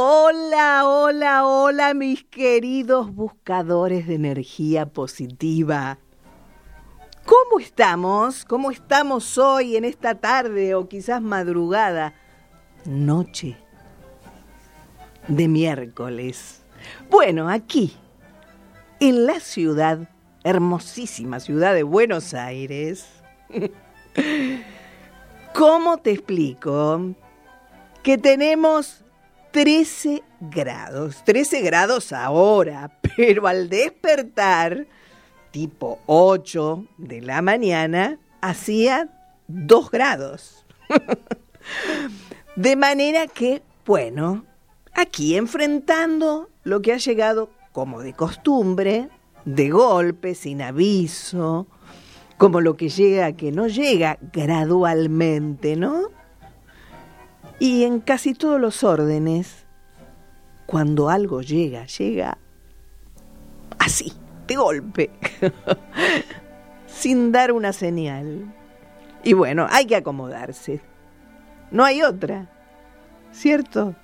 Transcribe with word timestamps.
Hola, 0.00 0.86
hola, 0.86 1.44
hola, 1.44 1.92
mis 1.92 2.22
queridos 2.22 3.12
buscadores 3.12 4.06
de 4.06 4.14
energía 4.14 4.86
positiva. 4.86 5.98
¿Cómo 7.26 7.58
estamos? 7.58 8.44
¿Cómo 8.44 8.70
estamos 8.70 9.38
hoy 9.38 9.74
en 9.74 9.84
esta 9.84 10.14
tarde 10.14 10.76
o 10.76 10.88
quizás 10.88 11.20
madrugada? 11.20 12.14
Noche 12.84 13.56
de 15.26 15.48
miércoles. 15.48 16.62
Bueno, 17.10 17.48
aquí, 17.48 17.96
en 19.00 19.26
la 19.26 19.40
ciudad, 19.40 20.08
hermosísima 20.44 21.40
ciudad 21.40 21.74
de 21.74 21.82
Buenos 21.82 22.34
Aires. 22.34 23.04
¿Cómo 25.54 25.96
te 25.96 26.12
explico? 26.12 27.16
Que 28.04 28.16
tenemos 28.16 29.02
13 29.50 30.22
grados, 30.40 31.22
13 31.24 31.62
grados 31.62 32.12
ahora, 32.12 32.92
pero 33.16 33.46
al 33.46 33.68
despertar, 33.68 34.86
tipo 35.50 36.00
8 36.06 36.84
de 36.98 37.20
la 37.22 37.42
mañana, 37.42 38.18
hacía 38.40 39.08
2 39.48 39.90
grados. 39.90 40.66
de 42.56 42.76
manera 42.76 43.26
que, 43.26 43.62
bueno, 43.86 44.44
aquí 44.94 45.36
enfrentando 45.36 46.48
lo 46.64 46.82
que 46.82 46.92
ha 46.92 46.98
llegado 46.98 47.50
como 47.72 48.02
de 48.02 48.12
costumbre, 48.12 49.08
de 49.44 49.70
golpe, 49.70 50.34
sin 50.34 50.62
aviso, 50.62 51.66
como 52.36 52.60
lo 52.60 52.76
que 52.76 52.88
llega 52.88 53.32
que 53.32 53.52
no 53.52 53.66
llega 53.66 54.18
gradualmente, 54.32 55.76
¿no? 55.76 56.17
Y 57.58 57.84
en 57.84 58.00
casi 58.00 58.34
todos 58.34 58.60
los 58.60 58.84
órdenes, 58.84 59.66
cuando 60.66 61.08
algo 61.08 61.42
llega, 61.42 61.86
llega 61.86 62.38
así, 63.78 64.12
de 64.46 64.56
golpe, 64.56 65.10
sin 66.86 67.32
dar 67.32 67.52
una 67.52 67.72
señal. 67.72 68.54
Y 69.24 69.32
bueno, 69.32 69.66
hay 69.70 69.86
que 69.86 69.96
acomodarse. 69.96 70.80
No 71.70 71.84
hay 71.84 72.02
otra, 72.02 72.48
¿cierto? 73.32 73.94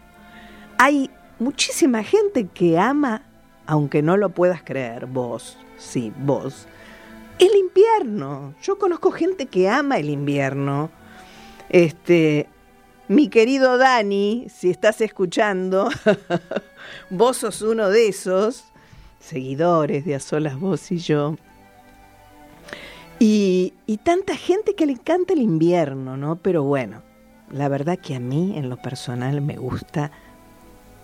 Hay 0.79 1.11
muchísima 1.39 2.03
gente 2.03 2.47
que 2.49 2.79
ama, 2.79 3.23
aunque 3.67 4.03
no 4.03 4.17
lo 4.17 4.31
puedas 4.31 4.63
creer, 4.63 5.07
vos, 5.07 5.59
sí, 5.77 6.13
vos, 6.19 6.67
el 7.39 7.55
invierno. 7.55 8.55
Yo 8.63 8.79
conozco 8.79 9.11
gente 9.11 9.47
que 9.47 9.69
ama 9.69 9.99
el 9.99 10.11
invierno. 10.11 10.91
Este, 11.69 12.49
mi 13.09 13.29
querido 13.29 13.77
Dani, 13.77 14.47
si 14.49 14.71
estás 14.71 15.01
escuchando, 15.01 15.91
vos 17.11 17.39
sos 17.39 17.61
uno 17.63 17.91
de 17.91 18.09
esos 18.09 18.65
seguidores 19.21 20.05
de 20.05 20.15
A 20.15 20.21
Solas 20.21 20.59
Vos 20.59 20.91
y 20.91 20.99
yo. 20.99 21.37
Y, 23.19 23.75
y, 23.87 23.99
tanta 23.99 24.37
gente 24.37 24.75
que 24.75 24.87
le 24.87 24.93
encanta 24.93 25.35
el 25.35 25.41
invierno, 25.41 26.17
¿no? 26.17 26.37
Pero 26.37 26.65
bueno, 26.65 27.03
la 27.51 27.69
verdad 27.69 27.99
que 27.99 28.17
a 28.17 28.21
mí 28.21 28.55
en 28.57 28.69
lo 28.69 28.77
personal 28.77 29.41
me 29.41 29.57
gusta 29.57 30.11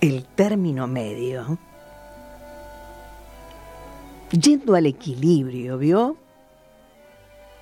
el 0.00 0.25
término 0.25 0.87
medio. 0.87 1.59
Yendo 4.32 4.75
al 4.75 4.87
equilibrio, 4.87 5.78
¿vio? 5.78 6.17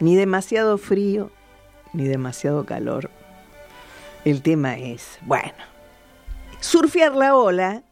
Ni 0.00 0.16
demasiado 0.16 0.78
frío, 0.78 1.31
ni 1.93 2.05
demasiado 2.05 2.65
calor. 2.65 3.10
El 4.25 4.43
tema 4.43 4.77
es, 4.77 5.19
bueno, 5.23 5.53
surfear 6.61 7.15
la 7.15 7.34
ola, 7.37 7.83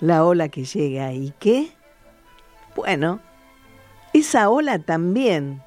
la 0.00 0.24
ola 0.24 0.48
que 0.48 0.64
llega 0.64 1.12
y 1.12 1.32
qué, 1.38 1.72
bueno, 2.74 3.20
esa 4.12 4.48
ola 4.48 4.78
también 4.78 5.62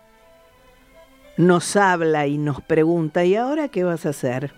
nos 1.38 1.76
habla 1.76 2.28
y 2.28 2.38
nos 2.38 2.62
pregunta, 2.62 3.24
¿y 3.24 3.36
ahora 3.36 3.68
qué 3.68 3.84
vas 3.84 4.06
a 4.06 4.10
hacer? 4.10 4.54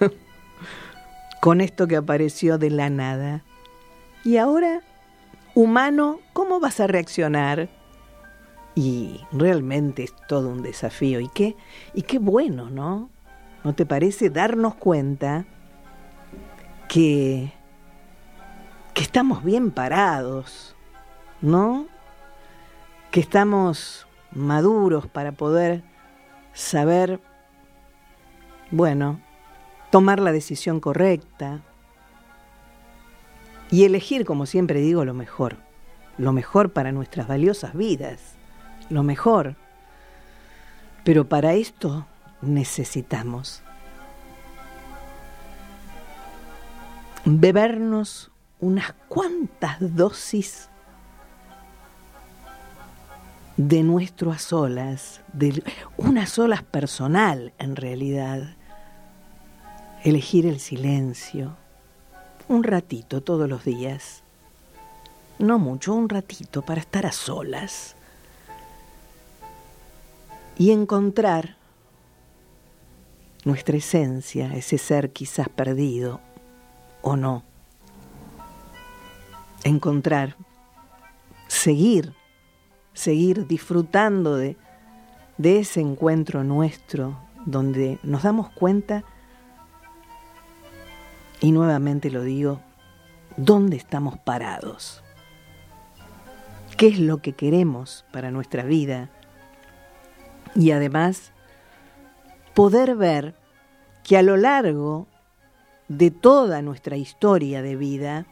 Con 1.40 1.60
esto 1.60 1.86
que 1.86 1.96
apareció 1.96 2.56
de 2.56 2.70
la 2.70 2.88
nada. 2.88 3.42
¿Y 4.24 4.38
ahora, 4.38 4.80
humano, 5.54 6.20
cómo 6.32 6.60
vas 6.60 6.80
a 6.80 6.86
reaccionar? 6.86 7.68
Y 8.74 9.20
realmente 9.30 10.04
es 10.04 10.14
todo 10.26 10.48
un 10.48 10.62
desafío. 10.62 11.20
¿Y 11.20 11.28
qué? 11.28 11.54
Y 11.92 12.02
qué 12.02 12.18
bueno, 12.18 12.70
¿no? 12.70 13.10
¿No 13.64 13.74
te 13.74 13.86
parece 13.86 14.28
darnos 14.28 14.74
cuenta 14.74 15.46
que, 16.86 17.50
que 18.92 19.02
estamos 19.02 19.42
bien 19.42 19.70
parados, 19.70 20.76
¿no? 21.40 21.86
Que 23.10 23.20
estamos 23.20 24.06
maduros 24.32 25.06
para 25.06 25.32
poder 25.32 25.82
saber, 26.52 27.20
bueno, 28.70 29.20
tomar 29.90 30.20
la 30.20 30.30
decisión 30.30 30.78
correcta 30.78 31.62
y 33.70 33.84
elegir, 33.84 34.26
como 34.26 34.44
siempre 34.44 34.80
digo, 34.80 35.06
lo 35.06 35.14
mejor, 35.14 35.56
lo 36.18 36.32
mejor 36.32 36.74
para 36.74 36.92
nuestras 36.92 37.26
valiosas 37.28 37.74
vidas, 37.74 38.34
lo 38.90 39.02
mejor. 39.02 39.56
Pero 41.02 41.28
para 41.30 41.54
esto 41.54 42.06
necesitamos. 42.42 43.62
Bebernos 47.24 48.30
unas 48.60 48.92
cuantas 49.08 49.78
dosis 49.80 50.68
de 53.56 53.82
nuestro 53.82 54.32
a 54.32 54.38
solas, 54.38 55.20
de 55.32 55.62
unas 55.96 56.30
solas 56.30 56.62
personal 56.62 57.52
en 57.58 57.76
realidad. 57.76 58.56
Elegir 60.02 60.44
el 60.44 60.60
silencio, 60.60 61.56
un 62.48 62.62
ratito 62.62 63.22
todos 63.22 63.48
los 63.48 63.64
días, 63.64 64.22
no 65.38 65.58
mucho, 65.58 65.94
un 65.94 66.08
ratito 66.08 66.62
para 66.62 66.80
estar 66.80 67.06
a 67.06 67.12
solas. 67.12 67.96
Y 70.56 70.70
encontrar 70.70 71.56
nuestra 73.44 73.76
esencia, 73.76 74.54
ese 74.54 74.78
ser 74.78 75.12
quizás 75.12 75.48
perdido 75.48 76.20
o 77.02 77.16
no. 77.16 77.42
Encontrar, 79.64 80.36
seguir, 81.48 82.14
seguir 82.92 83.46
disfrutando 83.46 84.36
de, 84.36 84.56
de 85.38 85.60
ese 85.60 85.80
encuentro 85.80 86.44
nuestro 86.44 87.18
donde 87.46 87.98
nos 88.02 88.22
damos 88.22 88.50
cuenta, 88.50 89.04
y 91.40 91.52
nuevamente 91.52 92.10
lo 92.10 92.22
digo, 92.22 92.60
dónde 93.36 93.76
estamos 93.76 94.18
parados, 94.18 95.02
qué 96.78 96.88
es 96.88 96.98
lo 96.98 97.18
que 97.18 97.32
queremos 97.32 98.06
para 98.12 98.30
nuestra 98.30 98.62
vida 98.62 99.10
y 100.54 100.70
además 100.70 101.33
poder 102.54 102.94
ver 102.94 103.34
que 104.02 104.16
a 104.16 104.22
lo 104.22 104.36
largo 104.36 105.06
de 105.88 106.10
toda 106.10 106.62
nuestra 106.62 106.96
historia 106.96 107.62
de 107.62 107.76
vida 107.76 108.26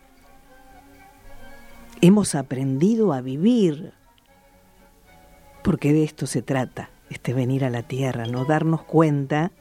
hemos 2.01 2.35
aprendido 2.35 3.13
a 3.13 3.21
vivir, 3.21 3.93
porque 5.63 5.93
de 5.93 6.05
esto 6.05 6.27
se 6.27 6.43
trata, 6.43 6.91
este 7.11 7.35
venir 7.35 7.65
a 7.65 7.71
la 7.71 7.83
tierra, 7.83 8.27
no 8.27 8.45
darnos 8.45 8.83
cuenta, 8.83 9.53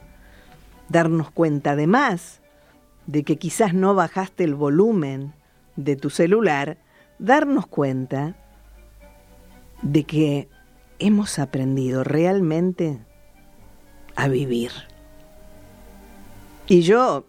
darnos 0.88 1.30
cuenta 1.30 1.72
además 1.72 2.40
de 3.06 3.24
que 3.24 3.36
quizás 3.36 3.74
no 3.74 3.94
bajaste 3.94 4.44
el 4.44 4.54
volumen 4.54 5.34
de 5.76 5.96
tu 5.96 6.10
celular, 6.10 6.78
darnos 7.18 7.66
cuenta 7.66 8.36
de 9.82 10.04
que 10.04 10.48
hemos 10.98 11.38
aprendido 11.38 12.04
realmente 12.04 13.00
a 14.16 14.28
vivir. 14.28 14.70
Y 16.66 16.82
yo, 16.82 17.24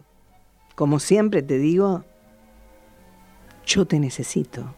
como 0.75 0.99
siempre 0.99 1.41
te 1.41 1.57
digo, 1.57 2.03
yo 3.65 3.85
te 3.85 3.99
necesito. 3.99 4.75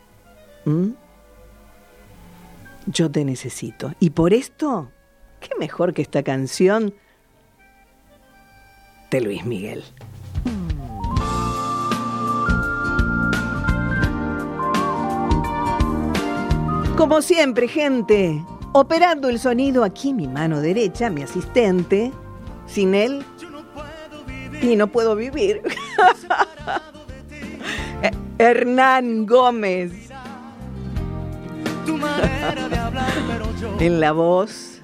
Yo 2.87 3.11
te 3.11 3.25
necesito. 3.25 3.93
Y 3.99 4.11
por 4.11 4.33
esto, 4.33 4.91
¿qué 5.39 5.49
mejor 5.59 5.93
que 5.93 6.01
esta 6.01 6.23
canción 6.23 6.93
de 9.11 9.21
Luis 9.21 9.45
Miguel? 9.45 9.83
Como 16.97 17.21
siempre, 17.21 17.67
gente, 17.67 18.43
operando 18.77 19.29
el 19.29 19.39
sonido 19.39 19.85
aquí 19.85 20.13
mi 20.13 20.27
mano 20.27 20.59
derecha, 20.59 21.09
mi 21.09 21.23
asistente. 21.23 22.11
Sin 22.67 22.93
él, 22.93 23.23
y 24.61 24.75
no 24.75 24.87
puedo 24.87 25.15
vivir. 25.15 25.61
Hernán 28.37 29.25
Gómez. 29.25 29.93
en 33.79 33.99
la 34.01 34.11
voz, 34.11 34.81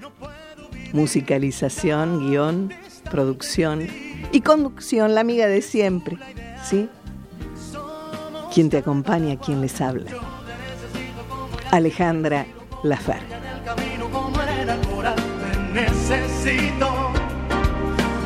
musicalización, 0.94 2.30
guion, 2.30 2.72
producción 3.10 3.88
y 4.32 4.42
conducción, 4.42 5.16
la 5.16 5.22
amiga 5.22 5.48
de 5.48 5.62
siempre, 5.62 6.18
¿sí? 6.64 6.88
Quien 8.54 8.70
te 8.70 8.78
acompaña, 8.78 9.38
quien 9.38 9.60
les 9.60 9.82
habla. 9.82 10.12
Alejandra 11.72 12.46
Lafer. 12.84 13.51
Necesito 15.74 17.12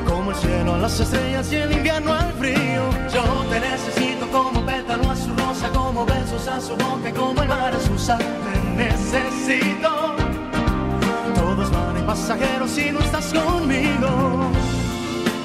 como 0.08 0.32
el 0.32 0.38
cielo 0.38 0.74
a 0.74 0.78
las 0.80 1.00
estrellas 1.00 1.52
y 1.52 1.56
el 1.58 1.72
invierno 1.74 2.14
al 2.14 2.34
frío. 2.34 2.90
Yo 3.14 3.24
te 3.50 3.60
necesito 3.60 4.28
como 4.32 4.66
pétalo 4.66 5.12
a 5.12 5.16
su 5.16 5.30
rosa, 5.36 5.70
como 5.70 6.06
besos 6.06 6.48
a 6.48 6.60
su 6.60 6.76
boca, 6.76 7.12
como 7.16 7.44
el 7.44 7.48
mar 7.48 7.74
a 7.74 7.80
su 7.80 7.98
sal. 8.00 8.18
Te 8.18 8.84
necesito. 8.84 10.16
Todos 11.36 11.70
van 11.72 11.98
en 11.98 12.06
pasajeros 12.08 12.72
si 12.72 12.92
no 12.92 13.00
estás 13.00 13.32
conmigo. 13.32 14.50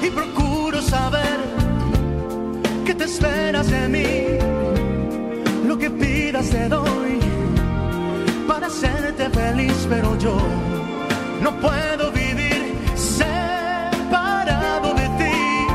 Y 0.01 0.09
procuro 0.09 0.81
saber 0.81 1.39
qué 2.83 2.95
te 2.95 3.03
esperas 3.03 3.69
de 3.69 3.87
mí. 3.87 5.67
Lo 5.67 5.77
que 5.77 5.91
pidas 5.91 6.49
te 6.49 6.67
doy 6.67 7.19
para 8.47 8.67
hacerte 8.67 9.29
feliz, 9.29 9.85
pero 9.87 10.17
yo 10.17 10.35
no 11.41 11.51
puedo 11.59 12.11
vivir 12.11 12.75
separado 12.95 14.93
de 14.93 15.07
ti. 15.19 15.67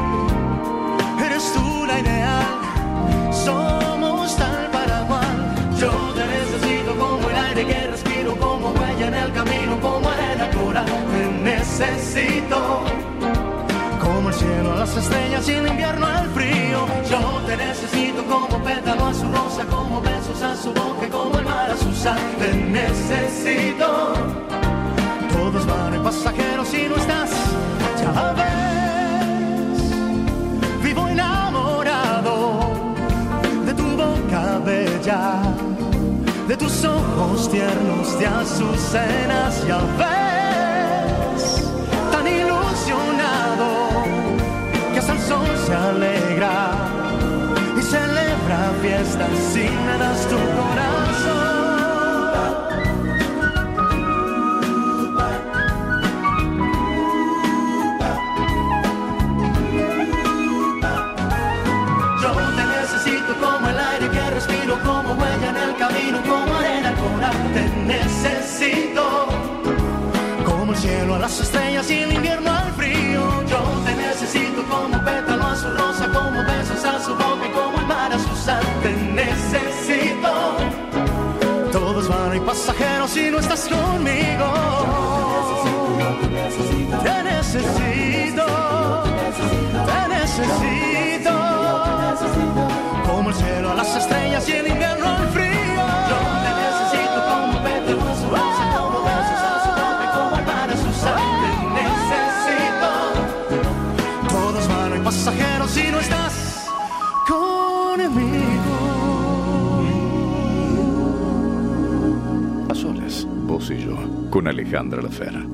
Eres 1.25 1.53
tú 1.53 1.85
la 1.87 1.99
ideal, 1.99 2.47
somos 3.33 4.37
tal 4.37 4.71
para 4.71 5.01
cual. 5.09 5.55
Yo 5.79 5.91
te 6.15 6.25
necesito 6.27 6.97
como 6.97 7.29
el 7.31 7.37
aire 7.37 7.67
que 7.67 7.87
respiro, 7.89 8.37
como 8.37 8.69
huella 8.71 9.09
en 9.09 9.15
el 9.15 9.33
camino, 9.33 9.81
como 9.81 10.09
arena 10.09 10.49
pura. 10.51 10.85
Te 10.85 11.27
necesito. 11.43 12.85
Como 14.01 14.29
el 14.29 14.35
cielo 14.35 14.73
a 14.73 14.77
las 14.77 14.97
estrellas 14.97 15.49
y 15.49 15.53
el 15.53 15.67
invierno 15.67 16.07
al 16.07 16.31
frío. 16.31 16.87
Yo 17.11 17.41
te 17.47 17.57
necesito 17.57 18.25
como 18.25 18.63
pétalo 18.63 19.07
a 19.07 19.15
su 19.15 19.27
rosa, 19.33 19.65
como 19.67 20.01
besos 20.01 20.41
a 20.43 20.55
su 20.57 20.73
boca, 20.73 21.09
como 21.11 21.39
el 21.39 21.45
mar 21.45 21.73
a 21.73 21.77
su 21.77 21.93
sal. 21.93 22.21
Te 22.39 22.55
necesito. 22.55 24.66
Todos 25.33 25.67
van 25.67 25.95
en 25.95 26.03
pasajeros 26.03 26.69
si 26.69 26.89
no 26.89 26.97
estás, 26.97 27.31
ya 28.01 28.33
ves. 28.33 29.83
Vivo 30.83 31.09
enamorado 31.09 32.35
de 33.67 33.75
tu 33.75 33.85
boca 33.97 34.59
bella, 34.65 35.43
de 36.49 36.57
tus 36.57 36.85
ojos 36.85 37.51
tiernos 37.51 38.19
de 38.19 38.27
azucenas, 38.27 39.67
ya 39.67 39.79
ves. 39.99 41.63
Tan 42.13 42.27
ilusionado 42.27 43.69
que 44.93 44.99
hasta 44.99 45.13
el 45.13 45.21
sol 45.21 45.47
se 45.67 45.75
alegra 45.75 46.71
y 47.79 47.83
celebra 47.83 48.73
fiestas 48.83 49.31
si 49.53 49.69
me 49.87 49.99
das 49.99 50.21
tu 50.29 50.37
corazón. 50.37 51.06
Como 66.27 66.55
arena 66.57 66.89
al 66.89 66.97
coral. 66.97 67.37
Te 67.55 67.65
necesito 67.95 69.27
como 70.45 70.73
el 70.73 70.79
cielo 70.79 71.15
a 71.15 71.19
las 71.19 71.41
estrellas 71.41 71.91
y 71.91 71.99
el 72.01 72.13
invierno 72.13 72.51
al 72.51 72.73
frío. 72.73 73.45
Yo 73.49 73.59
te 73.85 73.95
necesito 73.95 74.63
como 74.69 74.99
pétalo 75.05 75.47
a 75.47 75.57
su 75.57 75.71
rosa, 75.71 76.07
como 76.13 76.43
besos 76.45 76.85
a 76.85 77.01
su 77.01 77.15
boca 77.15 77.47
y 77.47 77.51
como 77.51 77.79
el 77.79 77.87
mar 77.87 78.13
a 78.13 78.19
su 78.19 78.37
sal. 78.37 78.65
Te 78.83 78.93
necesito. 78.93 80.33
Todos 81.73 82.09
van 82.09 82.37
y 82.37 82.41
pasajeros 82.41 83.11
si 83.11 83.31
no 83.31 83.39
estás 83.39 83.69
conmigo. 83.69 84.47
Te 87.03 87.23
necesito. 87.23 88.47
Te 89.87 90.09
necesito. 90.09 91.33
Como 93.07 93.31
el 93.31 93.35
cielo 93.37 93.71
a 93.71 93.75
las 93.75 93.97
estrellas 93.97 94.49
y 94.49 94.53
el 94.53 94.69
invierno 94.69 95.07
al 95.09 95.29
frío. 95.29 95.56
Si 105.77 105.91
no 105.91 106.01
estás 106.01 106.71
conmigo. 107.29 108.77
A 112.71 112.75
solas, 112.75 113.27
vos 113.45 113.71
y 113.71 113.85
yo, 113.85 113.95
con 114.31 114.49
Alejandra 114.49 115.03
Lafera. 115.03 115.45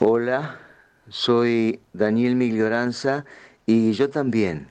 Hola, 0.00 0.58
soy 1.08 1.80
Daniel 1.92 2.34
Miglioranza 2.34 3.24
y 3.64 3.92
yo 3.92 4.10
también 4.10 4.66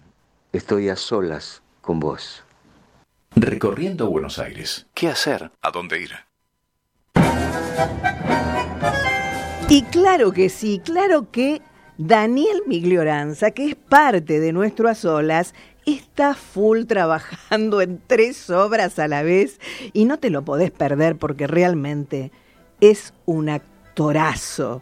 estoy 0.51 0.89
a 0.89 0.97
solas 0.97 1.63
con 1.79 2.01
vos. 2.01 2.43
Recorriendo 3.37 4.09
Buenos 4.09 4.37
Aires. 4.37 4.85
¿Qué 4.93 5.07
hacer? 5.07 5.49
¿A 5.61 5.71
dónde 5.71 6.01
ir? 6.01 6.11
Y 9.69 9.81
claro 9.83 10.33
que 10.33 10.49
sí, 10.49 10.81
claro 10.83 11.31
que 11.31 11.61
Daniel 11.97 12.63
Miglioranza, 12.65 13.51
que 13.51 13.69
es 13.69 13.75
parte 13.75 14.39
de 14.39 14.51
nuestro 14.51 14.89
A 14.89 14.95
Solas, 14.95 15.53
está 15.85 16.33
full 16.33 16.85
trabajando 16.85 17.81
en 17.81 18.01
tres 18.07 18.49
obras 18.49 18.97
a 18.97 19.07
la 19.07 19.21
vez 19.21 19.59
y 19.93 20.05
no 20.05 20.17
te 20.17 20.31
lo 20.31 20.43
podés 20.43 20.71
perder 20.71 21.17
porque 21.17 21.45
realmente 21.45 22.31
es 22.81 23.13
un 23.25 23.49
actorazo. 23.49 24.81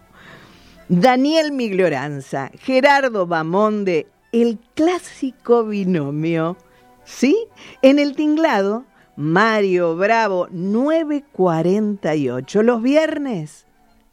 Daniel 0.88 1.52
Miglioranza, 1.52 2.50
Gerardo 2.60 3.28
Bamonde, 3.28 4.08
el 4.32 4.58
clásico 4.74 5.66
binomio, 5.66 6.56
¿sí? 7.04 7.36
En 7.82 8.00
el 8.00 8.16
tinglado, 8.16 8.86
Mario 9.18 9.98
Bravo, 9.98 10.48
9.48, 10.50 12.62
los 12.62 12.82
viernes 12.82 13.66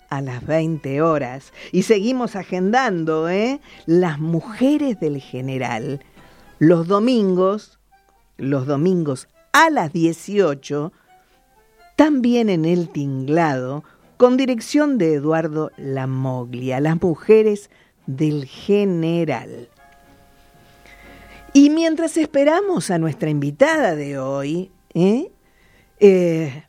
a 0.08 0.20
las 0.20 0.44
20 0.46 1.02
horas. 1.02 1.52
Y 1.72 1.82
seguimos 1.82 2.36
agendando, 2.36 3.28
¿eh? 3.28 3.60
Las 3.86 4.18
mujeres 4.18 4.98
del 5.00 5.20
general. 5.20 6.04
Los 6.58 6.88
domingos, 6.88 7.78
los 8.36 8.66
domingos 8.66 9.28
a 9.52 9.70
las 9.70 9.92
18, 9.92 10.92
también 11.96 12.48
en 12.48 12.64
el 12.64 12.88
tinglado, 12.90 13.84
con 14.16 14.36
dirección 14.36 14.98
de 14.98 15.14
Eduardo 15.14 15.70
Lamoglia, 15.76 16.80
las 16.80 17.00
mujeres 17.00 17.70
del 18.06 18.46
general. 18.46 19.68
Y 21.52 21.70
mientras 21.70 22.16
esperamos 22.16 22.90
a 22.90 22.98
nuestra 22.98 23.30
invitada 23.30 23.94
de 23.94 24.18
hoy, 24.18 24.70
¿eh? 24.94 25.30
Eh, 26.00 26.64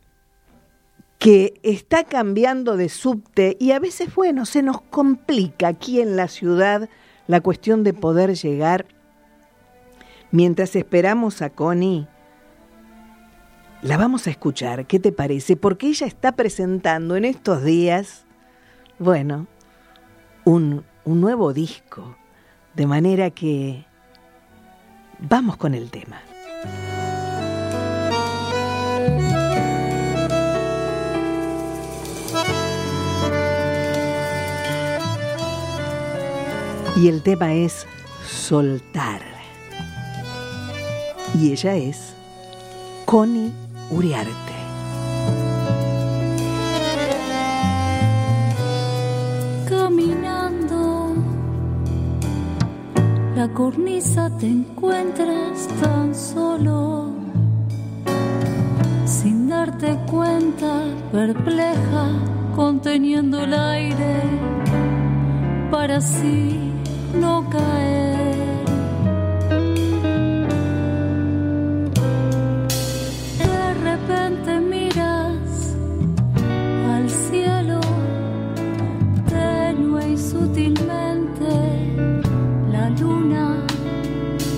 que 1.20 1.60
está 1.62 2.04
cambiando 2.04 2.78
de 2.78 2.88
subte 2.88 3.58
y 3.60 3.72
a 3.72 3.78
veces, 3.78 4.12
bueno, 4.14 4.46
se 4.46 4.62
nos 4.62 4.80
complica 4.80 5.68
aquí 5.68 6.00
en 6.00 6.16
la 6.16 6.28
ciudad 6.28 6.88
la 7.26 7.42
cuestión 7.42 7.84
de 7.84 7.92
poder 7.92 8.34
llegar. 8.34 8.86
Mientras 10.30 10.74
esperamos 10.74 11.42
a 11.42 11.50
Connie, 11.50 12.08
la 13.82 13.98
vamos 13.98 14.26
a 14.26 14.30
escuchar, 14.30 14.86
¿qué 14.86 14.98
te 14.98 15.12
parece? 15.12 15.56
Porque 15.56 15.88
ella 15.88 16.06
está 16.06 16.32
presentando 16.32 17.16
en 17.16 17.26
estos 17.26 17.62
días, 17.64 18.24
bueno, 18.98 19.46
un, 20.46 20.86
un 21.04 21.20
nuevo 21.20 21.52
disco, 21.52 22.16
de 22.74 22.86
manera 22.86 23.28
que 23.30 23.84
vamos 25.18 25.58
con 25.58 25.74
el 25.74 25.90
tema. 25.90 26.22
Y 37.00 37.08
el 37.08 37.22
tema 37.22 37.54
es 37.54 37.86
soltar. 38.28 39.22
Y 41.34 41.50
ella 41.50 41.74
es 41.74 42.12
Connie 43.06 43.50
Uriarte. 43.88 44.32
Caminando 49.66 51.14
la 53.34 53.48
cornisa 53.54 54.30
te 54.36 54.48
encuentras 54.48 55.68
tan 55.80 56.14
solo, 56.14 57.12
sin 59.06 59.48
darte 59.48 59.96
cuenta, 60.10 60.84
perpleja, 61.10 62.10
conteniendo 62.54 63.42
el 63.42 63.54
aire 63.54 64.20
para 65.70 65.96
así 65.96 66.69
no 67.14 67.48
caer. 67.50 68.36
De 73.38 73.74
repente 73.88 74.60
miras 74.60 75.74
al 76.94 77.10
cielo, 77.10 77.80
tenue 79.28 80.12
y 80.12 80.16
sutilmente, 80.16 81.52
la 82.70 82.90
luna 82.90 83.66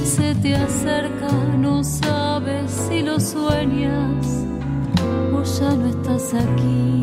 se 0.04 0.35
te 0.37 0.54
acerca, 0.56 1.32
no 1.59 1.82
sabes 1.82 2.71
si 2.71 3.02
lo 3.02 3.18
sueñas 3.18 4.44
o 5.32 5.42
ya 5.42 5.71
no 5.75 5.87
estás 5.87 6.35
aquí. 6.35 7.01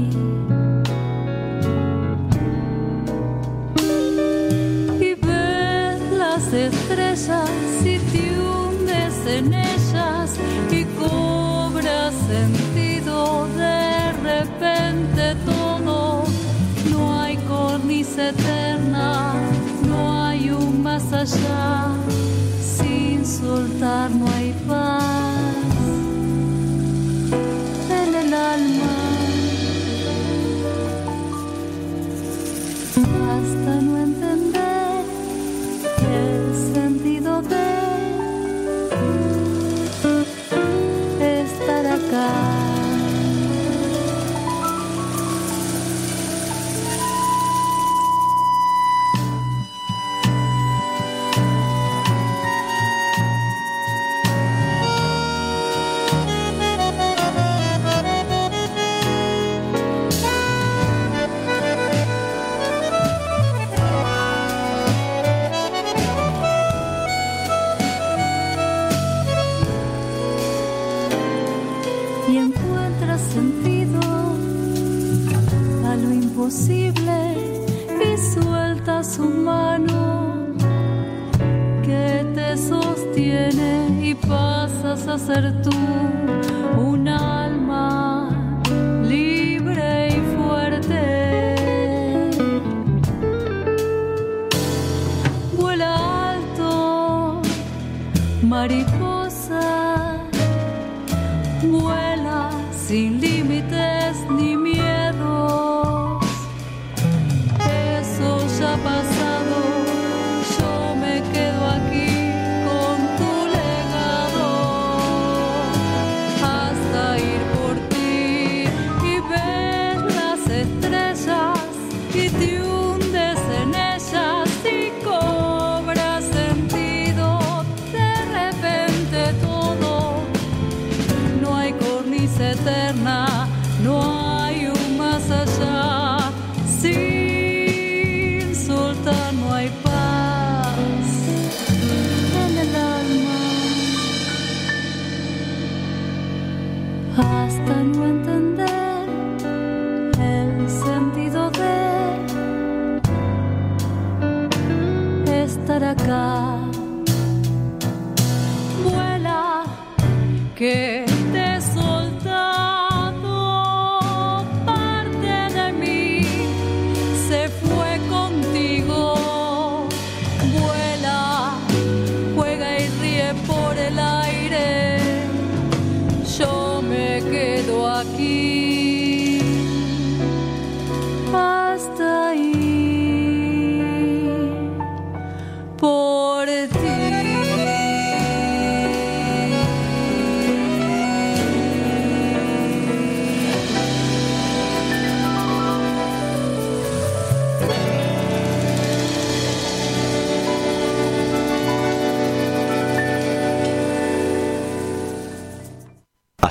Estrellas 7.00 7.50
y 7.86 8.00
te 8.12 8.40
hundes 8.40 9.16
en 9.26 9.54
ellas 9.54 10.38
y 10.72 10.84
cobras 11.00 12.14
sentido 12.28 13.48
de 13.56 14.12
repente 14.24 15.36
todo. 15.46 16.24
No 16.90 17.22
hay 17.22 17.38
cornisa 17.38 18.30
eterna, 18.30 19.34
no 19.88 20.26
hay 20.26 20.50
un 20.52 20.84
más 20.84 21.12
allá. 21.14 21.88
Sin 22.62 23.26
soltar 23.26 24.12
no 24.12 24.26
hay 24.36 24.54
paz 24.68 25.19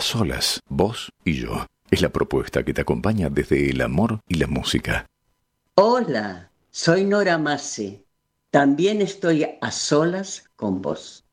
solas, 0.09 0.61
vos 0.69 1.12
y 1.23 1.35
yo. 1.35 1.67
Es 1.91 2.00
la 2.00 2.09
propuesta 2.09 2.62
que 2.62 2.73
te 2.73 2.81
acompaña 2.81 3.29
desde 3.29 3.71
el 3.71 3.83
amor 3.83 4.21
y 4.27 4.37
la 4.37 4.47
música. 4.47 5.07
Hola, 5.75 6.50
soy 6.71 7.05
Nora 7.05 7.37
Masi. 7.37 8.03
También 8.50 9.03
estoy 9.03 9.47
a 9.61 9.71
solas 9.71 10.45
con 10.57 10.81
vos. 10.81 11.25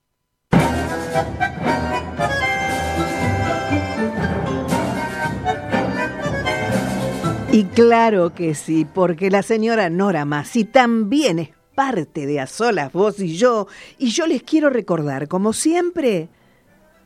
Y 7.54 7.64
claro 7.74 8.34
que 8.34 8.56
sí, 8.56 8.86
porque 8.86 9.32
la 9.32 9.42
señora 9.42 9.90
Nora 9.90 10.26
Masi 10.26 10.66
también 10.66 11.40
es 11.40 11.50
parte 11.76 12.26
de 12.26 12.42
A 12.42 12.48
Solas, 12.48 12.92
vos 12.92 13.20
y 13.22 13.38
yo. 13.38 13.68
Y 13.98 14.10
yo 14.10 14.28
les 14.28 14.44
quiero 14.44 14.70
recordar, 14.70 15.30
como 15.30 15.54
siempre, 15.54 16.28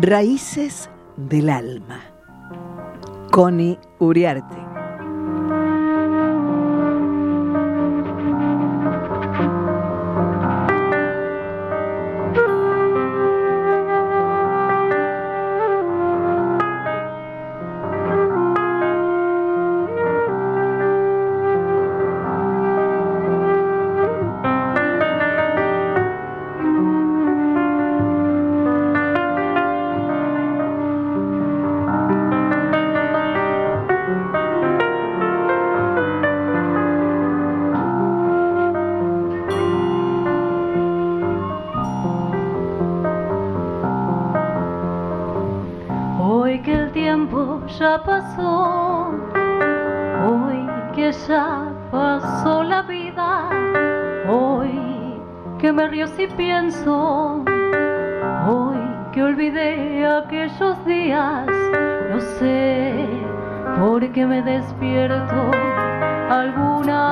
Raíces 0.00 0.88
del 1.16 1.50
alma. 1.50 2.00
Connie 3.30 3.78
Uriarte. 3.98 4.61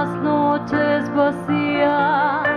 Algunas 0.00 0.22
noches 0.22 1.14
vacías, 1.14 2.48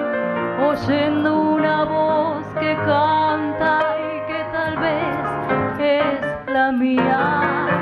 oyendo 0.59 1.41
una 1.55 1.83
voz 1.83 2.45
que 2.59 2.75
canta 2.75 3.79
y 3.99 4.27
que 4.27 4.45
tal 4.53 4.77
vez 4.77 5.17
es 5.79 6.53
la 6.53 6.71
mía. 6.71 7.73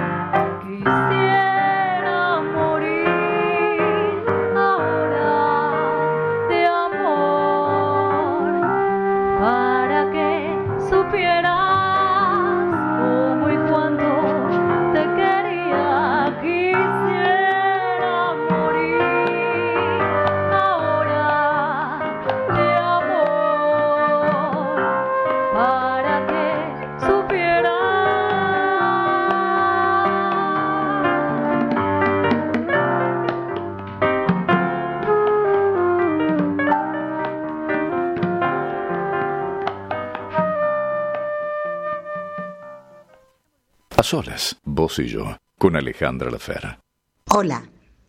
Solas, 44.11 44.57
vos 44.65 44.99
y 44.99 45.07
yo, 45.07 45.37
con 45.57 45.77
Alejandra 45.77 46.29
Lafera. 46.29 46.81
Hola, 47.29 47.63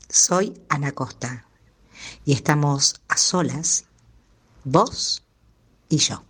soy 0.08 0.52
Ana 0.68 0.90
Costa 0.90 1.46
y 2.24 2.32
estamos 2.32 3.00
a 3.06 3.16
solas, 3.16 3.84
vos 4.64 5.22
y 5.88 5.98
yo. 5.98 6.24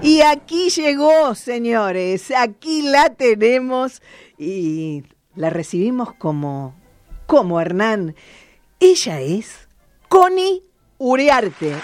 Y 0.00 0.22
aquí 0.22 0.70
llegó, 0.70 1.34
señores, 1.34 2.32
aquí 2.34 2.80
la 2.80 3.10
tenemos 3.10 4.00
y 4.38 5.02
la 5.34 5.50
recibimos 5.50 6.14
como, 6.14 6.74
como 7.26 7.60
Hernán. 7.60 8.16
Ella 8.80 9.20
es 9.20 9.68
Connie 10.08 10.62
Uriarte. 10.96 11.76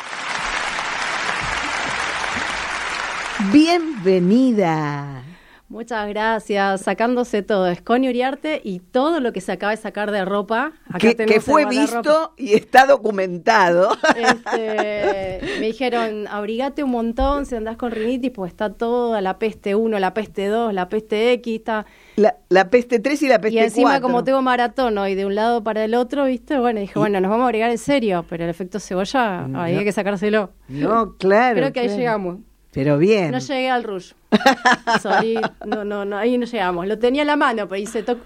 Bienvenida. 3.53 5.23
Muchas 5.69 6.09
gracias, 6.09 6.81
sacándose 6.81 7.43
todo. 7.43 7.69
Es 7.69 7.83
Connie 7.83 8.09
Uriarte 8.09 8.61
y 8.65 8.81
todo 8.81 9.21
lo 9.21 9.33
que 9.33 9.41
se 9.41 9.53
acaba 9.53 9.71
de 9.71 9.77
sacar 9.77 10.11
de 10.11 10.25
ropa. 10.25 10.73
Acá 10.89 10.99
Que, 10.99 11.15
que 11.15 11.41
fue 11.41 11.67
visto 11.67 12.33
y 12.39 12.55
está 12.55 12.87
documentado. 12.87 13.91
Este, 14.17 15.41
me 15.61 15.67
dijeron, 15.67 16.27
abrigate 16.29 16.83
un 16.83 16.91
montón 16.91 17.45
si 17.47 17.55
andás 17.55 17.77
con 17.77 17.91
rinitis, 17.93 18.31
pues 18.31 18.51
está 18.53 18.73
toda 18.73 19.21
la 19.21 19.39
peste 19.39 19.75
1, 19.75 19.99
la 19.99 20.15
peste 20.15 20.47
2, 20.47 20.73
la 20.73 20.89
peste 20.89 21.33
X, 21.35 21.59
está... 21.59 21.85
La, 22.17 22.35
la 22.49 22.71
peste 22.71 22.99
3 22.99 23.23
y 23.23 23.29
la 23.29 23.39
peste 23.39 23.57
Y 23.57 23.63
encima 23.63 23.91
4. 23.91 24.03
como 24.03 24.25
tengo 24.25 24.41
maratón 24.43 24.97
hoy 24.99 25.15
de 25.15 25.27
un 25.27 25.35
lado 25.35 25.63
para 25.63 25.85
el 25.85 25.95
otro, 25.95 26.25
¿viste? 26.25 26.59
Bueno, 26.59 26.81
dije, 26.81 26.99
bueno, 26.99 27.21
nos 27.21 27.31
vamos 27.31 27.43
a 27.45 27.47
abrigar 27.47 27.71
en 27.71 27.79
serio, 27.79 28.25
pero 28.29 28.45
el 28.45 28.51
efecto 28.51 28.81
cebolla, 28.81 29.47
No. 29.47 29.61
había 29.63 29.85
que 29.85 29.93
sacárselo. 29.93 30.51
No, 30.69 31.15
claro. 31.19 31.57
Creo 31.59 31.73
que 31.75 31.81
ahí 31.81 31.89
llegamos. 31.89 32.39
Pero 32.79 32.97
bien. 32.97 33.33
No 33.33 33.41
llegué 33.41 33.69
al 33.69 33.83
rush. 33.83 34.13
Sorry, 35.03 35.37
no, 35.67 35.85
no, 35.85 36.05
no, 36.05 36.17
ahí 36.17 36.39
no 36.39 36.47
llegamos. 36.47 36.87
Lo 36.87 36.97
tenía 36.97 37.23
en 37.23 37.27
la 37.27 37.35
mano, 37.35 37.67
pero 37.67 37.83
hice 37.83 38.05
toc... 38.05 38.21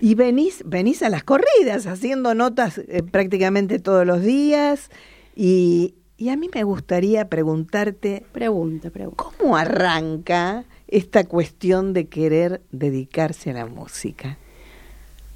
Y 0.00 0.14
venís, 0.14 0.62
venís 0.64 1.02
a 1.02 1.10
las 1.10 1.22
corridas 1.22 1.86
haciendo 1.86 2.34
notas 2.34 2.78
eh, 2.78 3.02
prácticamente 3.02 3.80
todos 3.80 4.06
los 4.06 4.22
días. 4.22 4.90
Y, 5.34 5.94
y 6.16 6.30
a 6.30 6.38
mí 6.38 6.48
me 6.54 6.64
gustaría 6.64 7.28
preguntarte, 7.28 8.24
Pregunta, 8.32 8.88
pregunta. 8.88 9.22
¿cómo 9.22 9.58
arranca 9.58 10.64
esta 10.88 11.24
cuestión 11.24 11.92
de 11.92 12.08
querer 12.08 12.62
dedicarse 12.72 13.50
a 13.50 13.52
la 13.52 13.66
música? 13.66 14.38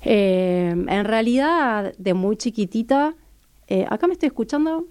Eh, 0.02 0.70
en 0.70 1.04
realidad, 1.04 1.92
de 1.98 2.14
muy 2.14 2.38
chiquitita, 2.38 3.16
eh, 3.66 3.84
acá 3.90 4.06
me 4.06 4.14
estoy 4.14 4.28
escuchando. 4.28 4.86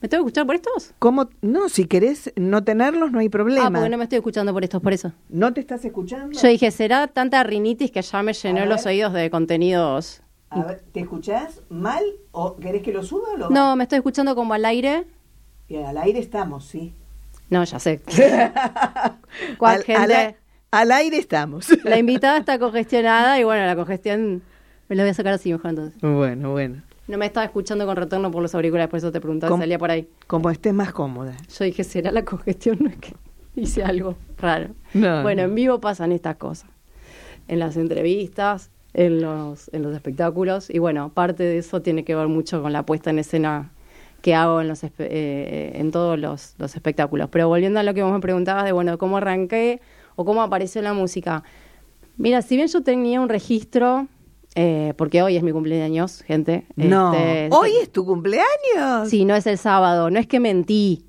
¿Me 0.00 0.08
tengo 0.08 0.24
que 0.24 0.28
escuchar 0.28 0.46
por 0.46 0.54
estos? 0.54 0.94
¿Cómo? 0.98 1.28
No, 1.42 1.68
si 1.68 1.84
querés 1.84 2.32
no 2.36 2.64
tenerlos, 2.64 3.12
no 3.12 3.18
hay 3.18 3.28
problema. 3.28 3.66
Ah, 3.66 3.70
porque 3.70 3.90
no 3.90 3.98
me 3.98 4.04
estoy 4.04 4.16
escuchando 4.16 4.52
por 4.54 4.64
estos, 4.64 4.80
por 4.80 4.94
eso. 4.94 5.12
¿No 5.28 5.52
te 5.52 5.60
estás 5.60 5.84
escuchando? 5.84 6.38
Yo 6.40 6.48
dije, 6.48 6.70
¿será 6.70 7.06
tanta 7.06 7.42
rinitis 7.44 7.90
que 7.90 8.00
ya 8.00 8.22
me 8.22 8.32
llenó 8.32 8.64
los 8.64 8.86
oídos 8.86 9.12
de 9.12 9.28
contenidos? 9.30 10.22
A 10.48 10.64
ver, 10.64 10.80
¿te 10.92 11.00
escuchás 11.00 11.60
mal 11.68 12.02
o 12.32 12.56
querés 12.56 12.82
que 12.82 12.92
lo 12.92 13.04
suba 13.04 13.28
o 13.34 13.36
lo 13.36 13.50
No, 13.50 13.76
me 13.76 13.84
estoy 13.84 13.98
escuchando 13.98 14.34
como 14.34 14.54
al 14.54 14.64
aire. 14.64 15.04
Y 15.68 15.76
al 15.76 15.96
aire 15.98 16.18
estamos, 16.18 16.64
sí. 16.64 16.94
No, 17.50 17.62
ya 17.62 17.78
sé. 17.78 18.00
¿Cuál 19.58 19.76
Al- 19.76 19.82
gente? 19.84 20.14
al 20.16 20.36
Al 20.70 20.92
aire 20.92 21.18
estamos. 21.18 21.68
La 21.84 21.98
invitada 21.98 22.38
está 22.38 22.58
congestionada 22.58 23.38
y 23.38 23.44
bueno, 23.44 23.66
la 23.66 23.76
congestión 23.76 24.42
me 24.88 24.96
la 24.96 25.02
voy 25.02 25.10
a 25.10 25.14
sacar 25.14 25.34
así 25.34 25.52
mejor 25.52 25.70
entonces. 25.70 26.00
Bueno, 26.00 26.52
bueno. 26.52 26.82
No 27.10 27.18
me 27.18 27.26
estaba 27.26 27.44
escuchando 27.44 27.84
con 27.86 27.96
retorno 27.96 28.30
por 28.30 28.40
los 28.40 28.54
auriculares, 28.54 28.88
por 28.88 28.98
eso 28.98 29.10
te 29.10 29.20
preguntaba, 29.20 29.50
¿Cómo? 29.50 29.60
salía 29.60 29.78
por 29.78 29.90
ahí. 29.90 30.08
Como 30.28 30.48
estés 30.48 30.72
más 30.72 30.92
cómoda. 30.92 31.36
Yo 31.58 31.64
dije, 31.64 31.82
¿será 31.82 32.12
la 32.12 32.24
congestión? 32.24 32.78
No 32.80 32.88
es 32.88 32.96
que 32.98 33.14
hice 33.56 33.82
algo 33.82 34.14
raro. 34.38 34.68
No, 34.94 35.22
bueno, 35.22 35.42
no. 35.42 35.48
en 35.48 35.54
vivo 35.56 35.80
pasan 35.80 36.12
estas 36.12 36.36
cosas. 36.36 36.70
En 37.48 37.58
las 37.58 37.76
entrevistas, 37.76 38.70
en 38.94 39.20
los, 39.20 39.70
en 39.74 39.82
los 39.82 39.92
espectáculos. 39.92 40.70
Y 40.70 40.78
bueno, 40.78 41.10
parte 41.12 41.42
de 41.42 41.58
eso 41.58 41.82
tiene 41.82 42.04
que 42.04 42.14
ver 42.14 42.28
mucho 42.28 42.62
con 42.62 42.72
la 42.72 42.86
puesta 42.86 43.10
en 43.10 43.18
escena 43.18 43.72
que 44.22 44.36
hago 44.36 44.60
en, 44.60 44.68
los, 44.68 44.84
eh, 44.84 45.72
en 45.74 45.90
todos 45.90 46.16
los, 46.16 46.54
los 46.58 46.76
espectáculos. 46.76 47.28
Pero 47.32 47.48
volviendo 47.48 47.80
a 47.80 47.82
lo 47.82 47.92
que 47.92 48.04
vos 48.04 48.12
me 48.12 48.20
preguntabas 48.20 48.64
de, 48.64 48.70
bueno, 48.70 48.98
cómo 48.98 49.16
arranqué 49.16 49.80
o 50.14 50.24
cómo 50.24 50.42
apareció 50.42 50.80
la 50.80 50.92
música. 50.92 51.42
Mira, 52.18 52.40
si 52.42 52.54
bien 52.54 52.68
yo 52.68 52.82
tenía 52.82 53.20
un 53.20 53.28
registro, 53.28 54.06
eh, 54.54 54.94
porque 54.96 55.22
hoy 55.22 55.36
es 55.36 55.42
mi 55.42 55.52
cumpleaños, 55.52 56.22
gente. 56.22 56.66
No. 56.76 57.14
este, 57.14 57.48
¿Hoy 57.54 57.70
es 57.82 57.90
tu 57.90 58.04
cumpleaños? 58.04 59.08
Sí, 59.08 59.24
no 59.24 59.34
es 59.36 59.46
el 59.46 59.58
sábado, 59.58 60.10
no 60.10 60.18
es 60.18 60.26
que 60.26 60.40
mentí. 60.40 61.04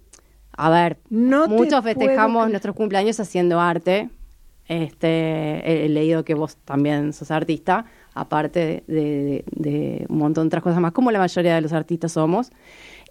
A 0.56 0.70
ver, 0.70 0.98
No 1.10 1.48
muchos 1.48 1.84
festejamos 1.84 2.50
nuestros 2.50 2.76
cumpleaños 2.76 3.20
haciendo 3.20 3.60
arte. 3.60 4.10
Este, 4.68 5.08
he, 5.08 5.86
he 5.86 5.90
leído 5.90 6.24
que 6.24 6.34
vos 6.36 6.56
también 6.66 7.14
sos 7.14 7.32
artista, 7.32 7.86
aparte 8.14 8.84
de, 8.88 8.94
de- 8.96 9.44
de 9.52 10.06
un 10.08 10.18
montón 10.20 10.46
de 10.46 10.48
otras 10.48 10.64
cosas 10.64 10.80
más, 10.80 10.92
como 10.92 11.12
la 11.12 11.20
mayoría 11.20 11.56
de 11.56 11.62
los 11.62 11.74
artistas 11.74 12.12
somos. 12.14 12.52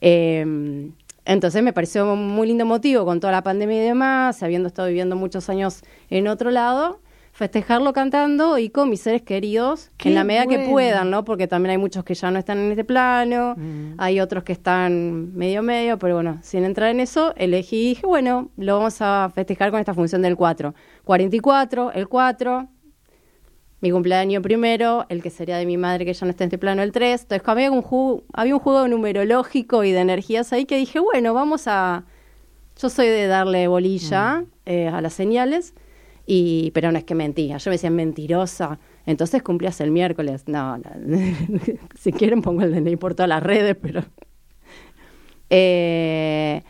Eh, 0.00 0.90
entonces 1.26 1.62
me 1.62 1.72
pareció 1.72 2.10
un 2.12 2.28
muy 2.28 2.46
lindo 2.48 2.64
motivo 2.64 3.04
con 3.04 3.20
toda 3.20 3.32
la 3.32 3.42
pandemia 3.42 3.76
y 3.76 3.86
demás, 3.86 4.42
habiendo 4.42 4.68
estado 4.68 4.88
viviendo 4.88 5.16
muchos 5.16 5.48
años 5.50 5.82
en 6.08 6.28
otro 6.28 6.50
lado, 6.50 7.00
festejarlo 7.40 7.94
cantando 7.94 8.58
y 8.58 8.68
con 8.68 8.90
mis 8.90 9.00
seres 9.00 9.22
queridos 9.22 9.90
Qué 9.96 10.10
en 10.10 10.14
la 10.14 10.24
medida 10.24 10.44
que 10.44 10.58
puedan, 10.70 11.10
¿no? 11.10 11.24
Porque 11.24 11.48
también 11.48 11.70
hay 11.70 11.78
muchos 11.78 12.04
que 12.04 12.12
ya 12.12 12.30
no 12.30 12.38
están 12.38 12.58
en 12.58 12.70
este 12.70 12.84
plano, 12.84 13.56
hay 13.96 14.20
otros 14.20 14.44
que 14.44 14.52
están 14.52 15.34
medio 15.34 15.62
medio, 15.62 15.98
pero 15.98 16.16
bueno, 16.16 16.38
sin 16.42 16.64
entrar 16.64 16.90
en 16.90 17.00
eso, 17.00 17.32
elegí 17.36 17.76
y 17.76 17.88
dije, 17.88 18.06
bueno, 18.06 18.50
lo 18.58 18.76
vamos 18.76 19.00
a 19.00 19.32
festejar 19.34 19.70
con 19.70 19.80
esta 19.80 19.94
función 19.94 20.20
del 20.20 20.36
4. 20.36 20.74
44, 21.04 21.92
el 21.92 22.08
4, 22.08 22.68
mi 23.80 23.90
cumpleaños 23.90 24.42
primero, 24.42 25.06
el 25.08 25.22
que 25.22 25.30
sería 25.30 25.56
de 25.56 25.64
mi 25.64 25.78
madre 25.78 26.04
que 26.04 26.12
ya 26.12 26.26
no 26.26 26.30
está 26.32 26.44
en 26.44 26.48
este 26.48 26.58
plano 26.58 26.82
el 26.82 26.92
3. 26.92 27.22
Entonces 27.22 27.48
había 27.48 27.72
un, 27.72 27.80
juego, 27.80 28.22
había 28.34 28.54
un 28.54 28.60
juego 28.60 28.86
numerológico 28.86 29.82
y 29.82 29.92
de 29.92 30.00
energías 30.00 30.52
ahí 30.52 30.66
que 30.66 30.76
dije, 30.76 31.00
bueno, 31.00 31.32
vamos 31.32 31.66
a... 31.68 32.04
Yo 32.78 32.90
soy 32.90 33.06
de 33.08 33.26
darle 33.28 33.66
bolilla 33.66 34.44
eh, 34.66 34.88
a 34.88 35.00
las 35.00 35.14
señales, 35.14 35.72
y 36.32 36.70
pero 36.70 36.92
no 36.92 36.98
es 36.98 37.02
que 37.02 37.16
mentía. 37.16 37.56
Yo 37.56 37.70
me 37.70 37.74
decía 37.74 37.90
mentirosa. 37.90 38.78
Entonces 39.04 39.42
cumplías 39.42 39.80
el 39.80 39.90
miércoles. 39.90 40.44
No, 40.46 40.80
si 41.98 42.12
quieren 42.12 42.40
pongo 42.40 42.62
el 42.62 42.72
DNI 42.72 42.94
por 42.94 43.16
todas 43.16 43.28
las 43.28 43.42
redes, 43.42 43.76
pero... 43.80 44.04
Eh, 45.52 46.62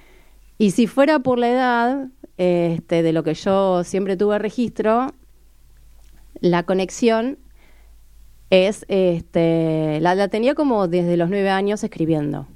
y 0.56 0.70
si 0.70 0.86
fuera 0.86 1.18
por 1.18 1.38
la 1.38 1.50
edad, 1.50 2.08
este, 2.38 3.02
de 3.02 3.12
lo 3.12 3.22
que 3.22 3.34
yo 3.34 3.84
siempre 3.84 4.16
tuve 4.16 4.38
registro, 4.38 5.12
la 6.40 6.62
conexión 6.62 7.38
es, 8.48 8.86
este, 8.88 10.00
la 10.00 10.28
tenía 10.28 10.54
como 10.54 10.88
desde 10.88 11.18
los 11.18 11.28
nueve 11.28 11.50
años 11.50 11.84
escribiendo. 11.84 12.46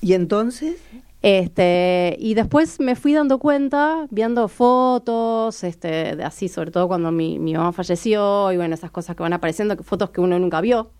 ¿Y 0.00 0.12
entonces? 0.12 0.76
Este, 1.22 2.16
y 2.18 2.34
después 2.34 2.80
me 2.80 2.96
fui 2.96 3.14
dando 3.14 3.38
cuenta, 3.38 4.06
viendo 4.10 4.48
fotos, 4.48 5.62
este, 5.62 6.16
de 6.16 6.24
así, 6.24 6.48
sobre 6.48 6.72
todo 6.72 6.88
cuando 6.88 7.12
mi, 7.12 7.38
mi 7.38 7.54
mamá 7.54 7.72
falleció, 7.72 8.50
y 8.50 8.56
bueno, 8.56 8.74
esas 8.74 8.90
cosas 8.90 9.14
que 9.14 9.22
van 9.22 9.32
apareciendo, 9.32 9.76
fotos 9.84 10.10
que 10.10 10.20
uno 10.20 10.40
nunca 10.40 10.60
vio, 10.60 10.90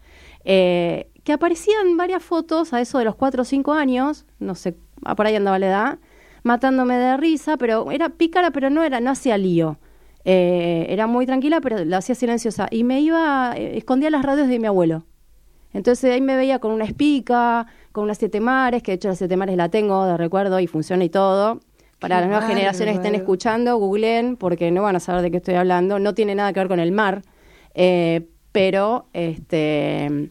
eh, 0.45 1.11
que 1.25 1.33
aparecían 1.33 1.97
varias 1.97 2.23
fotos 2.23 2.73
a 2.73 2.81
eso 2.81 2.99
de 2.99 3.05
los 3.05 3.17
cuatro 3.17 3.43
o 3.43 3.45
cinco 3.45 3.73
años, 3.73 4.25
no 4.39 4.55
sé, 4.55 4.77
por 5.17 5.27
ahí 5.27 5.35
andaba 5.35 5.59
la 5.59 5.67
edad, 5.67 5.99
matándome 6.45 6.97
de 6.97 7.17
risa, 7.17 7.57
pero 7.57 7.91
era 7.91 8.11
pícara, 8.11 8.53
pero 8.53 8.71
no 8.71 8.85
era, 8.85 9.01
no 9.01 9.11
hacía 9.11 9.37
lío. 9.39 9.79
Eh, 10.25 10.87
era 10.89 11.09
muy 11.09 11.27
tranquila, 11.27 11.61
pero 11.61 11.85
la 11.85 11.99
hacía 11.99 12.15
silenciosa. 12.15 12.69
Y 12.71 12.85
me 12.85 13.01
iba, 13.01 13.55
eh, 13.57 13.77
escondía 13.77 14.11
las 14.11 14.25
radios 14.25 14.49
de 14.49 14.59
mi 14.59 14.67
abuelo. 14.67 15.05
Entonces 15.73 16.13
ahí 16.13 16.21
me 16.21 16.37
veía 16.37 16.59
con 16.59 16.73
una 16.73 16.85
espica, 16.85 17.67
con 17.93 18.05
unas 18.05 18.19
siete 18.19 18.41
mares, 18.41 18.83
que 18.83 18.93
de 18.93 18.97
hecho 18.97 19.09
las 19.09 19.19
siete 19.19 19.37
mares 19.37 19.57
la 19.57 19.69
tengo 19.69 20.05
de 20.07 20.17
recuerdo 20.17 20.59
y 20.61 20.67
funciona 20.67 21.05
y 21.05 21.09
todo. 21.09 21.61
Para 21.99 22.17
Qué 22.17 22.21
las 22.23 22.29
nuevas 22.31 22.49
generaciones 22.49 22.95
que 22.95 22.97
estén 22.97 23.15
escuchando, 23.15 23.77
googleen 23.77 24.37
porque 24.37 24.73
no 24.73 24.83
van 24.83 24.97
a 24.97 25.01
saber 25.01 25.23
de 25.23 25.31
qué 25.31 25.37
estoy 25.37 25.55
hablando. 25.55 26.01
No 26.01 26.15
tiene 26.15 26.35
nada 26.35 26.53
que 26.53 26.59
ver 26.59 26.69
con 26.69 26.81
el 26.81 26.91
mar, 26.91 27.23
eh, 27.75 28.27
pero 28.51 29.07
este. 29.13 30.31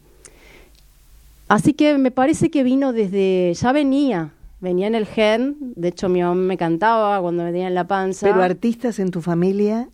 Así 1.48 1.74
que 1.74 1.98
me 1.98 2.12
parece 2.12 2.52
que 2.52 2.64
vino 2.64 2.92
desde. 2.92 3.54
Ya 3.54 3.72
venía, 3.72 4.32
venía 4.60 4.88
en 4.88 4.96
el 4.96 5.06
gen. 5.06 5.56
De 5.76 5.90
hecho, 5.90 6.10
mi 6.10 6.22
mamá 6.22 6.36
me 6.36 6.58
cantaba 6.58 7.22
cuando 7.22 7.44
me 7.44 7.52
tenía 7.52 7.68
en 7.68 7.76
la 7.76 7.88
panza. 7.88 8.28
¿Pero 8.28 8.44
artistas 8.44 9.00
en 9.00 9.12
tu 9.12 9.22
familia? 9.22 9.88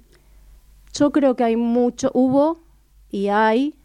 Yo 0.94 1.12
creo 1.12 1.36
que 1.36 1.44
hay 1.44 1.58
mucho, 1.58 2.10
hubo 2.14 2.60
y 3.12 3.28
hay, 3.28 3.76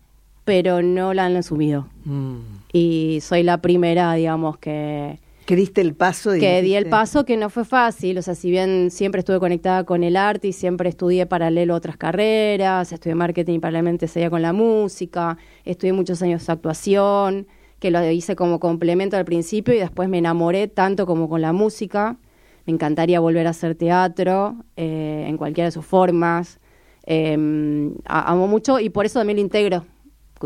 pero 0.52 0.82
no 0.82 1.14
la 1.14 1.24
han 1.24 1.36
asumido. 1.36 1.88
Mm. 2.04 2.36
Y 2.74 3.20
soy 3.22 3.42
la 3.42 3.62
primera, 3.62 4.12
digamos, 4.12 4.58
que, 4.58 5.18
Que 5.46 5.56
diste 5.56 5.80
el 5.80 5.94
paso 5.94 6.36
y 6.36 6.40
que 6.40 6.60
di 6.60 6.74
el 6.74 6.90
paso 6.90 7.24
que 7.24 7.38
no 7.38 7.48
fue 7.48 7.64
fácil. 7.64 8.18
O 8.18 8.22
sea, 8.22 8.34
si 8.34 8.50
bien 8.50 8.90
siempre 8.90 9.20
estuve 9.20 9.40
conectada 9.40 9.84
con 9.84 10.04
el 10.04 10.14
arte 10.14 10.48
y 10.48 10.52
siempre 10.52 10.90
estudié 10.90 11.24
paralelo 11.24 11.74
otras 11.74 11.96
carreras, 11.96 12.92
estudié 12.92 13.14
marketing 13.14 13.54
y 13.54 13.58
paralelamente 13.60 14.08
seguía 14.08 14.28
con 14.28 14.42
la 14.42 14.52
música, 14.52 15.38
estudié 15.64 15.94
muchos 15.94 16.20
años 16.20 16.46
actuación, 16.50 17.46
que 17.78 17.90
lo 17.90 18.04
hice 18.10 18.36
como 18.36 18.60
complemento 18.60 19.16
al 19.16 19.24
principio 19.24 19.72
y 19.72 19.78
después 19.78 20.06
me 20.10 20.18
enamoré 20.18 20.68
tanto 20.68 21.06
como 21.06 21.30
con 21.30 21.40
la 21.40 21.54
música. 21.54 22.18
Me 22.66 22.74
encantaría 22.74 23.20
volver 23.20 23.46
a 23.46 23.50
hacer 23.50 23.74
teatro 23.74 24.56
eh, 24.76 25.24
en 25.26 25.38
cualquiera 25.38 25.68
de 25.68 25.72
sus 25.72 25.86
formas. 25.86 26.60
Eh, 27.06 27.90
a- 28.04 28.30
amo 28.30 28.46
mucho 28.48 28.78
y 28.80 28.90
por 28.90 29.06
eso 29.06 29.18
también 29.18 29.38
lo 29.38 29.42
integro 29.42 29.84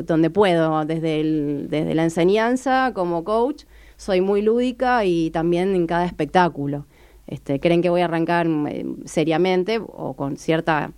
donde 0.04 0.30
puedo, 0.30 0.84
desde, 0.84 1.20
el, 1.20 1.66
desde 1.70 1.94
la 1.94 2.04
enseñanza 2.04 2.92
como 2.94 3.24
coach, 3.24 3.64
soy 3.96 4.20
muy 4.20 4.42
lúdica 4.42 5.04
y 5.04 5.30
también 5.30 5.74
en 5.74 5.86
cada 5.86 6.04
espectáculo. 6.04 6.86
Este, 7.26 7.58
creen 7.60 7.82
que 7.82 7.90
voy 7.90 8.02
a 8.02 8.04
arrancar 8.04 8.46
eh, 8.68 8.84
seriamente 9.04 9.80
o 9.80 10.14
con 10.14 10.36
cierta 10.36 10.92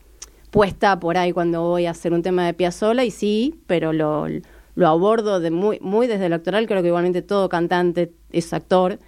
puesta 0.51 0.99
por 0.99 1.17
ahí 1.17 1.33
cuando 1.33 1.63
voy 1.63 1.87
a 1.87 1.91
hacer 1.91 2.13
un 2.13 2.23
tema 2.23 2.47
de 2.47 2.55
Piazzolla 2.55 3.05
y 3.05 3.11
sí, 3.11 3.61
pero 3.67 3.93
lo, 3.93 4.27
lo 4.75 4.89
abordo 4.89 5.41
de 5.41 5.51
muy, 5.51 5.79
muy 5.81 6.07
desde 6.07 6.29
lo 6.29 6.37
actoral, 6.37 6.67
creo 6.67 6.83
que 6.83 6.89
igualmente 6.89 7.23
todo 7.23 7.49
cantante 7.49 8.13
es 8.31 8.53
actor, 8.53 8.99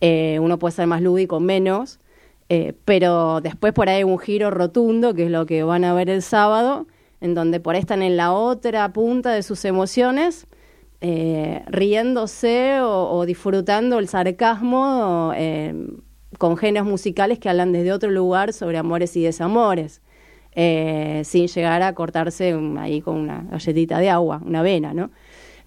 eh, 0.00 0.38
uno 0.40 0.58
puede 0.58 0.72
ser 0.72 0.86
más 0.86 1.00
lúdico, 1.00 1.40
menos, 1.40 1.98
eh, 2.48 2.74
pero 2.84 3.40
después 3.40 3.72
por 3.72 3.88
ahí 3.88 4.04
un 4.04 4.18
giro 4.18 4.50
rotundo, 4.50 5.14
que 5.14 5.24
es 5.24 5.30
lo 5.30 5.46
que 5.46 5.62
van 5.62 5.84
a 5.84 5.94
ver 5.94 6.10
el 6.10 6.22
sábado, 6.22 6.86
en 7.20 7.34
donde 7.34 7.60
por 7.60 7.74
ahí 7.74 7.80
están 7.80 8.02
en 8.02 8.16
la 8.16 8.32
otra 8.32 8.92
punta 8.92 9.32
de 9.32 9.42
sus 9.42 9.64
emociones, 9.64 10.46
eh, 11.00 11.62
riéndose 11.66 12.80
o, 12.80 13.10
o 13.10 13.26
disfrutando 13.26 13.98
el 13.98 14.08
sarcasmo 14.08 15.32
eh, 15.36 15.74
con 16.38 16.56
géneros 16.56 16.88
musicales 16.88 17.38
que 17.38 17.48
hablan 17.48 17.72
desde 17.72 17.92
otro 17.92 18.10
lugar 18.10 18.52
sobre 18.52 18.78
amores 18.78 19.16
y 19.16 19.22
desamores, 19.22 20.02
eh, 20.52 21.22
sin 21.24 21.46
llegar 21.48 21.82
a 21.82 21.94
cortarse 21.94 22.56
ahí 22.78 23.00
con 23.00 23.16
una 23.16 23.42
galletita 23.50 23.98
de 23.98 24.10
agua, 24.10 24.40
una 24.44 24.62
vena, 24.62 24.94
¿no? 24.94 25.10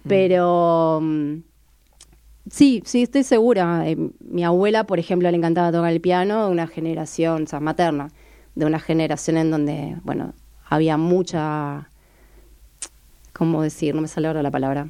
Pero 0.06 1.00
mm, 1.02 1.34
sí, 2.50 2.82
sí, 2.86 3.02
estoy 3.02 3.22
segura. 3.22 3.88
Eh, 3.88 3.96
mi 4.20 4.44
abuela, 4.44 4.84
por 4.84 4.98
ejemplo, 4.98 5.30
le 5.30 5.36
encantaba 5.36 5.72
tocar 5.72 5.92
el 5.92 6.00
piano 6.00 6.46
de 6.46 6.52
una 6.52 6.66
generación, 6.66 7.42
o 7.42 7.46
sea, 7.46 7.60
materna, 7.60 8.08
de 8.54 8.64
una 8.64 8.78
generación 8.78 9.36
en 9.36 9.50
donde, 9.50 9.96
bueno, 10.04 10.32
había 10.68 10.96
mucha, 10.96 11.88
¿cómo 13.32 13.62
decir? 13.62 13.94
No 13.94 14.02
me 14.02 14.08
sale 14.08 14.28
ahora 14.28 14.42
la 14.42 14.50
palabra. 14.50 14.88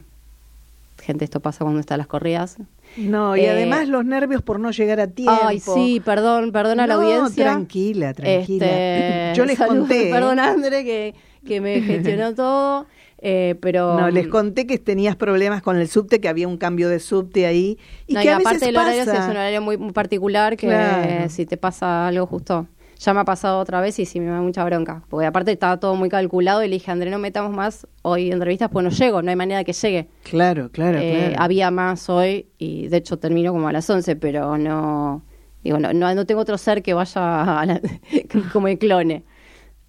Gente, 1.01 1.25
esto 1.25 1.41
pasa 1.41 1.65
cuando 1.65 1.81
están 1.81 1.99
las 1.99 2.07
corridas. 2.09 2.57
No, 2.97 3.37
y 3.37 3.43
Eh, 3.43 3.51
además 3.51 3.89
los 3.89 4.05
nervios 4.05 4.43
por 4.43 4.59
no 4.59 4.71
llegar 4.73 4.99
a 5.01 5.07
tiempo. 5.07 5.33
Ay, 5.45 5.61
sí, 5.61 6.03
perdón, 6.05 6.51
perdona 6.53 6.85
a 6.85 6.87
la 6.87 6.95
No, 6.97 7.03
audiencia. 7.03 7.45
tranquila, 7.45 8.13
tranquila. 8.15 8.67
Este, 8.67 9.33
Yo 9.39 9.45
les 9.45 9.59
conté. 9.59 10.09
¿eh? 10.09 10.13
Perdón, 10.13 10.41
André, 10.41 10.85
que, 10.85 11.15
que 11.47 11.61
me 11.61 11.81
gestionó 11.83 12.35
todo, 12.35 12.87
eh, 13.19 13.55
pero... 13.61 13.97
No, 13.99 14.11
les 14.11 14.27
conté 14.27 14.67
que 14.67 14.79
tenías 14.79 15.15
problemas 15.15 15.63
con 15.63 15.77
el 15.77 15.89
subte, 15.89 16.21
que 16.21 16.29
había 16.29 16.49
un 16.49 16.57
cambio 16.57 16.89
de 16.89 16.99
subte 16.99 17.47
ahí. 17.47 17.79
Y 18.09 18.15
No, 18.15 18.21
que 18.21 18.27
y 18.27 18.31
a 18.31 18.37
aparte 18.39 18.55
veces 18.55 18.69
el 18.71 18.77
horario 18.77 19.03
sí 19.05 19.07
pasa. 19.11 19.19
es 19.23 19.25
un 19.27 19.31
horario 19.37 19.63
muy, 19.63 19.77
muy 19.77 19.93
particular 19.93 20.57
que 20.57 20.67
Claro. 20.67 21.09
eh, 21.09 21.29
si 21.29 21.47
te 21.47 21.57
pasa 21.59 22.09
algo 22.09 22.27
justo. 22.27 22.67
Ya 22.99 23.15
me 23.15 23.21
ha 23.21 23.25
pasado 23.25 23.61
otra 23.61 23.81
vez 23.81 23.99
y 24.01 24.07
sí 24.07 24.19
me 24.19 24.27
da 24.27 24.41
mucha 24.41 24.65
bronca. 24.65 25.03
Porque 25.09 25.27
aparte 25.27 25.53
estaba 25.53 25.79
todo 25.79 25.95
muy 25.95 26.09
calculado 26.09 26.65
y 26.65 26.69
le 26.69 26.75
dije, 26.75 26.91
André, 26.91 27.11
no 27.11 27.19
metamos 27.19 27.53
más 27.55 27.87
hoy 28.03 28.33
entrevistas, 28.33 28.71
pues 28.73 28.83
no 28.85 28.91
llego, 28.91 29.23
no 29.23 29.31
hay 29.31 29.37
manera 29.37 29.63
que 29.63 29.73
llegue. 29.73 30.09
Claro, 30.25 30.71
claro, 30.71 30.99
Eh, 31.01 31.29
claro. 31.29 31.43
Había 31.43 31.71
más 31.71 32.09
hoy 32.09 32.47
y 32.59 32.89
de 32.89 32.97
hecho 32.97 33.19
termino 33.19 33.53
como 33.53 33.69
a 33.69 33.73
las 33.73 33.89
11, 33.89 34.17
pero 34.17 34.59
no, 34.59 35.23
Digo, 35.63 35.79
no, 35.79 35.93
no, 35.93 36.15
no 36.15 36.25
tengo 36.27 36.41
otro 36.41 36.57
ser 36.57 36.83
que 36.83 36.95
vaya 36.95 37.61
a 37.61 37.67
la- 37.67 37.81
como 38.53 38.69
el 38.69 38.79
clone. 38.79 39.25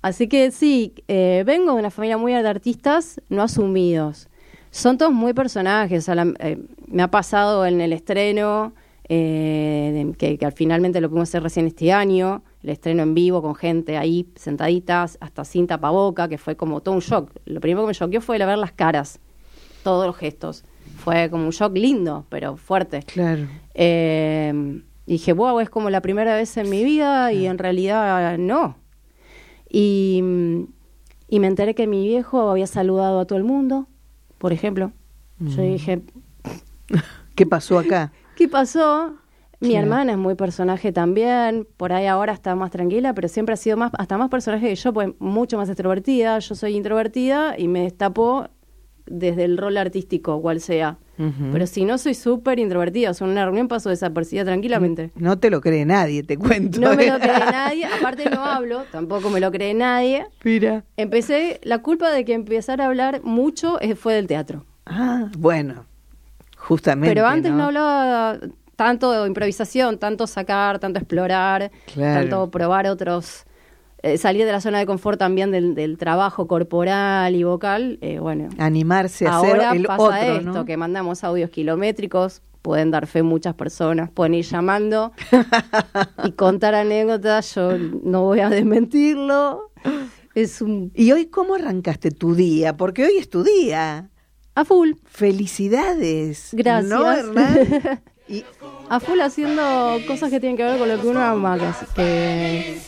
Así 0.01 0.27
que 0.27 0.51
sí, 0.51 0.93
eh, 1.07 1.43
vengo 1.45 1.73
de 1.73 1.79
una 1.79 1.91
familia 1.91 2.17
muy 2.17 2.31
de 2.33 2.47
artistas 2.47 3.21
no 3.29 3.43
asumidos. 3.43 4.29
Son 4.71 4.97
todos 4.97 5.11
muy 5.11 5.33
personajes. 5.33 5.99
o 6.03 6.05
sea, 6.05 6.15
la- 6.15 6.33
eh, 6.39 6.57
me 6.87 7.01
ha 7.03 7.09
pasado 7.11 7.65
en 7.65 7.81
el 7.81 7.91
estreno, 7.93 8.73
eh, 9.07 9.91
de- 9.93 10.17
que, 10.17 10.37
que 10.37 10.45
al 10.45 10.53
finalmente 10.53 11.01
lo 11.01 11.09
pudimos 11.09 11.29
hacer 11.29 11.43
recién 11.43 11.67
este 11.67 11.91
año, 11.91 12.43
el 12.63 12.69
estreno 12.69 13.03
en 13.03 13.13
vivo 13.13 13.41
con 13.41 13.55
gente 13.55 13.97
ahí 13.97 14.27
sentaditas, 14.35 15.17
hasta 15.21 15.45
sin 15.45 15.65
tapaboca, 15.67 16.27
que 16.27 16.37
fue 16.37 16.55
como 16.55 16.81
todo 16.81 16.95
un 16.95 17.01
shock. 17.01 17.31
Lo 17.45 17.61
primero 17.61 17.83
que 17.83 17.87
me 17.89 17.93
choqueó 17.93 18.21
fue 18.21 18.37
el 18.37 18.45
ver 18.45 18.57
las 18.57 18.71
caras, 18.73 19.19
todos 19.83 20.05
los 20.05 20.15
gestos. 20.17 20.63
Fue 20.97 21.29
como 21.29 21.45
un 21.45 21.51
shock 21.51 21.75
lindo, 21.77 22.25
pero 22.29 22.57
fuerte. 22.57 23.03
Claro. 23.03 23.47
Eh, 23.73 24.81
dije, 25.05 25.31
wow, 25.33 25.59
es 25.61 25.69
como 25.69 25.89
la 25.89 26.01
primera 26.01 26.35
vez 26.35 26.57
en 26.57 26.69
mi 26.69 26.83
vida 26.83 27.31
y 27.31 27.45
en 27.45 27.57
realidad 27.57 28.37
no. 28.37 28.75
Y, 29.69 30.21
y 31.27 31.39
me 31.39 31.47
enteré 31.47 31.75
que 31.75 31.87
mi 31.87 32.05
viejo 32.07 32.49
había 32.49 32.67
saludado 32.67 33.19
a 33.19 33.25
todo 33.25 33.37
el 33.37 33.45
mundo, 33.45 33.87
por 34.37 34.51
ejemplo. 34.53 34.91
Yo 35.39 35.61
Mm. 35.61 35.71
dije, 35.73 36.01
¿Qué 37.35 37.45
pasó 37.45 37.79
acá? 37.79 38.11
¿qué 38.35 38.47
pasó? 38.49 39.13
Mi 39.61 39.75
hermana 39.75 40.13
es 40.13 40.17
muy 40.17 40.35
personaje 40.35 40.91
también, 40.91 41.67
por 41.75 41.91
ahí 41.91 42.05
ahora 42.05 42.31
está 42.31 42.55
más 42.55 42.71
tranquila, 42.71 43.13
pero 43.13 43.27
siempre 43.27 43.53
ha 43.53 43.57
sido 43.57 43.75
más, 43.75 43.91
hasta 43.97 44.17
más 44.17 44.29
personaje 44.29 44.69
que 44.69 44.75
yo, 44.75 44.93
pues 44.93 45.09
mucho 45.19 45.57
más 45.57 45.67
extrovertida. 45.67 46.39
Yo 46.39 46.55
soy 46.55 46.77
introvertida 46.77 47.55
y 47.57 47.67
me 47.67 47.81
destapó 47.81 48.49
desde 49.05 49.43
el 49.43 49.57
rol 49.57 49.77
artístico, 49.77 50.41
cual 50.41 50.61
sea. 50.61 50.97
Pero 51.51 51.67
si 51.67 51.83
no 51.83 51.97
soy 51.97 52.13
súper 52.13 52.59
introvertida, 52.59 53.11
o 53.11 53.13
sea, 53.13 53.27
en 53.27 53.31
una 53.31 53.43
reunión 53.43 53.67
paso 53.67 53.89
desapercibida 53.89 54.45
tranquilamente. 54.45 55.11
No 55.15 55.37
te 55.37 55.49
lo 55.49 55.59
cree 55.59 55.83
nadie, 55.83 56.23
te 56.23 56.37
cuento. 56.37 56.79
No 56.79 56.95
me 56.95 57.07
¿eh? 57.07 57.11
lo 57.11 57.19
cree 57.19 57.39
nadie, 57.51 57.85
aparte 57.85 58.29
no 58.29 58.45
hablo, 58.45 58.83
tampoco 58.89 59.29
me 59.29 59.41
lo 59.41 59.51
cree 59.51 59.73
nadie. 59.73 60.25
Mira. 60.45 60.85
Empecé, 60.95 61.59
la 61.63 61.79
culpa 61.79 62.09
de 62.09 62.23
que 62.23 62.33
empezara 62.33 62.85
a 62.85 62.87
hablar 62.87 63.21
mucho 63.21 63.81
eh, 63.81 63.95
fue 63.95 64.13
del 64.13 64.27
teatro. 64.27 64.65
Ah, 64.85 65.29
bueno, 65.37 65.83
justamente. 66.55 67.13
Pero 67.13 67.27
antes 67.27 67.51
no, 67.51 67.65
hablaba 67.65 68.39
tanto 68.79 69.27
improvisación, 69.27 69.97
tanto 69.97 70.25
sacar, 70.25 70.79
tanto 70.79 70.99
explorar, 70.99 71.69
Claro. 71.93 72.19
tanto 72.21 72.49
probar 72.49 72.87
otros, 72.87 73.43
eh, 74.03 74.17
salir 74.17 74.45
de 74.45 74.53
la 74.53 74.61
zona 74.61 74.79
de 74.79 74.85
confort 74.85 75.19
también 75.19 75.51
del, 75.51 75.75
del 75.75 75.97
trabajo 75.97 76.47
corporal 76.47 77.35
y 77.35 77.43
vocal. 77.43 77.97
eh, 78.01 78.19
bueno, 78.19 78.47
Animarse 78.57 79.27
a 79.27 79.37
hacer 79.39 79.59
el 79.75 79.83
pasa 79.83 80.03
otro, 80.03 80.15
esto, 80.37 80.51
¿no? 80.53 80.65
que 80.65 80.77
mandamos 80.77 81.25
audios 81.25 81.49
kilométricos, 81.49 82.41
pueden 82.61 82.89
dar 82.89 83.05
fe 83.05 83.21
muchas 83.21 83.53
personas, 83.53 84.09
pueden 84.11 84.33
ir 84.35 84.45
llamando 84.45 85.11
y 86.23 86.31
contar 86.31 86.73
anécdotas, 86.73 87.55
yo 87.55 87.77
no 87.77 88.23
voy 88.23 88.39
a 88.39 88.49
desmentirlo. 88.49 89.71
Es 90.35 90.61
un 90.61 90.91
¿Y 90.95 91.11
hoy 91.11 91.25
cómo 91.25 91.55
arrancaste 91.55 92.11
tu 92.11 92.33
día? 92.33 92.77
Porque 92.77 93.03
hoy 93.03 93.17
es 93.17 93.29
tu 93.29 93.43
día. 93.43 94.09
a 94.55 94.63
full, 94.63 94.91
Felicidades. 95.03 96.51
gracias. 96.53 96.89
¿No, 96.89 97.11
Hernán? 97.11 98.01
Y- 98.29 98.45
a 98.89 98.99
full 98.99 99.19
haciendo 99.21 99.97
cosas 100.07 100.29
que 100.29 100.39
tienen 100.39 100.55
que 100.55 100.63
ver 100.63 100.77
con 100.77 100.87
lo 100.87 101.01
que 101.01 101.07
uno 101.07 101.21
ama, 101.21 101.57
que, 101.57 101.65
que 101.95 102.79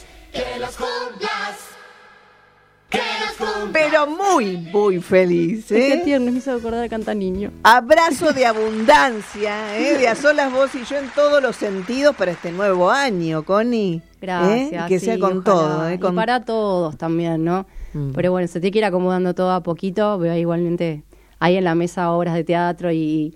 pero 3.71 4.08
muy, 4.08 4.58
muy 4.58 4.99
feliz. 4.99 5.65
Qué 5.67 5.93
¿eh? 5.93 6.01
tierno, 6.04 6.32
me 6.32 6.38
hizo 6.38 6.51
acordar 6.51 6.82
de 6.82 6.89
Canta 6.89 7.13
Niño. 7.13 7.51
Abrazo 7.63 8.34
de 8.34 8.45
abundancia, 8.45 9.77
¿eh? 9.77 9.97
de 9.97 10.08
a 10.08 10.15
solas 10.15 10.51
vos 10.51 10.73
y 10.75 10.84
yo 10.84 10.97
en 10.97 11.10
todos 11.10 11.41
los 11.41 11.56
sentidos 11.56 12.15
para 12.15 12.32
este 12.32 12.51
nuevo 12.51 12.91
año, 12.91 13.43
Connie. 13.43 13.95
¿eh? 13.95 14.01
Gracias. 14.19 14.88
Que 14.88 14.99
sea 14.99 15.17
con 15.19 15.39
ojalá. 15.39 15.43
todo. 15.43 15.89
¿eh? 15.89 15.93
Y 15.95 16.15
para 16.15 16.43
todos 16.43 16.97
también, 16.97 17.43
¿no? 17.43 17.65
Mm. 17.93 18.12
Pero 18.13 18.32
bueno, 18.32 18.47
se 18.47 18.60
tiene 18.60 18.71
que 18.71 18.80
ir 18.80 18.86
acomodando 18.86 19.34
todo 19.34 19.51
a 19.51 19.63
poquito. 19.63 20.17
Veo 20.19 20.36
igualmente 20.36 21.04
ahí 21.39 21.56
en 21.58 21.63
la 21.63 21.75
mesa 21.75 22.12
obras 22.12 22.34
de 22.36 22.43
teatro 22.43 22.91
y, 22.91 22.97
y 22.97 23.36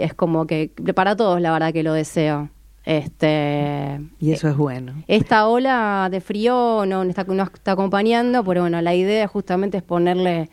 es 0.00 0.14
como 0.14 0.46
que 0.46 0.70
para 0.94 1.16
todos 1.16 1.40
la 1.40 1.52
verdad 1.52 1.72
que 1.72 1.82
lo 1.82 1.92
deseo. 1.92 2.50
Este, 2.84 4.00
Y 4.18 4.32
eso 4.32 4.48
es 4.48 4.56
bueno. 4.56 4.94
esta 5.08 5.46
ola 5.46 6.08
de 6.10 6.20
frío 6.22 6.84
no 6.86 7.04
nos 7.04 7.08
está, 7.10 7.24
nos 7.24 7.48
está 7.52 7.72
acompañando, 7.72 8.42
pero 8.44 8.62
bueno, 8.62 8.80
la 8.80 8.94
idea 8.94 9.26
justamente 9.28 9.76
es 9.78 9.82
ponerle 9.82 10.48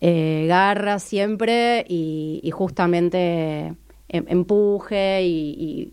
eh, 0.00 0.46
garra 0.48 0.98
siempre 1.00 1.84
y, 1.88 2.40
y 2.44 2.50
justamente 2.52 3.74
em- 4.08 4.24
empuje 4.28 5.24
y, 5.24 5.50
y 5.58 5.92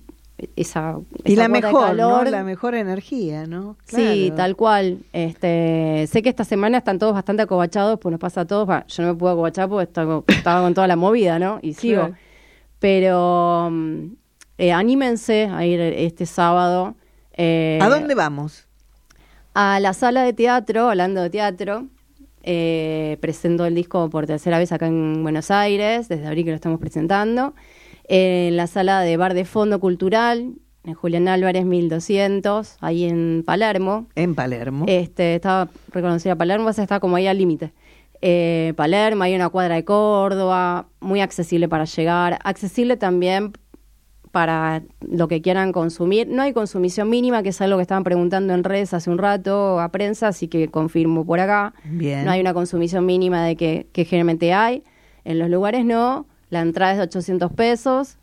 esa, 0.55 0.97
Y 1.23 1.33
esa 1.33 1.43
la 1.43 1.47
mejor, 1.49 1.87
calor. 1.87 2.25
¿no? 2.25 2.31
La 2.31 2.43
mejor 2.43 2.75
energía, 2.75 3.45
¿no? 3.45 3.77
Sí, 3.85 4.31
tal 4.35 4.55
cual. 4.55 4.99
Este, 5.13 6.07
sé 6.09 6.21
que 6.21 6.29
esta 6.29 6.43
semana 6.43 6.77
están 6.79 6.99
todos 6.99 7.13
bastante 7.13 7.43
acobachados, 7.43 7.99
pues 7.99 8.11
nos 8.11 8.19
pasa 8.19 8.41
a 8.41 8.45
todos. 8.45 8.69
Va, 8.69 8.85
yo 8.87 9.03
no 9.03 9.13
me 9.13 9.15
puedo 9.19 9.33
acobachar 9.33 9.69
porque 9.69 9.83
estaba, 9.83 10.23
estaba 10.27 10.61
con 10.61 10.73
toda 10.73 10.87
la 10.87 10.95
movida, 10.95 11.39
¿no? 11.39 11.59
Y 11.61 11.73
sigo. 11.73 12.01
Claro. 12.01 12.15
Pero 12.79 13.69
mm, 13.71 14.05
eh, 14.57 14.71
anímense 14.71 15.45
a 15.51 15.65
ir 15.65 15.79
este 15.79 16.25
sábado. 16.25 16.95
eh, 17.33 17.79
¿A 17.81 17.89
dónde 17.89 18.15
vamos? 18.15 18.67
a 19.53 19.79
la 19.81 19.93
sala 19.93 20.23
de 20.23 20.31
teatro, 20.31 20.89
hablando 20.89 21.21
de 21.21 21.29
teatro, 21.29 21.87
eh, 22.43 23.17
presento 23.19 23.65
el 23.65 23.75
disco 23.75 24.09
por 24.09 24.25
tercera 24.25 24.57
vez 24.57 24.71
acá 24.71 24.87
en 24.87 25.23
Buenos 25.23 25.51
Aires, 25.51 26.07
desde 26.07 26.25
abril 26.25 26.45
que 26.45 26.51
lo 26.51 26.55
estamos 26.55 26.79
presentando, 26.79 27.53
en 28.13 28.57
la 28.57 28.67
sala 28.67 28.99
de 28.99 29.15
Bar 29.15 29.33
de 29.33 29.45
Fondo 29.45 29.79
Cultural, 29.79 30.55
en 30.83 30.93
Julián 30.95 31.29
Álvarez 31.29 31.63
1200, 31.63 32.75
ahí 32.81 33.05
en 33.05 33.41
Palermo. 33.45 34.07
En 34.15 34.35
Palermo. 34.35 34.83
Este, 34.89 35.35
estaba 35.35 35.69
reconocida 35.93 36.35
Palermo, 36.35 36.67
o 36.67 36.73
sea, 36.73 36.83
está 36.83 36.99
como 36.99 37.15
ahí 37.15 37.27
al 37.27 37.37
límite. 37.37 37.71
Eh, 38.21 38.73
Palermo, 38.75 39.23
hay 39.23 39.33
una 39.33 39.47
cuadra 39.47 39.75
de 39.75 39.85
Córdoba, 39.85 40.89
muy 40.99 41.21
accesible 41.21 41.69
para 41.69 41.85
llegar, 41.85 42.37
accesible 42.43 42.97
también 42.97 43.53
para 44.31 44.83
lo 44.99 45.29
que 45.29 45.41
quieran 45.41 45.71
consumir. 45.71 46.27
No 46.27 46.41
hay 46.41 46.51
consumición 46.51 47.09
mínima, 47.09 47.43
que 47.43 47.49
es 47.49 47.61
algo 47.61 47.77
que 47.77 47.83
estaban 47.83 48.03
preguntando 48.03 48.53
en 48.53 48.65
redes 48.65 48.93
hace 48.93 49.09
un 49.09 49.19
rato 49.19 49.79
a 49.79 49.87
prensa, 49.87 50.27
así 50.27 50.49
que 50.49 50.67
confirmo 50.67 51.25
por 51.25 51.39
acá. 51.39 51.73
Bien. 51.85 52.25
No 52.25 52.31
hay 52.31 52.41
una 52.41 52.53
consumición 52.53 53.05
mínima 53.05 53.45
de 53.45 53.55
que, 53.55 53.87
que 53.93 54.03
generalmente 54.03 54.51
hay. 54.51 54.83
En 55.23 55.39
los 55.39 55.49
lugares 55.49 55.85
no. 55.85 56.25
La 56.51 56.61
entrada 56.61 56.91
es 56.91 56.97
de 56.99 57.03
800 57.05 57.51
pesos. 57.53 58.17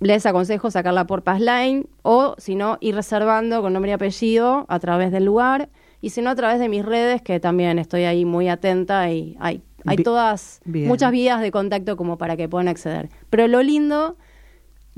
Les 0.00 0.26
aconsejo 0.26 0.70
sacarla 0.70 1.06
por 1.06 1.22
Passline 1.22 1.88
o, 2.02 2.34
si 2.38 2.54
no, 2.54 2.76
ir 2.80 2.94
reservando 2.94 3.62
con 3.62 3.72
nombre 3.72 3.90
y 3.90 3.94
apellido 3.94 4.66
a 4.68 4.78
través 4.78 5.10
del 5.10 5.24
lugar. 5.24 5.70
Y 6.00 6.10
si 6.10 6.20
no, 6.20 6.30
a 6.30 6.34
través 6.36 6.60
de 6.60 6.68
mis 6.68 6.84
redes, 6.84 7.22
que 7.22 7.40
también 7.40 7.78
estoy 7.80 8.04
ahí 8.04 8.24
muy 8.24 8.48
atenta 8.48 9.10
y 9.10 9.36
hay, 9.40 9.62
hay 9.86 9.96
Bi- 9.96 10.02
todas, 10.04 10.60
bien. 10.64 10.86
muchas 10.86 11.10
vías 11.10 11.40
de 11.40 11.50
contacto 11.50 11.96
como 11.96 12.18
para 12.18 12.36
que 12.36 12.48
puedan 12.48 12.68
acceder. 12.68 13.08
Pero 13.30 13.48
lo 13.48 13.62
lindo, 13.62 14.16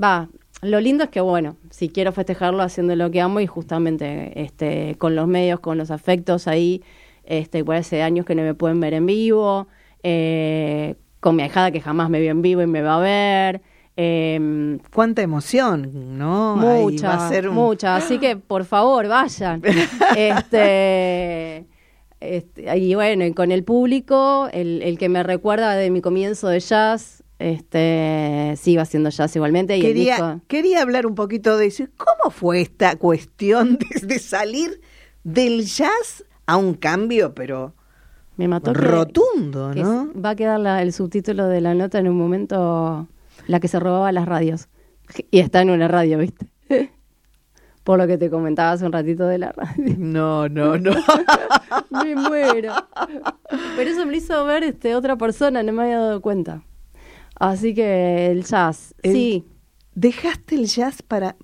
va, 0.03 0.29
lo 0.61 0.79
lindo 0.79 1.03
es 1.05 1.09
que, 1.09 1.21
bueno, 1.21 1.55
si 1.71 1.89
quiero 1.89 2.11
festejarlo 2.11 2.61
haciendo 2.61 2.95
lo 2.95 3.09
que 3.09 3.21
amo 3.21 3.39
y 3.39 3.47
justamente 3.47 4.43
este, 4.43 4.95
con 4.99 5.15
los 5.15 5.27
medios, 5.27 5.59
con 5.61 5.79
los 5.79 5.89
afectos 5.89 6.47
ahí, 6.47 6.83
este, 7.23 7.63
por 7.63 7.75
hace 7.75 8.03
años 8.03 8.25
que 8.27 8.35
no 8.35 8.43
me 8.43 8.53
pueden 8.53 8.79
ver 8.79 8.93
en 8.93 9.07
vivo, 9.07 9.67
eh, 10.03 10.95
con 11.21 11.37
mi 11.37 11.43
ahijada 11.43 11.71
que 11.71 11.79
jamás 11.79 12.09
me 12.09 12.19
vio 12.19 12.31
en 12.31 12.41
vivo 12.41 12.61
y 12.61 12.67
me 12.67 12.81
va 12.81 12.97
a 12.97 12.99
ver. 12.99 13.61
em, 13.95 14.79
Cuánta 14.93 15.21
emoción, 15.21 16.17
¿no? 16.17 16.55
Mucha, 16.57 17.07
va 17.09 17.27
a 17.27 17.29
ser 17.29 17.47
un- 17.47 17.55
mucha. 17.55 17.95
Así 17.95 18.17
que, 18.19 18.35
por 18.35 18.65
favor, 18.65 19.07
vayan. 19.07 19.61
este, 20.17 21.65
este, 22.19 22.77
y 22.77 22.95
bueno, 22.95 23.25
y 23.25 23.33
con 23.33 23.51
el 23.51 23.63
público, 23.63 24.47
el, 24.51 24.81
el 24.81 24.97
que 24.97 25.09
me 25.09 25.23
recuerda 25.23 25.75
de 25.75 25.89
mi 25.91 26.01
comienzo 26.01 26.47
de 26.47 26.59
jazz, 26.59 27.23
este, 27.39 28.53
sigo 28.57 28.81
haciendo 28.81 29.09
jazz 29.09 29.35
igualmente. 29.35 29.75
Y 29.77 29.81
el 29.81 29.87
Quería, 29.87 30.15
disco, 30.15 30.41
quería 30.47 30.81
hablar 30.81 31.05
un 31.07 31.15
poquito 31.15 31.57
de 31.57 31.67
eso. 31.67 31.85
¿Cómo 31.97 32.31
fue 32.31 32.61
esta 32.61 32.95
cuestión 32.95 33.77
de, 33.77 34.07
de 34.07 34.19
salir 34.19 34.81
del 35.23 35.65
jazz 35.65 36.23
a 36.45 36.57
un 36.57 36.73
cambio, 36.75 37.33
pero 37.33 37.73
me 38.41 38.47
mató 38.47 38.73
rotundo, 38.73 39.71
que 39.73 39.83
¿no? 39.83 40.09
va 40.19 40.31
a 40.31 40.35
quedar 40.35 40.59
la- 40.59 40.81
el 40.81 40.93
subtítulo 40.93 41.47
de 41.47 41.61
la 41.61 41.73
nota 41.75 41.99
en 41.99 42.07
un 42.07 42.17
momento, 42.17 43.07
la 43.47 43.59
que 43.59 43.67
se 43.67 43.79
robaba 43.79 44.11
las 44.11 44.25
radios. 44.27 44.67
Y 45.29 45.39
está 45.39 45.61
en 45.61 45.69
una 45.69 45.87
radio, 45.87 46.17
¿viste? 46.17 46.47
Por 47.83 47.97
lo 47.97 48.07
que 48.07 48.17
te 48.17 48.29
comentaba 48.29 48.71
hace 48.71 48.85
un 48.85 48.91
ratito 48.91 49.25
de 49.27 49.37
la 49.39 49.51
radio. 49.51 49.95
No, 49.97 50.47
no, 50.49 50.77
no. 50.77 50.91
me 51.91 52.15
muero. 52.15 52.73
Pero 53.75 53.89
eso 53.89 54.05
me 54.05 54.11
lo 54.11 54.17
hizo 54.17 54.45
ver 54.45 54.63
este, 54.63 54.95
otra 54.95 55.15
persona, 55.17 55.63
no 55.63 55.71
me 55.73 55.83
había 55.83 55.99
dado 55.99 56.21
cuenta. 56.21 56.63
Así 57.35 57.73
que 57.73 58.31
el 58.31 58.43
jazz, 58.43 58.93
El- 59.03 59.13
sí. 59.13 59.45
Dejaste 59.93 60.55
el 60.55 60.67
jazz 60.67 61.01
para... 61.01 61.35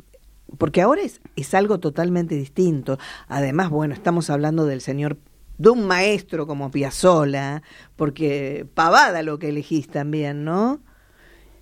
Porque 0.58 0.82
ahora 0.82 1.02
es, 1.02 1.20
es 1.36 1.54
algo 1.54 1.80
totalmente 1.80 2.36
distinto. 2.36 2.98
Además, 3.28 3.70
bueno, 3.70 3.94
estamos 3.94 4.30
hablando 4.30 4.66
del 4.66 4.80
señor, 4.80 5.18
de 5.58 5.70
un 5.70 5.88
maestro 5.88 6.48
como 6.48 6.72
Piazzolla, 6.72 7.64
porque 7.96 8.68
pavada 8.74 9.24
lo 9.24 9.40
que 9.40 9.50
elegís 9.50 9.88
también, 9.88 10.44
¿no? 10.44 10.82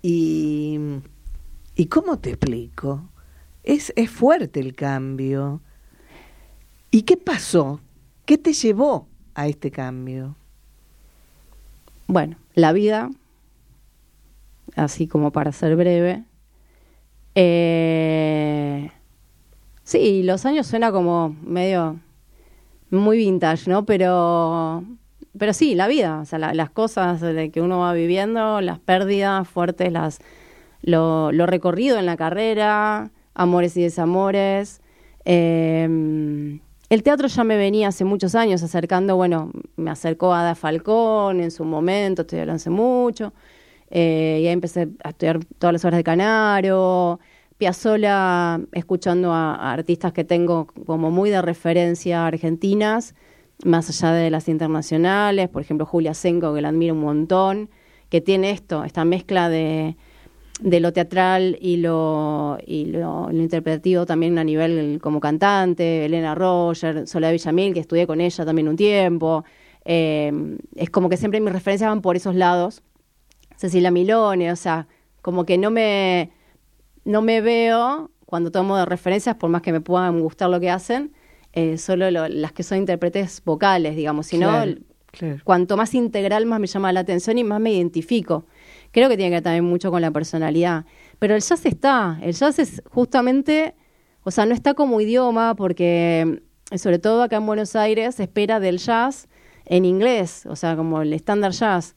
Y, 0.02 0.78
¿y 1.74 1.86
cómo 1.86 2.18
te 2.18 2.30
explico? 2.30 3.10
es, 3.66 3.92
es 3.96 4.10
fuerte 4.10 4.60
el 4.60 4.74
cambio. 4.74 5.60
¿Y 6.90 7.02
qué 7.02 7.18
pasó? 7.18 7.80
¿Qué 8.24 8.38
te 8.38 8.54
llevó 8.54 9.08
a 9.34 9.48
este 9.48 9.70
cambio? 9.70 10.36
Bueno, 12.06 12.36
la 12.54 12.72
vida, 12.72 13.10
así 14.76 15.08
como 15.08 15.32
para 15.32 15.52
ser 15.52 15.76
breve. 15.76 16.24
Eh, 17.34 18.90
sí, 19.82 20.22
los 20.22 20.46
años 20.46 20.68
suena 20.68 20.92
como 20.92 21.36
medio 21.42 21.98
muy 22.90 23.18
vintage, 23.18 23.68
¿no? 23.70 23.84
Pero, 23.86 24.84
pero 25.38 25.52
sí, 25.52 25.74
la 25.74 25.88
vida, 25.88 26.20
o 26.20 26.24
sea, 26.24 26.38
la- 26.38 26.54
las 26.54 26.70
cosas 26.70 27.22
que 27.52 27.60
uno 27.60 27.80
va 27.80 27.92
viviendo, 27.92 28.60
las 28.60 28.78
pérdidas 28.78 29.48
fuertes, 29.48 29.92
las, 29.92 30.18
lo, 30.82 31.32
lo 31.32 31.46
recorrido 31.46 31.98
en 31.98 32.06
la 32.06 32.16
carrera, 32.16 33.10
amores 33.34 33.76
y 33.76 33.82
desamores. 33.82 34.80
Eh, 35.24 36.60
el 36.88 37.02
teatro 37.02 37.26
ya 37.26 37.42
me 37.44 37.56
venía 37.56 37.88
hace 37.88 38.04
muchos 38.04 38.34
años 38.36 38.62
acercando, 38.62 39.16
bueno, 39.16 39.50
me 39.76 39.90
acercó 39.90 40.32
a 40.32 40.42
Ada 40.42 40.54
Falcón 40.54 41.40
en 41.40 41.50
su 41.50 41.64
momento, 41.64 42.24
hablando 42.30 42.54
hace 42.54 42.70
mucho, 42.70 43.32
eh, 43.90 44.38
y 44.42 44.46
ahí 44.46 44.52
empecé 44.52 44.88
a 45.02 45.08
estudiar 45.10 45.40
todas 45.58 45.72
las 45.72 45.84
obras 45.84 45.98
de 45.98 46.04
Canaro, 46.04 47.18
Piazzolla, 47.58 48.60
escuchando 48.72 49.32
a, 49.32 49.72
artistas 49.72 50.12
que 50.12 50.24
tengo 50.24 50.66
como 50.86 51.10
muy 51.10 51.30
de 51.30 51.40
referencia 51.40 52.26
argentinas, 52.26 53.14
más 53.64 53.88
allá 53.88 54.12
de 54.12 54.30
las 54.30 54.48
internacionales, 54.48 55.48
por 55.48 55.62
ejemplo 55.62 55.86
Julia 55.86 56.12
Senko, 56.12 56.54
que 56.54 56.60
la 56.60 56.68
admiro 56.68 56.94
un 56.94 57.00
montón, 57.00 57.70
que 58.10 58.20
tiene 58.20 58.50
esto, 58.50 58.84
esta 58.84 59.04
mezcla 59.04 59.48
de, 59.48 59.96
lo 60.62 60.92
teatral 60.92 61.56
y 61.60 61.78
lo, 61.78 62.58
y 62.66 62.92
interpretativo 63.32 64.04
también 64.04 64.38
a 64.38 64.44
nivel 64.44 64.98
como 65.02 65.20
cantante, 65.20 66.04
Elena 66.04 66.34
Roger, 66.34 67.08
Soledad 67.08 67.32
Villamil, 67.32 67.72
que 67.72 67.80
estudié 67.80 68.06
con 68.06 68.20
ella 68.20 68.44
también 68.44 68.68
un 68.68 68.76
tiempo. 68.76 69.44
Eh, 69.86 70.58
es 70.74 70.90
como 70.90 71.08
que 71.08 71.16
siempre 71.16 71.40
mis 71.40 71.52
referencias 71.52 71.88
van 71.88 72.02
por 72.02 72.16
esos 72.16 72.34
lados. 72.34 72.82
Cecilia 73.56 73.90
Milone, 73.90 74.52
o 74.52 74.56
sea, 74.56 74.86
como 75.22 75.46
que 75.46 75.56
no 75.56 75.70
me, 75.70 76.30
no 77.06 77.22
me 77.22 77.40
veo 77.40 78.10
cuando 78.26 78.50
tomo 78.50 78.76
de 78.76 78.84
referencias, 78.84 79.36
por 79.36 79.48
más 79.48 79.62
que 79.62 79.72
me 79.72 79.80
puedan 79.80 80.20
gustar 80.20 80.50
lo 80.50 80.60
que 80.60 80.68
hacen, 80.70 81.12
eh, 81.52 81.78
solo 81.78 82.10
lo- 82.10 82.28
las 82.28 82.52
que 82.52 82.62
son 82.62 82.78
intérpretes 82.78 83.42
vocales, 83.44 83.96
digamos, 83.96 84.26
sino 84.26 84.48
Claro, 84.50 84.74
claro. 85.12 85.36
cuanto 85.44 85.76
más 85.76 85.94
integral 85.94 86.44
más 86.44 86.60
me 86.60 86.66
llama 86.66 86.92
la 86.92 87.00
atención 87.00 87.38
y 87.38 87.44
más 87.44 87.60
me 87.60 87.72
identifico. 87.72 88.44
Creo 88.90 89.08
que 89.08 89.16
tiene 89.16 89.30
que 89.30 89.36
ver 89.36 89.42
también 89.44 89.64
mucho 89.64 89.90
con 89.90 90.02
la 90.02 90.10
personalidad. 90.10 90.84
Pero 91.18 91.34
el 91.34 91.40
jazz 91.40 91.64
está, 91.64 92.18
el 92.22 92.34
jazz 92.34 92.58
es 92.58 92.82
justamente, 92.90 93.74
o 94.22 94.30
sea, 94.30 94.44
no 94.44 94.52
está 94.54 94.74
como 94.74 95.00
idioma 95.00 95.54
porque, 95.54 96.42
eh, 96.72 96.78
sobre 96.78 96.98
todo 96.98 97.22
acá 97.22 97.36
en 97.36 97.46
Buenos 97.46 97.74
Aires, 97.76 98.16
se 98.16 98.24
espera 98.24 98.58
del 98.60 98.78
jazz 98.78 99.28
en 99.64 99.84
inglés, 99.84 100.44
o 100.46 100.56
sea, 100.56 100.76
como 100.76 101.00
el 101.02 101.12
estándar 101.12 101.52
jazz. 101.52 101.94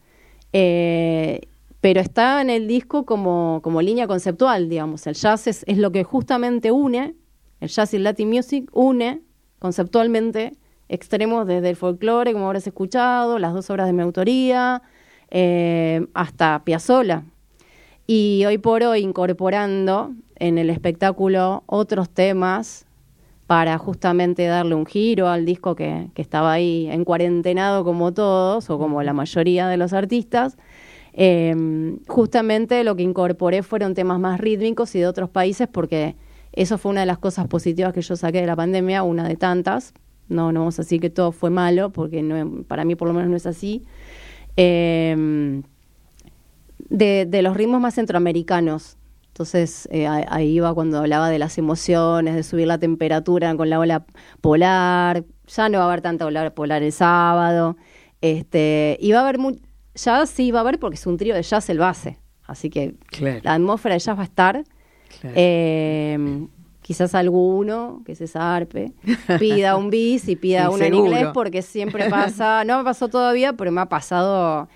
Eh, 0.53 1.41
pero 1.81 2.01
está 2.01 2.41
en 2.41 2.49
el 2.49 2.67
disco 2.67 3.05
como, 3.05 3.61
como 3.63 3.81
línea 3.81 4.07
conceptual, 4.07 4.69
digamos. 4.69 5.07
El 5.07 5.15
jazz 5.15 5.47
es, 5.47 5.63
es 5.67 5.77
lo 5.77 5.91
que 5.91 6.03
justamente 6.03 6.71
une, 6.71 7.15
el 7.61 7.69
jazz 7.69 7.93
y 7.93 7.97
el 7.97 8.03
Latin 8.03 8.29
music 8.29 8.69
une 8.73 9.21
conceptualmente 9.59 10.53
extremos 10.89 11.45
desde 11.45 11.69
el 11.69 11.75
folclore, 11.75 12.33
como 12.33 12.47
habrás 12.47 12.67
escuchado, 12.67 13.39
las 13.39 13.53
dos 13.53 13.69
obras 13.69 13.87
de 13.87 13.93
mi 13.93 14.01
autoría, 14.01 14.81
eh, 15.29 16.07
hasta 16.13 16.63
Piazzolla. 16.65 17.23
Y 18.07 18.43
hoy 18.47 18.57
por 18.57 18.83
hoy 18.83 19.01
incorporando 19.01 20.11
en 20.35 20.57
el 20.57 20.69
espectáculo 20.71 21.63
otros 21.67 22.09
temas 22.09 22.87
para 23.45 23.77
justamente 23.77 24.45
darle 24.45 24.75
un 24.75 24.85
giro 24.85 25.27
al 25.27 25.45
disco 25.45 25.75
que, 25.75 26.09
que 26.13 26.21
estaba 26.21 26.51
ahí 26.53 26.87
en 26.89 27.05
cuarentenado 27.05 27.83
como 27.83 28.11
todos, 28.13 28.69
o 28.69 28.79
como 28.79 29.03
la 29.03 29.13
mayoría 29.13 29.67
de 29.67 29.77
los 29.77 29.93
artistas. 29.93 30.57
Eh, 31.21 31.53
justamente 32.07 32.81
lo 32.85 32.95
que 32.95 33.03
incorporé 33.03 33.61
fueron 33.61 33.93
temas 33.93 34.19
más 34.19 34.39
rítmicos 34.39 34.95
y 34.95 34.99
de 34.99 35.07
otros 35.07 35.29
países 35.29 35.67
porque 35.67 36.15
eso 36.53 36.77
fue 36.77 36.91
una 36.91 37.01
de 37.01 37.07
las 37.07 37.17
cosas 37.17 37.45
positivas 37.47 37.93
que 37.93 38.01
yo 38.01 38.15
saqué 38.15 38.39
de 38.39 38.47
la 38.47 38.55
pandemia, 38.55 39.03
una 39.03 39.27
de 39.27 39.35
tantas. 39.35 39.93
No, 40.29 40.53
no 40.53 40.61
vamos 40.61 40.79
a 40.79 40.83
decir 40.83 41.01
que 41.01 41.09
todo 41.09 41.33
fue 41.33 41.49
malo, 41.49 41.91
porque 41.91 42.21
no, 42.21 42.63
para 42.63 42.85
mí 42.85 42.95
por 42.95 43.09
lo 43.09 43.13
menos 43.13 43.29
no 43.29 43.35
es 43.35 43.45
así. 43.45 43.83
Eh, 44.55 45.61
de, 46.89 47.25
de 47.25 47.41
los 47.41 47.55
ritmos 47.55 47.81
más 47.81 47.95
centroamericanos. 47.95 48.97
Entonces, 49.27 49.87
eh, 49.91 50.07
ahí 50.07 50.49
iba 50.49 50.73
cuando 50.73 50.99
hablaba 50.99 51.29
de 51.29 51.39
las 51.39 51.57
emociones, 51.57 52.35
de 52.35 52.43
subir 52.43 52.67
la 52.67 52.77
temperatura 52.77 53.55
con 53.55 53.69
la 53.69 53.79
ola 53.79 54.05
polar. 54.41 55.23
Ya 55.47 55.69
no 55.69 55.77
va 55.77 55.85
a 55.85 55.87
haber 55.87 56.01
tanta 56.01 56.25
ola 56.25 56.49
polar 56.53 56.83
el 56.83 56.91
sábado. 56.91 57.77
Este, 58.21 58.97
y 58.99 59.13
a 59.13 59.21
haber 59.21 59.37
jazz, 60.03 60.29
sí 60.29 60.51
va 60.51 60.59
a 60.59 60.61
haber 60.61 60.79
porque 60.79 60.95
es 60.95 61.05
un 61.07 61.17
trío 61.17 61.35
de 61.35 61.41
jazz 61.43 61.69
el 61.69 61.79
base. 61.79 62.17
Así 62.45 62.69
que 62.69 62.95
Claro. 63.07 63.39
la 63.43 63.53
atmósfera 63.55 63.93
de 63.95 63.99
jazz 63.99 64.17
va 64.17 64.21
a 64.21 64.25
estar. 64.25 64.63
Claro. 65.21 65.35
Eh, 65.37 66.47
quizás 66.81 67.13
alguno 67.15 68.01
que 68.05 68.15
se 68.15 68.27
zarpe 68.27 68.93
pida 69.39 69.75
un 69.77 69.89
bis 69.89 70.27
y 70.27 70.35
pida 70.35 70.67
Sí, 70.69 70.73
uno 70.75 70.83
en 70.85 70.93
inglés 70.95 71.27
porque 71.33 71.61
siempre 71.61 72.09
pasa, 72.09 72.63
no 72.65 72.77
me 72.79 72.83
pasó 72.83 73.07
todavía, 73.09 73.53
pero 73.53 73.71
me 73.71 73.81
ha 73.81 73.85
pasado 73.87 74.67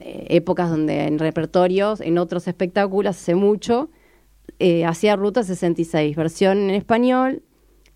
eh, 0.00 0.26
épocas 0.30 0.70
donde 0.70 1.04
en 1.04 1.18
repertorios, 1.18 2.00
en 2.00 2.16
otros 2.18 2.48
espectáculos, 2.48 3.10
hace 3.16 3.34
mucho, 3.34 3.90
eh, 4.58 4.84
hacía 4.86 5.14
Ruta 5.16 5.42
66, 5.42 6.16
versión 6.16 6.58
en 6.58 6.70
español, 6.70 7.42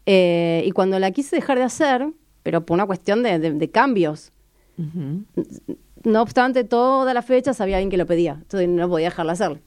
eh, 0.04 0.62
y 0.66 0.70
cuando 0.72 0.98
la 0.98 1.10
quise 1.10 1.36
dejar 1.36 1.58
de 1.58 1.64
hacer, 1.64 2.06
pero 2.42 2.64
por 2.66 2.74
una 2.74 2.86
cuestión 2.86 3.22
de, 3.22 3.38
de- 3.38 3.52
de 3.52 3.70
cambios, 3.70 4.32
Ujú. 4.78 5.24
No 6.06 6.22
obstante, 6.22 6.64
toda 6.64 7.12
la 7.14 7.22
fecha 7.22 7.52
sabía 7.52 7.76
alguien 7.76 7.90
que 7.90 7.96
lo 7.96 8.06
pedía, 8.06 8.38
entonces 8.40 8.68
no 8.68 8.88
podía 8.88 9.08
dejarla 9.08 9.32
hacer. 9.32 9.60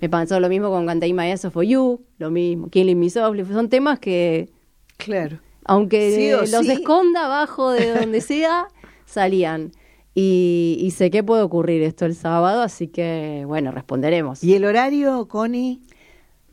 Me 0.00 0.08
pasó 0.08 0.38
lo 0.40 0.48
mismo 0.48 0.70
con 0.70 0.86
Canté 0.86 1.12
My 1.12 1.30
Ass 1.30 1.46
for 1.52 1.64
You, 1.64 2.02
lo 2.18 2.30
mismo, 2.30 2.68
Killing 2.68 2.98
Me 2.98 3.10
Softly, 3.10 3.44
son 3.46 3.68
temas 3.68 3.98
que, 3.98 4.48
Claro. 4.96 5.38
aunque 5.64 6.12
Sí 6.44 6.50
los 6.52 6.66
sí. 6.66 6.72
esconda 6.72 7.26
abajo 7.26 7.70
de 7.70 7.94
donde 7.94 8.20
sea, 8.20 8.68
salían. 9.06 9.72
Y, 10.14 10.76
y 10.80 10.90
sé 10.90 11.10
que 11.10 11.22
puede 11.22 11.42
ocurrir 11.42 11.82
esto 11.82 12.04
el 12.04 12.14
sábado, 12.16 12.62
así 12.62 12.88
que, 12.88 13.44
bueno, 13.46 13.70
responderemos. 13.70 14.42
¿Y 14.42 14.54
el 14.54 14.64
horario, 14.64 15.28
Connie? 15.28 15.80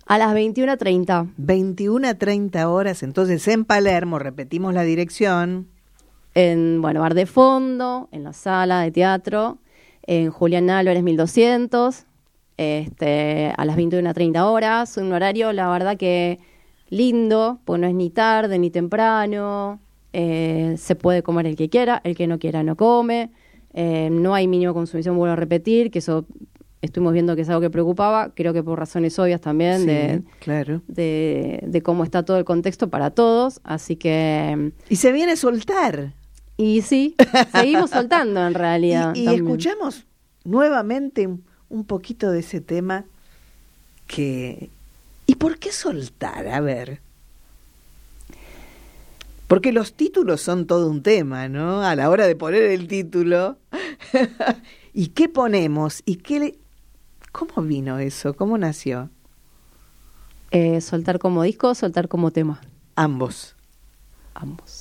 A 0.05 0.17
las 0.17 0.33
21.30, 0.33 1.33
21 1.37 2.07
a 2.07 2.13
30 2.13 2.69
horas, 2.69 3.03
entonces 3.03 3.45
en 3.49 3.65
Palermo, 3.65 4.19
repetimos 4.19 4.73
la 4.73 4.83
dirección. 4.83 5.67
En, 6.37 6.83
bueno, 6.83 7.01
Bar 7.01 7.15
de 7.15 7.25
Fondo, 7.25 8.09
en 8.11 8.23
la 8.23 8.31
sala 8.31 8.81
de 8.81 8.91
teatro, 8.91 9.57
en 10.03 10.29
Julián 10.29 10.69
Álvarez 10.69 11.01
1200, 11.01 12.05
este, 12.57 13.53
a 13.57 13.65
las 13.65 13.75
21.30 13.75 14.43
horas, 14.43 14.97
un 14.97 15.11
horario, 15.13 15.51
la 15.51 15.67
verdad 15.69 15.97
que 15.97 16.37
lindo, 16.89 17.59
porque 17.65 17.81
no 17.81 17.87
es 17.87 17.95
ni 17.95 18.11
tarde 18.11 18.59
ni 18.59 18.69
temprano, 18.69 19.79
eh, 20.13 20.75
se 20.77 20.95
puede 20.95 21.23
comer 21.23 21.47
el 21.47 21.55
que 21.55 21.69
quiera, 21.69 22.01
el 22.03 22.15
que 22.15 22.27
no 22.27 22.37
quiera 22.37 22.61
no 22.61 22.75
come, 22.75 23.31
eh, 23.73 24.09
no 24.11 24.35
hay 24.35 24.47
mínimo 24.47 24.75
consumición, 24.75 25.17
vuelvo 25.17 25.33
a 25.33 25.37
repetir, 25.37 25.89
que 25.89 25.99
eso 25.99 26.25
estuvimos 26.83 27.13
viendo 27.13 27.35
que 27.35 27.41
es 27.41 27.49
algo 27.49 27.61
que 27.61 27.71
preocupaba, 27.71 28.29
creo 28.35 28.53
que 28.53 28.61
por 28.61 28.77
razones 28.77 29.17
obvias 29.17 29.41
también, 29.41 29.79
Sí, 29.79 29.87
de, 29.87 30.21
claro. 30.39 30.81
de, 30.87 31.63
de 31.65 31.81
cómo 31.81 32.03
está 32.03 32.21
todo 32.23 32.37
el 32.37 32.45
contexto 32.45 32.89
para 32.91 33.09
todos, 33.09 33.59
así 33.63 33.95
que... 33.95 34.71
Y 34.87 34.97
se 34.97 35.11
viene 35.11 35.31
a 35.31 35.35
soltar. 35.35 36.13
Y 36.57 36.81
sí, 36.81 37.15
seguimos 37.51 37.91
soltando 37.91 38.45
en 38.45 38.53
realidad. 38.53 39.13
Y, 39.15 39.27
escuchamos 39.27 40.05
nuevamente 40.43 41.27
un, 41.27 41.43
un 41.69 41.85
poquito 41.85 42.31
de 42.31 42.39
ese 42.39 42.61
tema 42.61 43.05
que... 44.07 44.69
¿Y 45.25 45.35
por 45.35 45.59
qué 45.59 45.71
soltar? 45.71 46.47
A 46.47 46.59
ver. 46.61 47.01
Porque 49.47 49.71
los 49.71 49.93
títulos 49.93 50.41
son 50.41 50.67
todo 50.67 50.89
un 50.89 51.03
tema, 51.03 51.47
¿no? 51.47 51.81
A 51.81 51.95
la 51.95 52.09
hora 52.09 52.27
de 52.27 52.35
poner 52.35 52.63
el 52.63 52.87
título. 52.87 53.57
¿Y 54.93 55.07
qué 55.07 55.29
ponemos? 55.29 56.01
¿Y 56.05 56.15
qué 56.15 56.39
le... 56.39 56.55
¿Cómo 57.31 57.65
vino 57.67 57.99
eso? 57.99 58.33
¿Cómo 58.33 58.57
nació? 58.57 59.09
Eh, 60.51 60.81
soltar 60.81 61.19
como 61.19 61.43
disco, 61.43 61.75
soltar 61.75 62.07
como 62.07 62.31
tema. 62.31 62.61
Ambos. 62.95 63.55
Ambos. 64.33 64.76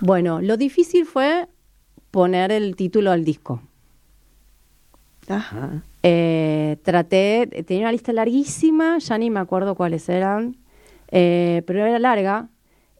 Bueno, 0.00 0.40
lo 0.40 0.56
difícil 0.56 1.06
fue 1.06 1.48
poner 2.10 2.52
el 2.52 2.76
título 2.76 3.10
al 3.10 3.24
disco. 3.24 3.62
Ajá. 5.28 5.82
Eh, 6.02 6.76
traté, 6.82 7.46
tenía 7.66 7.84
una 7.84 7.92
lista 7.92 8.12
larguísima, 8.12 8.98
ya 8.98 9.18
ni 9.18 9.30
me 9.30 9.40
acuerdo 9.40 9.74
cuáles 9.74 10.08
eran, 10.08 10.56
eh, 11.10 11.62
pero 11.66 11.84
era 11.84 11.98
larga, 11.98 12.48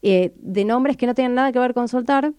eh, 0.03 0.33
de 0.37 0.65
nombres 0.65 0.97
que 0.97 1.07
no 1.07 1.15
tenían 1.15 1.35
nada 1.35 1.53
que 1.53 1.59
ver 1.59 1.73
con 1.73 1.89
soltar, 1.89 2.33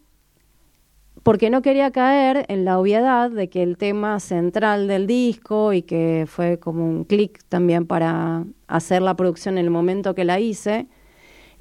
porque 1.23 1.49
no 1.49 1.61
quería 1.61 1.91
caer 1.91 2.45
en 2.49 2.65
la 2.65 2.79
obviedad 2.79 3.29
de 3.29 3.49
que 3.49 3.63
el 3.63 3.77
tema 3.77 4.19
central 4.19 4.87
del 4.87 5.07
disco 5.07 5.73
y 5.73 5.81
que 5.83 6.25
fue 6.27 6.59
como 6.59 6.85
un 6.85 7.03
clic 7.03 7.43
también 7.47 7.85
para 7.85 8.45
hacer 8.67 9.01
la 9.01 9.15
producción 9.15 9.57
en 9.57 9.65
el 9.65 9.69
momento 9.69 10.15
que 10.15 10.25
la 10.25 10.39
hice, 10.39 10.87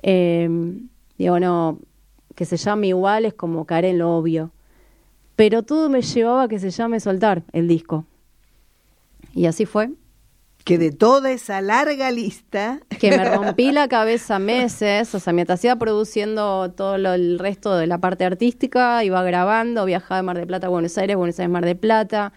digo, 0.03 1.41
no, 1.41 1.79
que 2.37 2.45
se 2.45 2.57
llame 2.57 2.87
igual 2.89 3.25
es 3.25 3.35
como 3.35 3.65
caer 3.67 3.87
en 3.87 3.99
lo 3.99 4.17
obvio. 4.17 4.53
Pero 5.35 5.65
todo 5.65 5.89
me 5.89 6.03
llevaba 6.03 6.45
a 6.45 6.49
que 6.49 6.61
se 6.61 6.71
llame 6.71 7.01
Soltar 7.01 7.43
el 7.53 7.67
disco. 7.67 8.07
Y 9.35 9.47
así 9.47 9.67
fue. 9.67 9.91
Que 10.65 10.79
de 10.79 10.91
toda 10.91 11.31
esa 11.31 11.61
larga 11.61 12.11
lista... 12.11 12.81
Que 12.99 13.11
me 13.11 13.25
rompí 13.25 13.71
la 13.73 13.87
cabeza 13.97 14.39
meses, 14.39 15.15
o 15.15 15.21
sea, 15.21 15.33
mientras 15.33 15.63
iba 15.65 15.77
produciendo 15.77 16.71
todo 16.73 16.99
lo- 16.99 17.13
el 17.15 17.39
resto 17.39 17.77
de 17.77 17.87
la 17.87 17.99
parte 17.99 18.25
artística, 18.25 19.05
iba 19.05 19.23
grabando, 19.23 19.85
viajaba 19.85 20.17
de 20.17 20.23
Mar 20.23 20.39
de 20.39 20.47
Plata 20.47 20.67
a 20.67 20.71
Buenos 20.71 20.97
Aires, 20.99 21.17
Buenos 21.17 21.39
Aires, 21.39 21.53
Mar 21.53 21.65
de 21.65 21.75
Plata, 21.77 22.33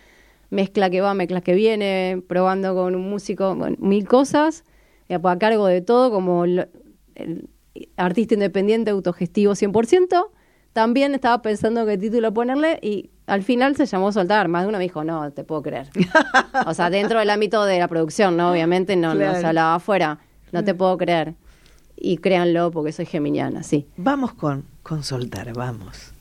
mezcla 0.49 0.89
que 0.89 1.01
va, 1.01 1.13
mezcla 1.13 1.41
que 1.41 1.53
viene, 1.53 2.21
probando 2.27 2.75
con 2.75 2.95
un 2.95 3.09
músico, 3.09 3.55
bueno, 3.55 3.77
mil 3.79 4.07
cosas, 4.07 4.63
y 5.07 5.13
a 5.13 5.21
cargo 5.39 5.65
de 5.67 5.81
todo, 5.81 6.11
como 6.11 6.45
lo- 6.45 6.67
el 7.15 7.49
artista 7.97 8.34
independiente, 8.34 8.91
autogestivo 8.91 9.53
100%, 9.53 10.27
también 10.73 11.13
estaba 11.15 11.41
pensando 11.41 11.86
qué 11.86 11.97
título 11.97 12.34
ponerle 12.34 12.80
y 12.82 13.09
al 13.27 13.43
final 13.43 13.75
se 13.75 13.86
llamó 13.86 14.11
Soltar. 14.11 14.47
Más 14.47 14.63
de 14.63 14.69
uno 14.69 14.77
me 14.77 14.84
dijo, 14.84 15.03
no, 15.03 15.32
te 15.32 15.43
puedo 15.43 15.61
creer. 15.61 15.89
o 16.65 16.73
sea, 16.73 16.89
dentro 16.89 17.19
del 17.19 17.30
ámbito 17.30 17.63
de 17.65 17.80
la 17.80 17.88
producción, 17.88 18.38
¿no? 18.38 18.51
Obviamente 18.51 18.95
no, 18.95 19.09
no 19.13 19.19
Claro. 19.19 19.39
se 19.39 19.45
hablaba 19.47 19.75
afuera. 19.75 20.19
No 20.51 20.63
te 20.63 20.73
puedo 20.73 20.97
creer. 20.97 21.34
Y 21.95 22.17
créanlo 22.17 22.71
porque 22.71 22.91
soy 22.91 23.05
geminiana, 23.05 23.61
sí. 23.63 23.86
Vamos 23.97 24.34
con, 24.34 24.63
con 24.84 25.03
soltar, 25.03 25.53
vamos. 25.53 26.11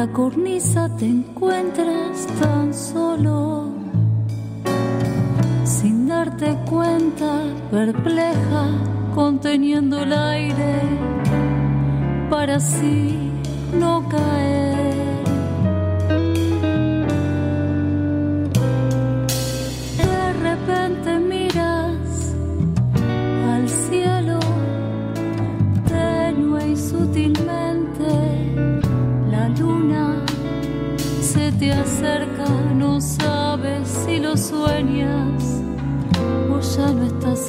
La 0.00 0.06
cornisa 0.12 0.88
te 0.96 1.04
encuentras 1.04 2.26
tan 2.40 2.72
solo, 2.72 3.68
sin 5.62 6.08
darte 6.08 6.56
cuenta, 6.70 7.42
perpleja, 7.70 8.64
conteniendo 9.14 10.02
el 10.02 10.14
aire, 10.14 10.80
para 12.30 12.56
así 12.56 13.30
no 13.78 14.08
caer. 14.08 14.49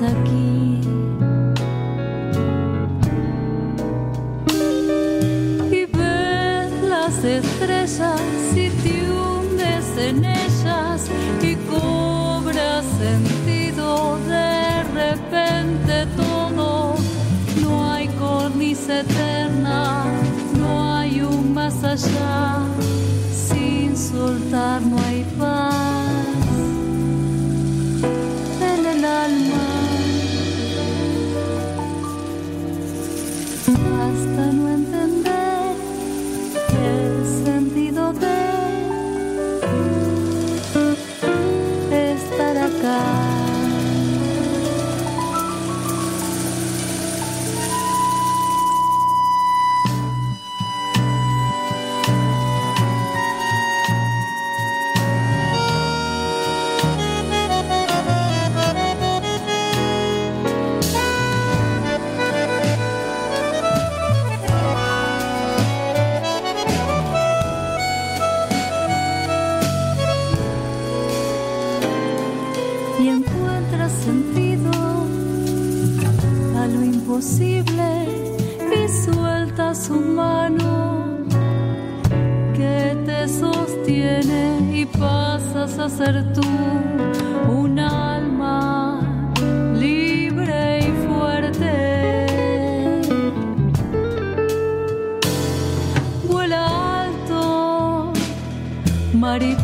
Aquí. 0.04 0.82
Y 5.72 5.86
ves 5.86 6.72
las 6.90 7.24
estrellas 7.24 8.22
y 8.56 8.70
te 8.70 9.12
hundes 9.12 9.98
en 9.98 10.26
ellas 10.26 11.10
y 11.42 11.56
cobras 11.56 12.86
sentido 13.00 14.18
de 14.28 14.84
repente 15.02 16.08
todo. 16.18 16.96
No 17.62 17.92
hay 17.92 18.08
cornisa 18.08 19.02
eterna, 19.02 20.06
no 20.60 20.96
hay 20.98 21.22
un 21.22 21.54
más 21.54 21.84
allá. 21.84 22.60
Sin 23.34 23.96
soltar 23.96 24.82
no 24.82 24.98
hay 25.08 25.24
imposible 77.12 78.08
y 78.74 78.88
sueltas 78.88 79.86
su 79.88 79.96
mano 79.96 81.18
que 82.54 82.96
te 83.06 83.28
sostiene 83.28 84.72
y 84.72 84.86
pasas 84.86 85.78
a 85.78 85.90
ser 85.90 86.32
tú 86.32 86.42
un 87.50 87.78
alma 87.80 89.02
libre 89.78 90.80
y 90.88 90.92
fuerte. 91.06 92.26
Vuela 96.30 97.02
alto, 97.02 98.14
mariposa 99.14 99.61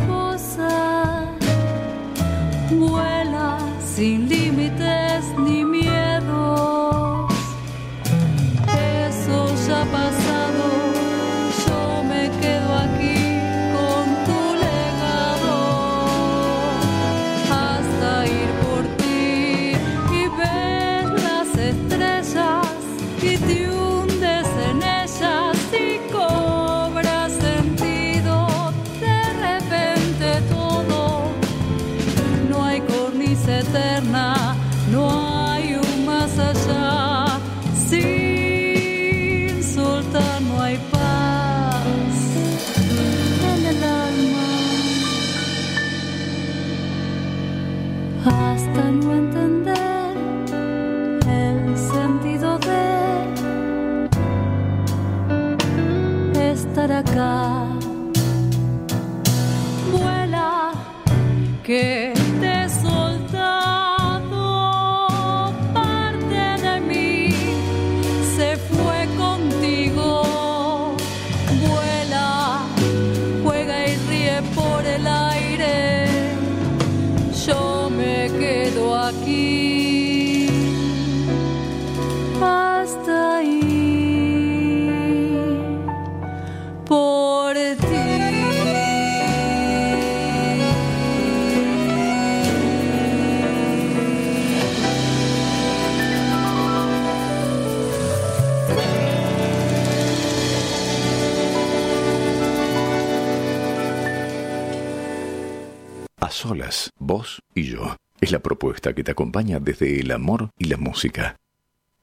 solas, 106.38 106.90
vos 106.98 107.42
y 107.54 107.72
yo. 107.72 107.96
Es 108.20 108.30
la 108.32 108.38
propuesta 108.38 108.94
que 108.94 109.02
te 109.02 109.10
acompaña 109.10 109.58
desde 109.60 110.00
el 110.00 110.10
amor 110.12 110.50
y 110.56 110.68
la 110.68 110.76
música. 110.76 111.36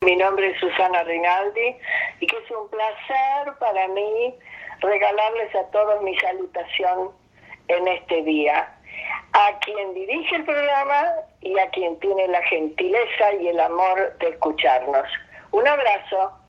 Mi 0.01 0.15
nombre 0.15 0.51
es 0.51 0.59
Susana 0.59 1.03
Rinaldi 1.03 1.75
y 2.19 2.27
que 2.27 2.37
es 2.37 2.51
un 2.51 2.69
placer 2.69 3.53
para 3.59 3.87
mí 3.87 4.35
regalarles 4.81 5.55
a 5.55 5.63
todos 5.71 6.01
mi 6.03 6.15
salutación 6.19 7.11
en 7.69 7.87
este 7.87 8.23
día. 8.23 8.71
A 9.33 9.59
quien 9.59 9.93
dirige 9.93 10.35
el 10.35 10.43
programa 10.43 11.05
y 11.41 11.57
a 11.57 11.69
quien 11.69 11.97
tiene 11.99 12.27
la 12.27 12.41
gentileza 12.43 13.33
y 13.41 13.47
el 13.47 13.59
amor 13.59 14.17
de 14.19 14.29
escucharnos. 14.29 15.07
Un 15.51 15.67
abrazo. 15.67 16.44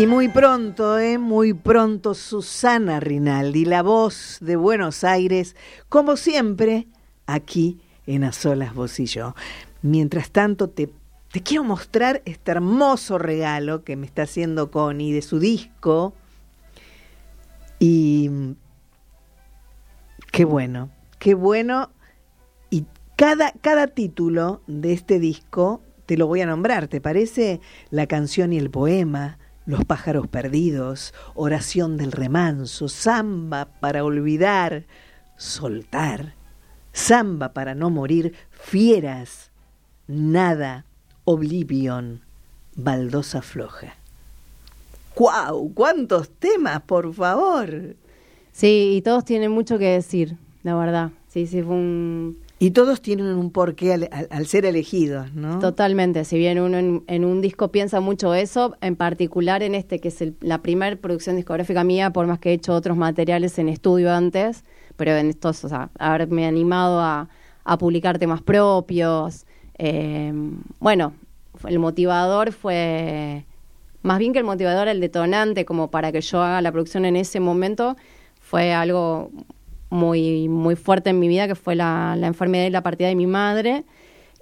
Y 0.00 0.06
muy 0.06 0.28
pronto, 0.28 0.98
¿eh? 0.98 1.18
muy 1.18 1.52
pronto, 1.52 2.14
Susana 2.14 3.00
Rinaldi, 3.00 3.66
la 3.66 3.82
voz 3.82 4.38
de 4.40 4.56
Buenos 4.56 5.04
Aires, 5.04 5.56
como 5.90 6.16
siempre, 6.16 6.86
aquí 7.26 7.80
en 8.06 8.24
A 8.24 8.32
Solas 8.32 8.74
Vos 8.74 8.98
y 8.98 9.04
Yo. 9.04 9.34
Mientras 9.82 10.30
tanto, 10.30 10.70
te, 10.70 10.90
quiero 11.44 11.64
mostrar 11.64 12.22
este 12.24 12.52
hermoso 12.52 13.18
regalo 13.18 13.84
que 13.84 13.96
me 13.96 14.06
está 14.06 14.22
haciendo 14.22 14.70
Connie 14.70 15.12
de 15.12 15.22
su 15.22 15.38
disco. 15.38 16.14
Y 17.78 18.30
qué 20.32 20.46
bueno, 20.46 20.88
qué 21.18 21.34
bueno. 21.34 21.90
Y 22.70 22.86
cada, 23.16 23.52
cada 23.60 23.86
título 23.86 24.62
de 24.66 24.94
este 24.94 25.18
disco 25.18 25.82
te 26.10 26.16
lo 26.16 26.26
voy 26.26 26.40
a 26.40 26.46
nombrar, 26.46 26.88
¿te 26.88 27.00
parece? 27.00 27.60
La 27.90 28.08
canción 28.08 28.52
y 28.52 28.58
el 28.58 28.68
poema, 28.68 29.38
Los 29.64 29.84
pájaros 29.84 30.26
perdidos, 30.26 31.14
Oración 31.36 31.96
del 31.96 32.10
remanso, 32.10 32.88
Samba 32.88 33.66
para 33.78 34.02
olvidar, 34.02 34.86
Soltar, 35.36 36.34
Samba 36.92 37.52
para 37.52 37.76
no 37.76 37.90
morir, 37.90 38.34
Fieras, 38.50 39.52
Nada, 40.08 40.84
Oblivion, 41.26 42.22
Baldosa 42.74 43.40
floja. 43.40 43.94
¡Guau! 45.14 45.72
¡Cuántos 45.74 46.28
temas, 46.28 46.82
por 46.82 47.14
favor! 47.14 47.94
Sí, 48.50 48.94
y 48.96 49.02
todos 49.02 49.24
tienen 49.24 49.52
mucho 49.52 49.78
que 49.78 49.90
decir, 49.92 50.36
la 50.64 50.74
verdad. 50.74 51.12
Sí, 51.28 51.46
sí, 51.46 51.62
fue 51.62 51.76
un... 51.76 52.49
Y 52.62 52.72
todos 52.72 53.00
tienen 53.00 53.24
un 53.24 53.50
porqué 53.50 53.94
al, 53.94 54.46
ser 54.46 54.66
elegidos, 54.66 55.32
¿no? 55.32 55.60
Totalmente, 55.60 56.26
si 56.26 56.36
bien 56.36 56.60
uno 56.60 56.76
en, 56.76 57.04
en, 57.06 57.24
un 57.24 57.40
disco 57.40 57.68
piensa 57.68 58.00
mucho 58.00 58.34
eso, 58.34 58.76
en 58.82 58.96
particular 58.96 59.62
en 59.62 59.74
este, 59.74 59.98
que 59.98 60.08
es 60.08 60.20
el, 60.20 60.36
la 60.42 60.58
primera 60.58 60.94
producción 60.96 61.36
discográfica 61.36 61.84
mía, 61.84 62.10
por 62.10 62.26
más 62.26 62.38
que 62.38 62.50
he 62.50 62.52
hecho 62.52 62.74
otros 62.74 62.98
materiales 62.98 63.58
en 63.58 63.70
estudio 63.70 64.12
antes, 64.12 64.64
pero 64.96 65.16
en 65.16 65.30
estos, 65.30 65.64
o 65.64 65.70
sea, 65.70 65.88
haberme 65.98 66.46
animado 66.46 67.00
a, 67.00 67.30
a 67.64 67.78
publicar 67.78 68.18
temas 68.18 68.42
propios. 68.42 69.46
Eh, 69.78 70.30
bueno, 70.80 71.14
el 71.66 71.78
motivador 71.78 72.52
fue, 72.52 73.46
más 74.02 74.18
bien 74.18 74.34
que 74.34 74.38
el 74.38 74.44
motivador, 74.44 74.86
el 74.88 75.00
detonante, 75.00 75.64
como 75.64 75.90
para 75.90 76.12
que 76.12 76.20
yo 76.20 76.42
haga 76.42 76.60
la 76.60 76.72
producción 76.72 77.06
en 77.06 77.16
ese 77.16 77.40
momento, 77.40 77.96
fue 78.38 78.74
algo 78.74 79.30
muy, 79.90 80.48
muy 80.48 80.76
fuerte 80.76 81.10
en 81.10 81.18
mi 81.18 81.28
vida, 81.28 81.46
que 81.46 81.54
fue 81.54 81.74
la, 81.74 82.16
la 82.16 82.28
enfermedad 82.28 82.66
y 82.66 82.70
la 82.70 82.82
partida 82.82 83.08
de 83.08 83.16
mi 83.16 83.26
madre. 83.26 83.84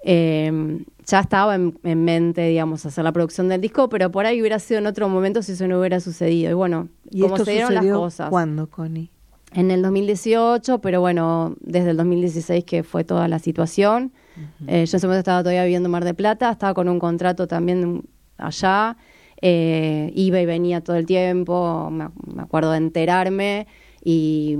Eh, 0.04 0.84
ya 1.06 1.20
estaba 1.20 1.54
en, 1.54 1.78
en, 1.82 2.04
mente, 2.04 2.46
digamos, 2.46 2.84
hacer 2.86 3.02
la 3.02 3.12
producción 3.12 3.48
del 3.48 3.60
disco, 3.60 3.88
pero 3.88 4.10
por 4.12 4.26
ahí 4.26 4.40
hubiera 4.40 4.58
sido 4.58 4.78
en 4.78 4.86
otro 4.86 5.08
momento 5.08 5.42
si 5.42 5.52
eso 5.52 5.66
no 5.66 5.80
hubiera 5.80 6.00
sucedido. 6.00 6.50
Y 6.50 6.54
bueno, 6.54 6.88
¿Y 7.10 7.22
como 7.22 7.38
se 7.38 7.50
dieron 7.52 7.74
las 7.74 7.86
cosas. 7.86 8.30
¿Cuándo, 8.30 8.68
Connie? 8.68 9.10
En 9.54 9.70
el 9.70 9.80
2018, 9.80 10.80
pero 10.80 11.00
bueno, 11.00 11.56
desde 11.60 11.90
el 11.90 11.96
2016 11.96 12.64
que 12.64 12.82
fue 12.82 13.04
toda 13.04 13.26
la 13.28 13.38
situación. 13.38 14.12
Uh 14.36 14.40
-huh. 14.40 14.68
eh, 14.68 14.86
yo 14.86 14.92
en 14.92 14.96
ese 14.96 15.06
momento 15.06 15.20
estaba 15.20 15.42
todavía 15.42 15.64
viviendo 15.64 15.86
en 15.86 15.92
Mar 15.92 16.04
de 16.04 16.12
Plata, 16.12 16.50
estaba 16.50 16.74
con 16.74 16.88
un 16.90 16.98
contrato 16.98 17.48
también 17.48 18.04
allá, 18.36 18.98
eh, 19.40 20.12
iba 20.14 20.40
y 20.40 20.46
venía 20.46 20.82
todo 20.82 20.96
el 20.96 21.06
tiempo, 21.06 21.88
me, 21.90 22.08
me 22.26 22.42
acuerdo 22.42 22.72
de 22.72 22.78
enterarme 22.78 23.66
y 24.04 24.58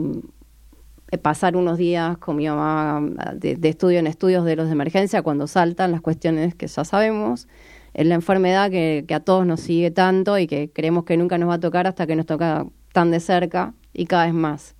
pasar 1.16 1.56
unos 1.56 1.78
días 1.78 2.18
con 2.18 2.36
mi 2.36 2.46
mamá 2.46 3.00
de, 3.34 3.56
de, 3.56 3.68
estudio 3.68 3.98
en 3.98 4.06
estudios 4.06 4.44
de 4.44 4.56
los 4.56 4.66
de 4.66 4.72
emergencia 4.72 5.22
cuando 5.22 5.46
saltan 5.46 5.92
las 5.92 6.02
cuestiones 6.02 6.54
que 6.54 6.66
ya 6.66 6.84
sabemos. 6.84 7.48
Es 7.94 8.06
la 8.06 8.14
enfermedad 8.14 8.70
que, 8.70 9.04
a 9.14 9.20
todos 9.20 9.46
nos 9.46 9.60
sigue 9.60 9.90
tanto 9.90 10.38
y 10.38 10.46
que 10.46 10.70
creemos 10.70 11.04
que 11.04 11.16
nunca 11.16 11.38
nos 11.38 11.48
va 11.48 11.54
a 11.54 11.60
tocar 11.60 11.86
hasta 11.86 12.06
que 12.06 12.14
nos 12.14 12.26
toca 12.26 12.66
tan 12.92 13.10
de 13.10 13.20
cerca 13.20 13.72
y 13.94 14.06
cada 14.06 14.26
vez 14.26 14.34
más. 14.34 14.76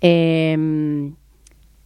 Eh, 0.00 1.12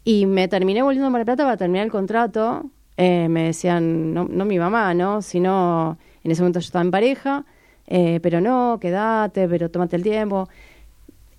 y 0.04 0.24
me 0.24 0.48
terminé 0.48 0.80
volviendo 0.82 1.08
a 1.08 1.10
Mar 1.10 1.26
Plata 1.26 1.44
para 1.44 1.58
terminar 1.58 1.84
el 1.84 1.92
contrato. 1.92 2.70
Eh, 2.96 3.28
me 3.28 3.42
decían, 3.42 4.14
no, 4.14 4.24
no, 4.24 4.46
mi 4.46 4.58
mamá, 4.58 4.94
¿no? 4.94 5.20
Sino, 5.20 5.98
en 6.24 6.30
ese 6.30 6.40
momento 6.40 6.60
yo 6.60 6.64
estaba 6.64 6.82
en 6.82 6.90
pareja, 6.90 7.44
eh, 7.86 8.18
pero 8.22 8.40
no, 8.40 8.78
quédate, 8.80 9.46
pero 9.48 9.70
tómate 9.70 9.96
el 9.96 10.02
tiempo. 10.02 10.48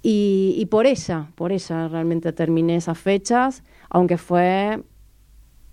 Y, 0.02 0.56
y, 0.58 0.66
por 0.68 0.86
ella, 0.88 1.30
por 1.36 1.52
ella 1.52 1.88
realmente 1.89 2.32
terminé 2.32 2.78
esas 2.78 2.97
fechas, 2.97 3.64
aunque 3.89 4.18
fue 4.18 4.82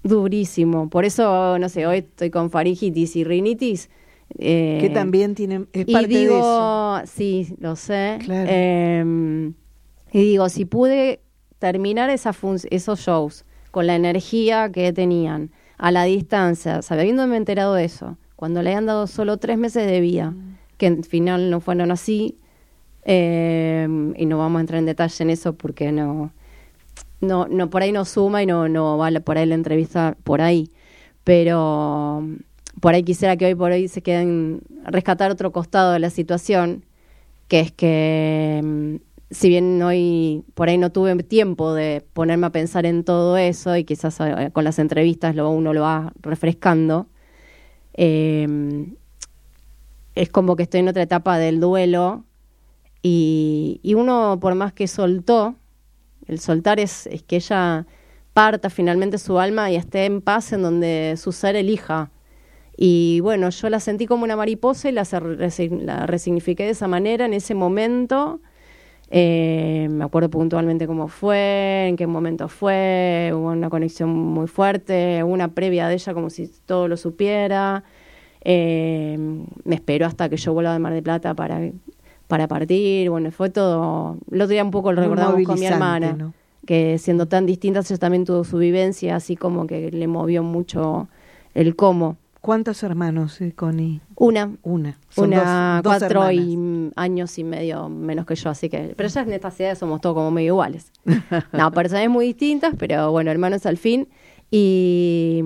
durísimo. 0.03 0.89
Por 0.89 1.05
eso, 1.05 1.59
no 1.59 1.69
sé, 1.69 1.87
hoy 1.87 1.99
estoy 1.99 2.31
con 2.31 2.51
faringitis 2.51 3.17
y 3.17 3.25
rinitis. 3.25 3.91
Eh, 4.39 4.79
que 4.81 4.91
también 4.91 5.37
tienen, 5.37 5.69
es 5.73 5.87
parte 5.87 6.13
y 6.13 6.17
digo, 6.17 6.35
de 6.35 7.05
eso. 7.05 7.13
Sí, 7.13 7.55
lo 7.61 7.77
sé. 7.77 8.19
Claro. 8.25 8.49
Eh, 8.51 9.53
y 10.13 10.21
digo, 10.21 10.49
si 10.49 10.65
pude 10.65 11.21
terminar 11.59 12.11
esa 12.11 12.35
esos 12.71 13.01
shows 13.01 13.45
con 13.71 13.87
la 13.87 13.95
energía 13.95 14.71
que 14.73 14.93
tenían, 14.93 15.51
a 15.79 15.91
la 15.91 16.05
distancia, 16.05 16.83
sabiéndome 16.83 17.37
enterado 17.37 17.75
de 17.75 17.85
eso, 17.85 18.17
cuando 18.35 18.63
le 18.63 18.75
han 18.75 18.87
dado 18.87 19.07
solo 19.07 19.37
tres 19.37 19.59
meses 19.59 19.87
de 19.87 20.01
vida, 20.01 20.31
mm. 20.31 20.59
que 20.79 20.87
al 20.87 21.05
final 21.05 21.51
no 21.51 21.61
fueron 21.61 21.91
así, 21.91 22.37
eh, 23.09 23.87
y 24.17 24.27
no 24.27 24.39
vamos 24.39 24.59
a 24.59 24.61
entrar 24.63 24.81
en 24.81 24.87
detalle 24.87 25.23
en 25.23 25.31
eso 25.31 25.55
porque 25.55 25.93
no, 25.93 26.33
no, 27.21 27.47
no 27.47 27.71
por 27.71 27.83
ahí 27.83 27.93
no 27.93 28.05
suma 28.05 28.43
y 28.43 28.47
no, 28.47 28.69
no 28.69 28.99
vale 28.99 29.21
por 29.21 29.39
ahí 29.39 29.47
la 29.47 29.55
entrevista 29.55 30.17
por 30.25 30.41
ahí. 30.41 30.71
Pero 31.25 32.25
por 32.81 32.95
ahí 32.95 33.05
quisiera 33.05 33.37
que 33.37 33.47
hoy 33.47 33.55
por 33.55 33.71
hoy 33.71 33.89
se 33.89 34.03
queden 34.03 34.61
rescatar 34.85 35.31
otro 35.31 35.53
costado 35.53 35.93
de 35.93 36.01
la 36.01 36.11
situación, 36.11 36.85
que 37.49 37.61
es 37.61 37.73
que 37.73 38.61
mm, 38.65 38.97
si 39.31 39.49
bien 39.49 39.81
hoy 39.83 40.45
por 40.55 40.69
ahí 40.69 40.79
no 40.79 40.91
tuve 40.91 41.15
tiempo 41.23 41.75
de 41.75 42.05
ponerme 42.13 42.49
a 42.49 42.51
pensar 42.51 42.87
en 42.87 43.05
todo 43.05 43.37
eso 43.37 43.77
y 43.77 43.85
quizás 43.85 44.19
eh, 44.21 44.51
con 44.53 44.65
las 44.65 44.79
entrevistas 44.81 45.37
lo, 45.37 45.51
uno 45.51 45.73
lo 45.73 45.83
va 45.83 46.13
refrescando, 46.23 47.07
eh, 47.95 48.47
es 50.17 50.29
como 50.31 50.57
que 50.57 50.65
estoy 50.65 50.81
en 50.81 50.89
otra 50.89 51.03
etapa 51.03 51.39
del 51.39 51.61
duelo 51.61 52.26
y, 53.03 53.81
y, 53.83 53.95
uno, 53.95 54.39
por 54.41 54.55
más 54.55 54.73
que 54.73 54.89
soltó, 54.89 55.55
el 56.27 56.41
soltar 56.41 56.81
es, 56.81 57.07
es, 57.07 57.23
que 57.23 57.37
ella 57.37 57.87
parta 58.33 58.71
finalmente 58.71 59.19
su 59.19 59.39
alma 59.39 59.71
y 59.71 59.77
esté 59.77 60.05
en 60.07 60.21
paz 60.21 60.53
en 60.53 60.63
donde 60.63 61.15
su 61.17 61.33
ser 61.33 61.57
elija. 61.57 62.11
Y 62.77 63.21
bueno, 63.21 63.49
yo 63.51 63.71
la 63.71 63.81
sentí 63.81 64.07
como 64.07 64.25
una 64.25 64.37
mariposa 64.37 64.89
y 64.89 64.93
la, 64.93 65.07
la 65.83 66.07
resignifiqué 66.07 66.65
de 66.65 66.71
esa 66.71 66.89
manera 66.89 67.25
en 67.25 67.33
ese 67.33 67.55
momento. 67.55 68.41
Eh, 69.09 69.87
me 69.91 70.05
acuerdo 70.05 70.29
puntualmente 70.31 70.87
cómo 70.87 71.09
fue, 71.09 71.87
en 71.89 71.97
qué 71.97 72.07
momento 72.07 72.49
fue, 72.49 73.31
hubo 73.33 73.51
una 73.51 73.71
conexión 73.71 74.11
muy 74.11 74.49
fuerte, 74.49 75.23
una 75.23 75.49
previa 75.55 75.87
de 75.89 75.95
ella 75.95 76.13
como 76.13 76.29
si 76.29 76.49
todo 76.67 76.89
lo 76.89 76.97
supiera. 76.97 77.85
Eh, 78.43 79.17
me 79.65 79.75
esperó 79.75 80.07
hasta 80.07 80.29
que 80.29 80.37
yo 80.37 80.53
vuelva 80.53 80.73
de 80.73 80.79
Mar 80.79 80.93
de 80.93 81.03
Plata 81.03 81.35
para 81.35 81.61
para 82.27 82.49
partir, 82.49 83.11
bueno, 83.11 83.31
fue 83.31 83.51
todo, 83.51 84.19
el 84.31 84.41
otro 84.41 84.53
día 84.53 84.65
un 84.65 84.71
poco 84.71 84.93
lo 84.93 85.03
recordamos 85.03 85.43
con 85.45 85.59
mi 85.59 85.67
hermana, 85.67 86.13
¿no? 86.13 86.35
que 86.67 86.99
siendo 86.99 87.27
tan 87.27 87.47
distintas 87.47 87.91
ella 87.91 87.99
también 87.99 88.25
tuvo 88.25 88.45
su 88.45 88.59
vivencia, 88.59 89.17
así 89.17 89.37
como 89.37 89.67
que 89.67 89.91
le 89.91 90.07
movió 90.09 90.43
mucho 90.43 91.09
el 91.55 91.77
cómo. 91.77 92.17
¿Cuántos 92.41 92.83
hermanos, 92.83 93.41
eh, 93.41 93.53
Connie? 93.55 94.01
Una. 94.17 94.53
Una. 94.63 94.99
Son 95.09 95.29
Una, 95.29 95.81
dos, 95.83 95.99
cuatro 95.99 96.23
dos 96.25 96.33
y 96.33 96.91
años 96.95 97.39
y 97.39 97.45
medio 97.45 97.89
menos 97.89 98.27
que 98.27 98.35
yo, 98.35 98.51
así 98.51 98.69
que, 98.69 98.95
pero 98.97 99.09
ya 99.09 99.23
en 99.23 99.33
estas 99.33 99.59
edades 99.59 99.79
somos 99.79 100.01
todos 100.01 100.15
como 100.15 100.31
medio 100.31 100.49
iguales. 100.49 100.93
no, 101.53 101.71
personas 101.73 102.09
muy 102.09 102.27
distintas, 102.27 102.75
pero 102.77 103.11
bueno, 103.11 103.31
hermanos 103.31 103.65
al 103.67 103.79
fin. 103.79 104.09
Y, 104.51 105.43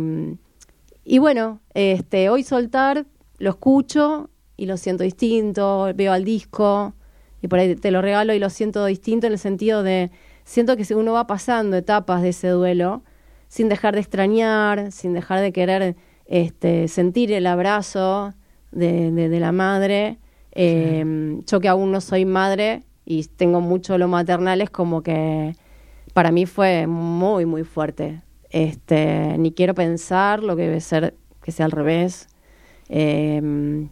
y 1.05 1.19
bueno, 1.19 1.61
este, 1.75 2.29
hoy 2.29 2.43
soltar, 2.43 3.07
lo 3.39 3.51
escucho 3.51 4.30
y 4.61 4.67
lo 4.67 4.77
siento 4.77 5.05
distinto, 5.05 5.91
veo 5.95 6.13
al 6.13 6.23
disco 6.23 6.93
y 7.41 7.49
por 7.49 7.59
ahí 7.59 7.75
te 7.77 7.91
lo 7.91 8.03
regalo 8.03 8.35
y 8.35 8.39
lo 8.39 8.51
siento 8.51 8.85
distinto 8.85 9.27
en 9.27 9.33
el 9.33 9.39
sentido 9.39 9.83
de, 9.83 10.11
siento 10.45 10.77
que 10.77 10.95
uno 10.95 11.15
va 11.15 11.27
pasando 11.27 11.79
etapas 11.79 12.21
de 12.21 12.29
ese 12.29 12.49
duelo 12.49 13.03
sin 13.49 13.71
dejar 13.71 13.95
de 13.95 14.01
extrañar, 14.01 14.93
sin 14.93 15.15
dejar 15.15 15.41
de 15.41 15.53
querer 15.53 15.97
este, 16.27 16.89
sentir 16.89 17.33
el 17.33 17.47
abrazo 17.47 18.35
de, 18.71 19.11
de, 19.11 19.41
la 19.41 19.51
madre. 19.51 20.19
Eh, 20.53 21.41
yo 21.47 21.61
que 21.61 21.69
aún 21.69 21.91
no 21.91 22.03
soy 22.03 22.27
madre 22.27 22.83
y 23.07 23.25
tengo 23.25 23.63
mucho 23.63 23.97
lo 23.97 24.09
maternal, 24.09 24.61
es 24.61 24.69
como 24.69 25.03
que 25.03 25.55
para 26.13 26.33
mí 26.33 26.45
fue 26.45 26.87
muy, 26.87 27.47
muy 27.47 27.65
fuerte. 27.65 28.21
Este, 28.51 29.39
ni 29.39 29.53
quiero 29.53 29.75
pensar 29.75 30.43
lo 30.43 30.55
que 30.55 30.65
debe 30.65 30.81
ser 30.83 31.15
que 31.43 31.51
sea 31.51 31.65
al 31.65 31.73
revés. 31.73 32.29
Eh, 32.91 33.89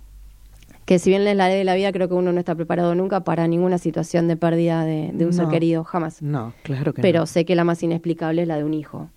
que 0.89 0.99
si 0.99 1.11
bien 1.11 1.26
es 1.26 1.36
la 1.36 1.49
ley 1.49 1.59
de 1.59 1.64
la 1.64 1.74
vida, 1.74 1.93
creo 1.93 2.09
que 2.09 2.14
uno 2.14 2.32
no 2.32 2.39
está 2.39 2.55
preparado 2.55 2.95
nunca 2.95 3.20
para 3.20 3.47
ninguna 3.47 3.76
situación 3.76 4.26
de 4.26 4.39
pérdida 4.39 4.86
de, 4.86 5.12
un 5.26 5.34
ser 5.34 5.49
querido, 5.49 5.84
jamás. 5.84 6.22
No, 6.22 6.55
claro 6.62 6.95
que 6.95 7.03
Pero 7.03 7.26
sé 7.26 7.45
que 7.45 7.55
la 7.55 7.62
más 7.62 7.82
inexplicable 7.82 8.41
es 8.41 8.49
la 8.49 8.57
de 8.57 8.64
un 8.64 8.72
hijo. 8.72 9.11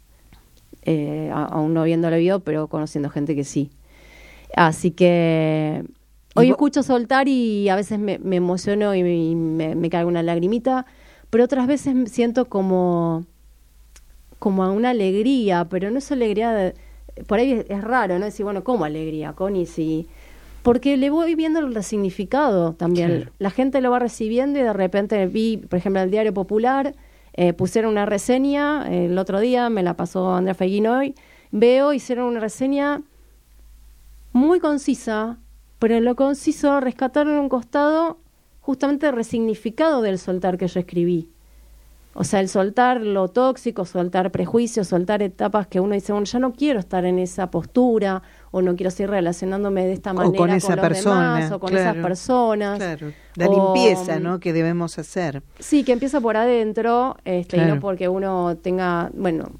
Eh, 0.81 1.31
aún 1.33 1.73
no 1.73 1.85
viéndolo 1.85 2.17
vivo, 2.17 2.39
pero 2.41 2.67
conociendo 2.67 3.09
gente 3.09 3.35
que 3.35 3.45
sí. 3.45 3.71
Así 4.53 4.91
que 4.91 5.85
hoy 6.35 6.49
escucho 6.49 6.83
soltar 6.83 7.29
y 7.29 7.69
a 7.69 7.77
veces 7.77 7.99
me, 7.99 8.19
emociono 8.35 8.93
y 8.93 9.03
me, 9.33 9.73
me, 9.73 9.89
cae 9.89 10.03
una 10.03 10.23
lagrimita, 10.23 10.85
pero 11.29 11.45
otras 11.45 11.67
veces 11.67 12.11
siento 12.11 12.49
como, 12.49 13.25
como 14.39 14.69
una 14.73 14.89
alegría, 14.89 15.69
pero 15.69 15.89
no 15.89 15.99
es 15.99 16.11
alegría 16.11 16.51
de, 16.51 16.73
por 17.27 17.39
ahí 17.39 17.63
es, 17.67 17.81
raro, 17.81 18.19
¿no? 18.19 18.25
Decir, 18.25 18.43
bueno, 18.43 18.63
¿cómo 18.63 18.85
alegría, 18.85 19.33
Connie? 19.33 19.65
Si 19.65 20.07
porque 20.63 20.97
le 20.97 21.09
voy 21.09 21.35
viendo 21.35 21.59
el 21.59 21.83
significado 21.83 22.73
también. 22.73 23.31
La 23.39 23.49
gente 23.49 23.81
lo 23.81 23.91
va 23.91 23.99
recibiendo 23.99 24.59
y 24.59 24.61
de 24.61 24.73
repente 24.73 25.25
vi, 25.25 25.57
por 25.57 25.79
ejemplo, 25.79 26.01
el 26.01 26.11
Diario 26.11 26.33
Popular, 26.33 26.95
eh, 27.33 27.53
pusieron 27.53 27.91
una 27.91 28.05
reseña 28.05 28.87
el 28.89 29.17
otro 29.17 29.39
día, 29.39 29.69
me 29.69 29.83
la 29.83 29.95
pasó 29.95 30.33
Andrea 30.33 30.53
Feguín 30.53 30.87
hoy, 30.87 31.15
veo, 31.51 31.93
hicieron 31.93 32.25
una 32.25 32.39
reseña 32.39 33.01
muy 34.33 34.59
concisa, 34.59 35.37
pero 35.79 35.95
en 35.95 36.05
lo 36.05 36.15
conciso 36.15 36.79
rescataron 36.79 37.39
un 37.39 37.49
costado 37.49 38.19
justamente 38.61 39.11
resignificado 39.11 40.01
del 40.01 40.19
soltar 40.19 40.57
que 40.57 40.67
yo 40.67 40.79
escribí. 40.79 41.29
O 42.13 42.23
sea, 42.25 42.41
el 42.41 42.49
soltar 42.49 43.01
lo 43.01 43.29
tóxico, 43.29 43.85
soltar 43.85 44.31
prejuicios, 44.31 44.89
soltar 44.89 45.23
etapas 45.23 45.67
que 45.67 45.79
uno 45.79 45.93
dice, 45.93 46.11
bueno, 46.11 46.25
ya 46.25 46.39
no 46.39 46.53
quiero 46.53 46.79
estar 46.79 47.05
en 47.05 47.19
esa 47.19 47.49
postura, 47.49 48.21
o 48.51 48.61
no 48.61 48.75
quiero 48.75 48.91
seguir 48.91 49.09
relacionándome 49.09 49.85
de 49.85 49.93
esta 49.93 50.13
manera 50.13 50.37
con, 50.37 50.49
esa 50.49 50.75
los 50.75 50.85
persona, 50.85 51.35
demás, 51.35 51.51
o 51.53 51.59
con 51.59 51.75
esas 51.75 51.95
personas. 51.95 52.77
Claro. 52.77 53.13
La 53.35 53.47
limpieza, 53.47 54.19
¿no? 54.19 54.39
Que 54.41 54.51
debemos 54.51 54.99
hacer. 54.99 55.41
Sí, 55.59 55.85
que 55.85 55.93
empieza 55.93 56.19
por 56.19 56.35
adentro, 56.35 57.17
este, 57.23 57.57
y 57.57 57.61
no 57.61 57.79
porque 57.79 58.09
uno 58.09 58.57
tenga, 58.61 59.09
bueno, 59.13 59.51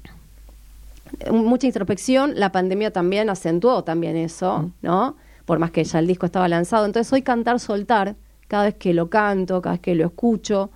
mucha 1.30 1.66
introspección. 1.66 2.38
La 2.38 2.52
pandemia 2.52 2.92
también 2.92 3.30
acentuó 3.30 3.82
también 3.82 4.16
eso, 4.16 4.70
¿no? 4.82 5.16
Por 5.46 5.58
más 5.58 5.70
que 5.70 5.84
ya 5.84 5.98
el 5.98 6.06
disco 6.06 6.26
estaba 6.26 6.46
lanzado. 6.48 6.84
Entonces 6.84 7.10
hoy 7.12 7.22
cantar, 7.22 7.60
soltar, 7.60 8.16
cada 8.46 8.64
vez 8.64 8.74
que 8.74 8.92
lo 8.92 9.08
canto, 9.08 9.62
cada 9.62 9.74
vez 9.74 9.80
que 9.80 9.94
lo 9.94 10.04
escucho, 10.04 10.70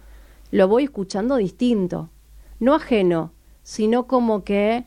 lo 0.50 0.68
voy 0.68 0.84
escuchando 0.84 1.36
distinto, 1.36 2.08
no 2.60 2.74
ajeno, 2.74 3.32
sino 3.62 4.06
como 4.06 4.42
que 4.42 4.84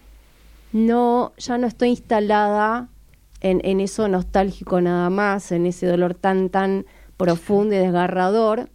no, 0.72 1.34
ya 1.38 1.58
no 1.60 1.68
estoy 1.68 1.90
instalada 1.90 2.88
en, 3.42 3.80
eso 3.80 4.08
nostálgico 4.08 4.82
nada 4.82 5.10
más, 5.10 5.52
en 5.52 5.66
ese 5.66 5.88
dolor 5.88 6.14
tan, 6.14 6.50
tan 6.50 6.86
profundo 7.18 7.76
y 7.76 7.78
desgarrador, 7.78 8.70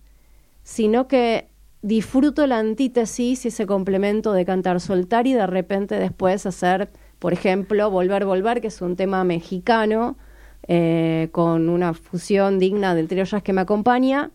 sino 0.63 1.07
que 1.09 1.49
disfruto 1.83 2.47
la 2.47 2.59
antítesis 2.59 3.45
y 3.45 3.49
ese 3.49 3.67
complemento 3.67 4.33
de 4.33 4.45
cantar, 4.45 4.81
soltar 4.81 5.27
y 5.27 5.35
de 5.35 5.47
repente 5.47 5.99
después 5.99 6.47
hacer, 6.47 6.91
por 7.19 7.33
ejemplo, 7.33 7.91
Volver, 7.91 8.25
Volver, 8.25 8.61
que 8.61 8.69
es 8.69 8.81
un 8.81 8.97
tema 8.97 9.23
mexicano, 9.25 10.17
eh, 10.67 11.29
con 11.33 11.69
una 11.69 11.93
fusión 11.93 12.59
digna 12.59 12.95
del 12.95 13.09
trío 13.09 13.25
jazz 13.25 13.43
que 13.43 13.53
me 13.53 13.61
acompaña, 13.61 14.31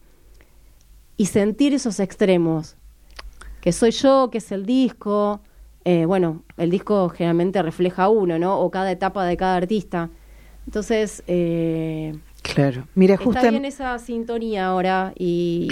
y 1.17 1.25
sentir 1.25 1.73
esos 1.73 1.99
extremos, 1.99 2.77
que 3.61 3.71
soy 3.71 3.91
yo, 3.91 4.30
que 4.32 4.38
es 4.38 4.51
el 4.51 4.65
disco, 4.65 5.41
eh, 5.86 6.05
bueno, 6.05 6.43
el 6.57 6.69
disco 6.69 7.09
generalmente 7.09 7.61
refleja 7.61 8.09
uno, 8.09 8.38
¿no? 8.38 8.59
O 8.59 8.69
cada 8.69 8.91
etapa 8.91 9.25
de 9.25 9.38
cada 9.38 9.55
artista. 9.55 10.09
Entonces, 10.70 11.24
eh, 11.26 12.13
claro, 12.43 12.88
mira, 12.93 13.15
está 13.15 13.49
bien 13.49 13.65
esa 13.65 13.97
sintonía 13.97 14.67
ahora 14.67 15.13
y, 15.17 15.67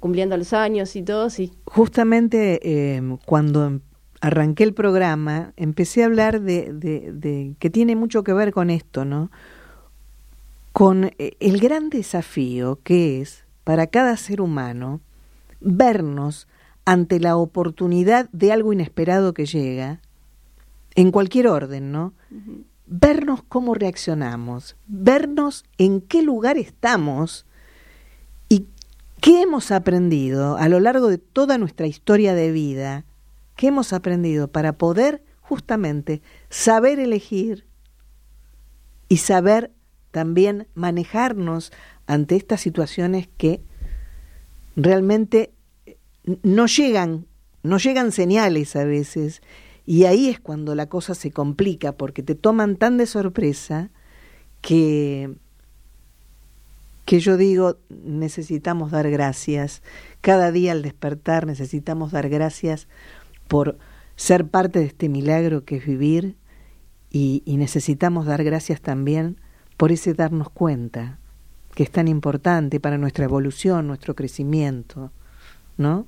cumpliendo 0.00 0.36
los 0.36 0.52
años 0.52 0.94
y 0.96 1.02
todo, 1.02 1.30
sí. 1.30 1.50
Justamente 1.64 2.60
eh, 2.62 3.00
cuando 3.24 3.80
arranqué 4.20 4.64
el 4.64 4.74
programa, 4.74 5.54
empecé 5.56 6.02
a 6.02 6.06
hablar 6.06 6.42
de, 6.42 6.74
de, 6.74 7.54
que 7.58 7.70
tiene 7.70 7.96
mucho 7.96 8.22
que 8.22 8.34
ver 8.34 8.52
con 8.52 8.68
esto, 8.68 9.06
¿no? 9.06 9.30
Con 10.74 11.12
el 11.18 11.58
gran 11.58 11.88
desafío 11.88 12.80
que 12.84 13.22
es 13.22 13.46
para 13.64 13.86
cada 13.86 14.14
ser 14.18 14.42
humano 14.42 15.00
vernos 15.62 16.48
ante 16.84 17.18
la 17.18 17.38
oportunidad 17.38 18.28
de 18.32 18.52
algo 18.52 18.74
inesperado 18.74 19.32
que 19.32 19.46
llega, 19.46 20.00
en 20.96 21.12
cualquier 21.12 21.48
orden, 21.48 21.92
¿no? 21.92 22.12
Vernos 22.86 23.42
cómo 23.42 23.74
reaccionamos, 23.74 24.76
vernos 24.86 25.64
en 25.78 26.00
qué 26.00 26.22
lugar 26.22 26.58
estamos 26.58 27.46
y 28.48 28.66
qué 29.20 29.42
hemos 29.42 29.70
aprendido 29.70 30.58
a 30.58 30.68
lo 30.68 30.80
largo 30.80 31.08
de 31.08 31.18
toda 31.18 31.56
nuestra 31.56 31.86
historia 31.86 32.34
de 32.34 32.52
vida, 32.52 33.04
qué 33.56 33.68
hemos 33.68 33.92
aprendido 33.92 34.48
para 34.48 34.74
poder 34.74 35.22
justamente 35.40 36.20
saber 36.50 36.98
elegir 36.98 37.66
y 39.08 39.18
saber 39.18 39.72
también 40.10 40.68
manejarnos 40.74 41.72
ante 42.06 42.36
estas 42.36 42.60
situaciones 42.60 43.28
que 43.36 43.62
realmente 44.76 45.52
no 46.42 46.66
llegan, 46.66 47.26
no 47.62 47.78
llegan 47.78 48.12
señales 48.12 48.76
a 48.76 48.84
veces, 48.84 49.42
y 49.86 50.04
ahí 50.04 50.28
es 50.28 50.40
cuando 50.40 50.74
la 50.74 50.86
cosa 50.86 51.14
se 51.14 51.30
complica, 51.30 51.92
porque 51.92 52.22
te 52.22 52.34
toman 52.34 52.76
tan 52.76 52.96
de 52.96 53.06
sorpresa 53.06 53.90
que, 54.60 55.34
que 57.04 57.20
yo 57.20 57.36
digo, 57.36 57.76
necesitamos 57.90 58.90
dar 58.90 59.10
gracias. 59.10 59.82
Cada 60.22 60.52
día 60.52 60.72
al 60.72 60.82
despertar 60.82 61.46
necesitamos 61.46 62.12
dar 62.12 62.28
gracias 62.30 62.88
por 63.46 63.76
ser 64.16 64.46
parte 64.46 64.78
de 64.78 64.86
este 64.86 65.08
milagro 65.08 65.64
que 65.64 65.76
es 65.76 65.86
vivir 65.86 66.36
y, 67.10 67.42
y 67.44 67.58
necesitamos 67.58 68.24
dar 68.24 68.42
gracias 68.42 68.80
también 68.80 69.38
por 69.76 69.92
ese 69.92 70.14
darnos 70.14 70.48
cuenta 70.48 71.18
que 71.74 71.82
es 71.82 71.90
tan 71.90 72.08
importante 72.08 72.80
para 72.80 72.98
nuestra 72.98 73.24
evolución, 73.24 73.86
nuestro 73.86 74.14
crecimiento, 74.14 75.10
¿no? 75.76 76.06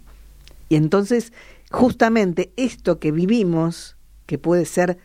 Y 0.69 0.77
entonces, 0.77 1.33
justamente 1.71 2.53
esto 2.57 2.99
que 2.99 3.13
vivimos, 3.13 3.97
que 4.27 4.39
puede 4.39 4.65
ser 4.65 4.99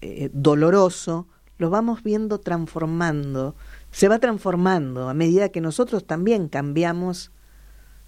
eh, 0.00 0.30
doloroso, 0.32 1.26
lo 1.58 1.70
vamos 1.70 2.02
viendo 2.02 2.38
transformando, 2.38 3.54
se 3.90 4.08
va 4.08 4.18
transformando 4.18 5.08
a 5.08 5.14
medida 5.14 5.48
que 5.48 5.60
nosotros 5.60 6.06
también 6.06 6.48
cambiamos 6.48 7.30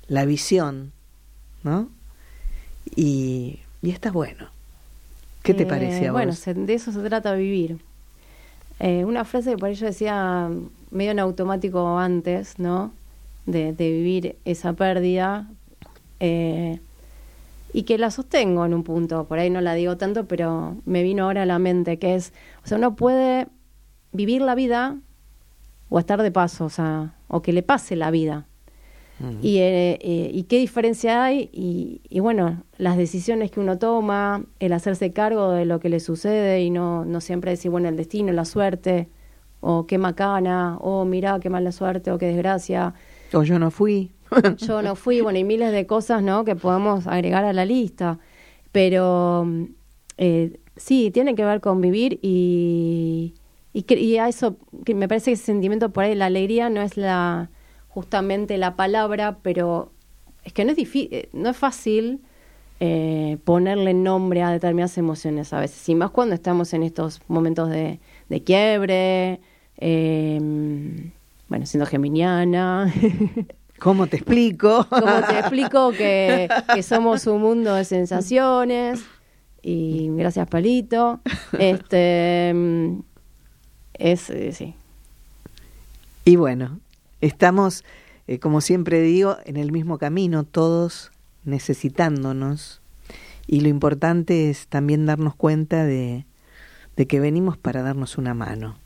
la 0.06 0.24
visión, 0.24 0.92
¿no? 1.62 1.88
Y, 2.96 3.60
y 3.82 3.90
está 3.90 4.10
bueno. 4.10 4.48
¿Qué 5.42 5.54
te 5.54 5.66
parece 5.66 6.06
a 6.06 6.12
vos? 6.12 6.44
Bueno, 6.44 6.66
de 6.66 6.74
eso 6.74 6.92
se 6.92 7.00
trata 7.00 7.34
vivir. 7.34 7.80
Eh, 8.78 9.04
una 9.04 9.24
frase 9.24 9.50
que 9.50 9.58
por 9.58 9.68
ello 9.68 9.86
decía 9.86 10.50
medio 10.90 11.10
en 11.10 11.18
automático 11.18 11.98
antes, 11.98 12.58
¿no? 12.58 12.92
De, 13.46 13.72
vivir 13.72 14.36
esa 14.44 14.72
pérdida. 14.74 15.48
Eh, 16.20 16.80
y 17.72 17.84
que 17.84 17.98
la 17.98 18.10
sostengo 18.10 18.64
en 18.64 18.74
un 18.74 18.82
punto, 18.82 19.26
por 19.26 19.38
ahí 19.38 19.50
no 19.50 19.60
la 19.60 19.74
digo 19.74 19.96
tanto, 19.96 20.26
pero 20.26 20.76
me 20.84 21.02
vino 21.02 21.24
ahora 21.24 21.42
a 21.42 21.46
la 21.46 21.58
mente, 21.58 21.98
que 21.98 22.14
es, 22.14 22.32
o 22.64 22.66
sea, 22.66 22.78
uno 22.78 22.96
puede 22.96 23.46
vivir 24.12 24.42
la 24.42 24.54
vida 24.54 24.98
o 25.88 25.98
estar 25.98 26.22
de 26.22 26.30
paso, 26.30 26.64
o 26.64 26.70
sea, 26.70 27.14
o 27.28 27.42
que 27.42 27.52
le 27.52 27.62
pase 27.62 27.96
la 27.96 28.10
vida. 28.10 28.46
y, 29.42 29.58
eh, 29.58 29.98
eh, 30.00 30.30
y, 30.32 30.44
qué 30.44 30.56
diferencia 30.58 31.22
hay, 31.22 31.50
y, 31.52 32.00
y, 32.08 32.20
bueno, 32.20 32.62
las 32.78 32.96
decisiones 32.96 33.50
que 33.50 33.60
uno 33.60 33.78
toma, 33.78 34.44
el 34.60 34.72
hacerse 34.72 35.12
cargo 35.12 35.50
de 35.50 35.66
lo 35.66 35.78
que 35.78 35.90
le 35.90 36.00
sucede 36.00 36.62
y 36.62 36.70
no, 36.70 37.04
no 37.04 37.20
siempre 37.20 37.50
decir, 37.50 37.70
bueno, 37.70 37.90
el 37.90 37.96
destino, 37.96 38.32
la 38.32 38.46
suerte, 38.46 39.10
o 39.60 39.86
qué 39.86 39.98
macana, 39.98 40.78
o 40.80 41.04
mira 41.04 41.38
qué 41.38 41.50
mala 41.50 41.70
suerte, 41.70 42.10
o 42.10 42.16
qué 42.16 42.26
desgracia. 42.26 42.94
O 43.34 43.42
yo 43.42 43.58
no 43.58 43.70
fui. 43.70 44.10
yo 44.58 44.82
no 44.82 44.96
fui, 44.96 45.20
bueno, 45.20 45.38
y 45.38 45.44
miles 45.44 45.72
de 45.72 45.86
cosas, 45.86 46.22
¿no? 46.22 46.44
Que 46.44 46.56
podemos 46.56 47.06
agregar 47.06 47.44
a 47.44 47.52
la 47.52 47.64
lista. 47.64 48.18
Pero 48.72 49.46
eh, 50.18 50.60
Sí, 50.80 51.10
tiene 51.10 51.34
que 51.34 51.44
ver 51.44 51.60
con 51.60 51.82
vivir 51.82 52.18
y, 52.22 53.34
y, 53.74 53.94
y 53.94 54.16
a 54.16 54.28
eso, 54.28 54.56
me 54.94 55.08
parece 55.08 55.26
que 55.26 55.34
ese 55.34 55.44
sentimiento 55.44 55.90
por 55.90 56.04
ahí, 56.04 56.14
la 56.14 56.26
alegría 56.26 56.70
no 56.70 56.80
es 56.80 56.96
la 56.96 57.50
justamente 57.88 58.56
la 58.56 58.76
palabra, 58.76 59.38
pero 59.42 59.92
es 60.42 60.54
que 60.54 60.64
no 60.64 60.70
es 60.70 60.78
difícil, 60.78 61.28
no 61.34 61.50
es 61.50 61.56
fácil 61.58 62.20
eh, 62.80 63.36
ponerle 63.44 63.92
nombre 63.92 64.42
a 64.42 64.50
determinadas 64.50 64.96
emociones 64.96 65.52
a 65.52 65.60
veces, 65.60 65.86
y 65.86 65.94
más 65.94 66.10
cuando 66.12 66.34
estamos 66.34 66.72
en 66.72 66.82
estos 66.82 67.20
momentos 67.28 67.68
de, 67.68 68.00
de 68.30 68.42
quiebre, 68.42 69.40
eh, 69.76 70.40
bueno, 71.48 71.66
siendo 71.66 71.84
geminiana. 71.84 72.90
¿Cómo 73.80 74.06
te 74.06 74.16
explico? 74.18 74.86
¿Cómo 74.88 75.22
te 75.26 75.38
explico 75.40 75.90
que, 75.92 76.48
que 76.72 76.82
somos 76.82 77.26
un 77.26 77.40
mundo 77.40 77.74
de 77.74 77.84
sensaciones? 77.84 79.02
Y 79.62 80.08
gracias, 80.10 80.48
Palito. 80.48 81.20
Este 81.58 82.52
mm, 82.54 83.00
es 83.94 84.30
eh, 84.30 84.52
sí. 84.52 84.74
Y 86.24 86.36
bueno, 86.36 86.78
estamos, 87.20 87.84
eh, 88.28 88.38
como 88.38 88.60
siempre 88.60 89.00
digo, 89.02 89.36
en 89.44 89.56
el 89.56 89.72
mismo 89.72 89.98
camino, 89.98 90.44
todos 90.44 91.10
necesitándonos. 91.44 92.80
Y 93.46 93.60
lo 93.62 93.68
importante 93.68 94.50
es 94.50 94.66
también 94.68 95.06
darnos 95.06 95.34
cuenta 95.34 95.84
de, 95.84 96.24
de 96.96 97.06
que 97.06 97.18
venimos 97.18 97.56
para 97.56 97.82
darnos 97.82 98.16
una 98.18 98.34
mano. 98.34 98.76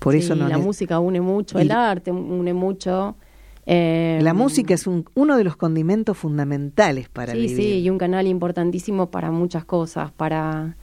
Por 0.00 0.12
Sí, 0.14 0.18
eso 0.20 0.34
no 0.34 0.48
la 0.48 0.58
música 0.58 0.98
une 1.00 1.20
mucho, 1.20 1.58
y- 1.58 1.62
el 1.62 1.70
arte 1.72 2.10
une 2.12 2.52
mucho. 2.52 3.16
Eh, 3.70 4.18
La 4.22 4.32
música 4.34 4.72
es 4.74 4.86
un, 4.86 5.04
uno 5.14 5.36
de 5.36 5.44
los 5.44 5.56
condimentos 5.56 6.16
fundamentales 6.16 7.08
para 7.10 7.32
sí, 7.32 7.38
vivir. 7.38 7.56
sí, 7.56 7.80
y 7.82 7.90
un 7.90 7.98
canal 7.98 8.26
importantísimo 8.26 9.10
para 9.10 9.30
muchas 9.30 9.64
cosas, 9.66 10.10
para 10.12 10.74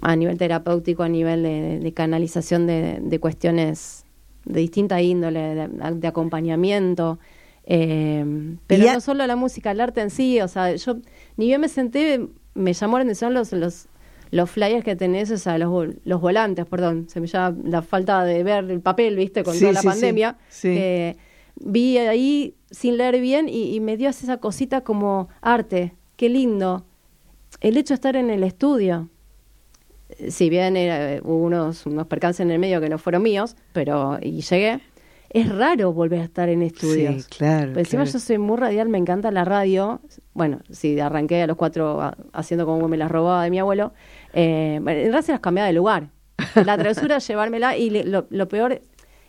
a 0.00 0.16
nivel 0.16 0.38
terapéutico, 0.38 1.02
a 1.02 1.08
nivel 1.08 1.42
de, 1.42 1.80
de 1.80 1.92
canalización 1.92 2.66
de, 2.66 2.98
de 3.02 3.18
cuestiones 3.18 4.04
de 4.44 4.60
distinta 4.60 5.02
índole, 5.02 5.40
de, 5.54 5.68
de 5.68 6.08
acompañamiento. 6.08 7.18
eh, 7.64 8.24
pero 8.66 8.88
a- 8.88 8.94
no 8.94 9.00
solo 9.00 9.26
la 9.26 9.36
música, 9.36 9.70
el 9.72 9.80
arte 9.80 10.00
en 10.00 10.10
sí, 10.10 10.40
o 10.40 10.48
sea, 10.48 10.74
yo 10.74 10.96
ni 11.36 11.46
bien 11.46 11.60
me 11.60 11.68
senté, 11.68 12.26
me 12.54 12.72
llamó 12.72 12.98
la 12.98 13.04
atención 13.04 13.34
los, 13.34 13.52
los, 13.52 13.86
los 14.30 14.50
flyers 14.50 14.84
que 14.84 14.96
tenés, 14.96 15.30
o 15.30 15.36
sea, 15.38 15.58
los, 15.58 15.88
los 16.04 16.20
volantes, 16.20 16.66
perdón, 16.66 17.06
se 17.08 17.20
me 17.20 17.26
llama 17.26 17.56
la 17.64 17.82
falta 17.82 18.24
de 18.24 18.42
ver 18.42 18.64
el 18.70 18.80
papel, 18.80 19.16
viste, 19.16 19.42
con 19.44 19.54
Sí, 19.54 19.60
toda 19.60 19.72
la 19.74 19.80
sí, 19.80 19.88
sí, 19.88 19.90
pandemia. 19.90 20.36
sí. 20.48 20.68
que 20.68 21.16
vi 21.64 21.98
ahí 21.98 22.54
sin 22.70 22.96
leer 22.96 23.20
bien 23.20 23.48
y, 23.48 23.74
y 23.74 23.80
me 23.80 23.96
dio 23.96 24.08
esa 24.10 24.38
cosita 24.38 24.82
como 24.82 25.28
arte, 25.40 25.94
qué 26.16 26.28
lindo. 26.28 26.84
El 27.60 27.76
hecho 27.76 27.92
de 27.92 27.96
estar 27.96 28.16
en 28.16 28.30
el 28.30 28.42
estudio, 28.44 29.08
eh, 30.18 30.30
si 30.30 30.48
bien 30.50 30.76
era, 30.76 31.14
eh, 31.14 31.20
hubo 31.22 31.42
unos, 31.44 31.86
unos 31.86 32.06
percances 32.06 32.40
en 32.40 32.50
el 32.50 32.58
medio 32.58 32.80
que 32.80 32.88
no 32.88 32.98
fueron 32.98 33.22
míos, 33.22 33.56
pero 33.72 34.18
y 34.22 34.40
llegué, 34.40 34.80
es 35.30 35.48
raro 35.48 35.92
volver 35.92 36.20
a 36.20 36.24
estar 36.24 36.48
en 36.48 36.62
estudios. 36.62 37.24
Sí, 37.24 37.28
claro. 37.38 37.68
Pero 37.68 37.80
encima 37.80 38.02
claro. 38.02 38.18
yo 38.18 38.24
soy 38.24 38.38
muy 38.38 38.56
radial, 38.58 38.88
me 38.88 38.98
encanta 38.98 39.30
la 39.30 39.44
radio. 39.44 40.00
Bueno, 40.34 40.60
sí, 40.70 40.98
arranqué 41.00 41.42
a 41.42 41.46
los 41.46 41.56
cuatro 41.56 42.00
a- 42.02 42.16
haciendo 42.32 42.66
como 42.66 42.86
me 42.88 42.96
las 42.96 43.10
robaba 43.10 43.42
de 43.44 43.50
mi 43.50 43.58
abuelo. 43.58 43.92
Eh, 44.34 44.74
en 44.76 44.84
realidad 44.84 45.22
se 45.22 45.32
las 45.32 45.40
cambiaba 45.40 45.66
de 45.68 45.72
lugar. 45.72 46.08
La 46.66 46.76
travesura 46.76 47.16
es 47.16 47.28
llevármela 47.28 47.76
y 47.76 47.88
le- 47.90 48.04
lo, 48.04 48.26
lo 48.30 48.48
peor, 48.48 48.82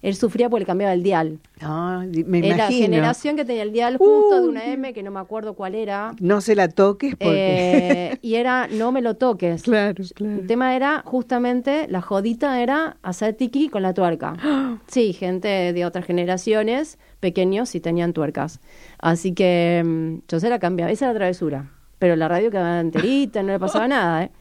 él 0.03 0.15
sufría 0.15 0.49
porque 0.49 0.65
cambiaba 0.65 0.93
el 0.93 1.01
dial. 1.01 1.39
Ah, 1.61 2.03
me 2.25 2.39
Era 2.39 2.47
la 2.49 2.55
imagino. 2.55 2.85
generación 2.85 3.35
que 3.37 3.45
tenía 3.45 3.63
el 3.63 3.71
dial 3.71 3.97
justo 3.97 4.41
de 4.41 4.47
una 4.49 4.65
M, 4.65 4.93
que 4.93 5.01
no 5.01 5.11
me 5.11 5.19
acuerdo 5.21 5.53
cuál 5.53 5.75
era. 5.75 6.13
No 6.19 6.41
se 6.41 6.55
la 6.55 6.67
toques 6.67 7.15
porque... 7.15 8.11
Eh, 8.11 8.19
y 8.21 8.35
era 8.35 8.67
no 8.67 8.91
me 8.91 9.01
lo 9.01 9.15
toques. 9.15 9.63
claro, 9.63 10.03
claro. 10.13 10.41
El 10.41 10.45
tema 10.45 10.75
era 10.75 11.03
justamente, 11.05 11.87
la 11.87 12.01
jodita 12.01 12.61
era 12.61 12.97
hacer 13.01 13.33
tiki 13.35 13.69
con 13.69 13.81
la 13.81 13.93
tuerca. 13.93 14.35
Sí, 14.87 15.13
gente 15.13 15.71
de 15.71 15.85
otras 15.85 16.05
generaciones, 16.05 16.99
pequeños, 17.19 17.69
sí 17.69 17.79
tenían 17.79 18.11
tuercas. 18.11 18.59
Así 18.99 19.33
que 19.33 19.81
mm, 19.85 20.27
yo 20.27 20.39
se 20.39 20.49
la 20.49 20.59
cambiaba, 20.59 20.91
esa 20.91 21.05
era 21.05 21.13
la 21.13 21.19
travesura. 21.19 21.71
Pero 21.99 22.17
la 22.17 22.27
radio 22.27 22.51
quedaba 22.51 22.81
enterita, 22.81 23.41
no 23.41 23.53
le 23.53 23.59
pasaba 23.59 23.87
nada, 23.87 24.23
¿eh? 24.25 24.31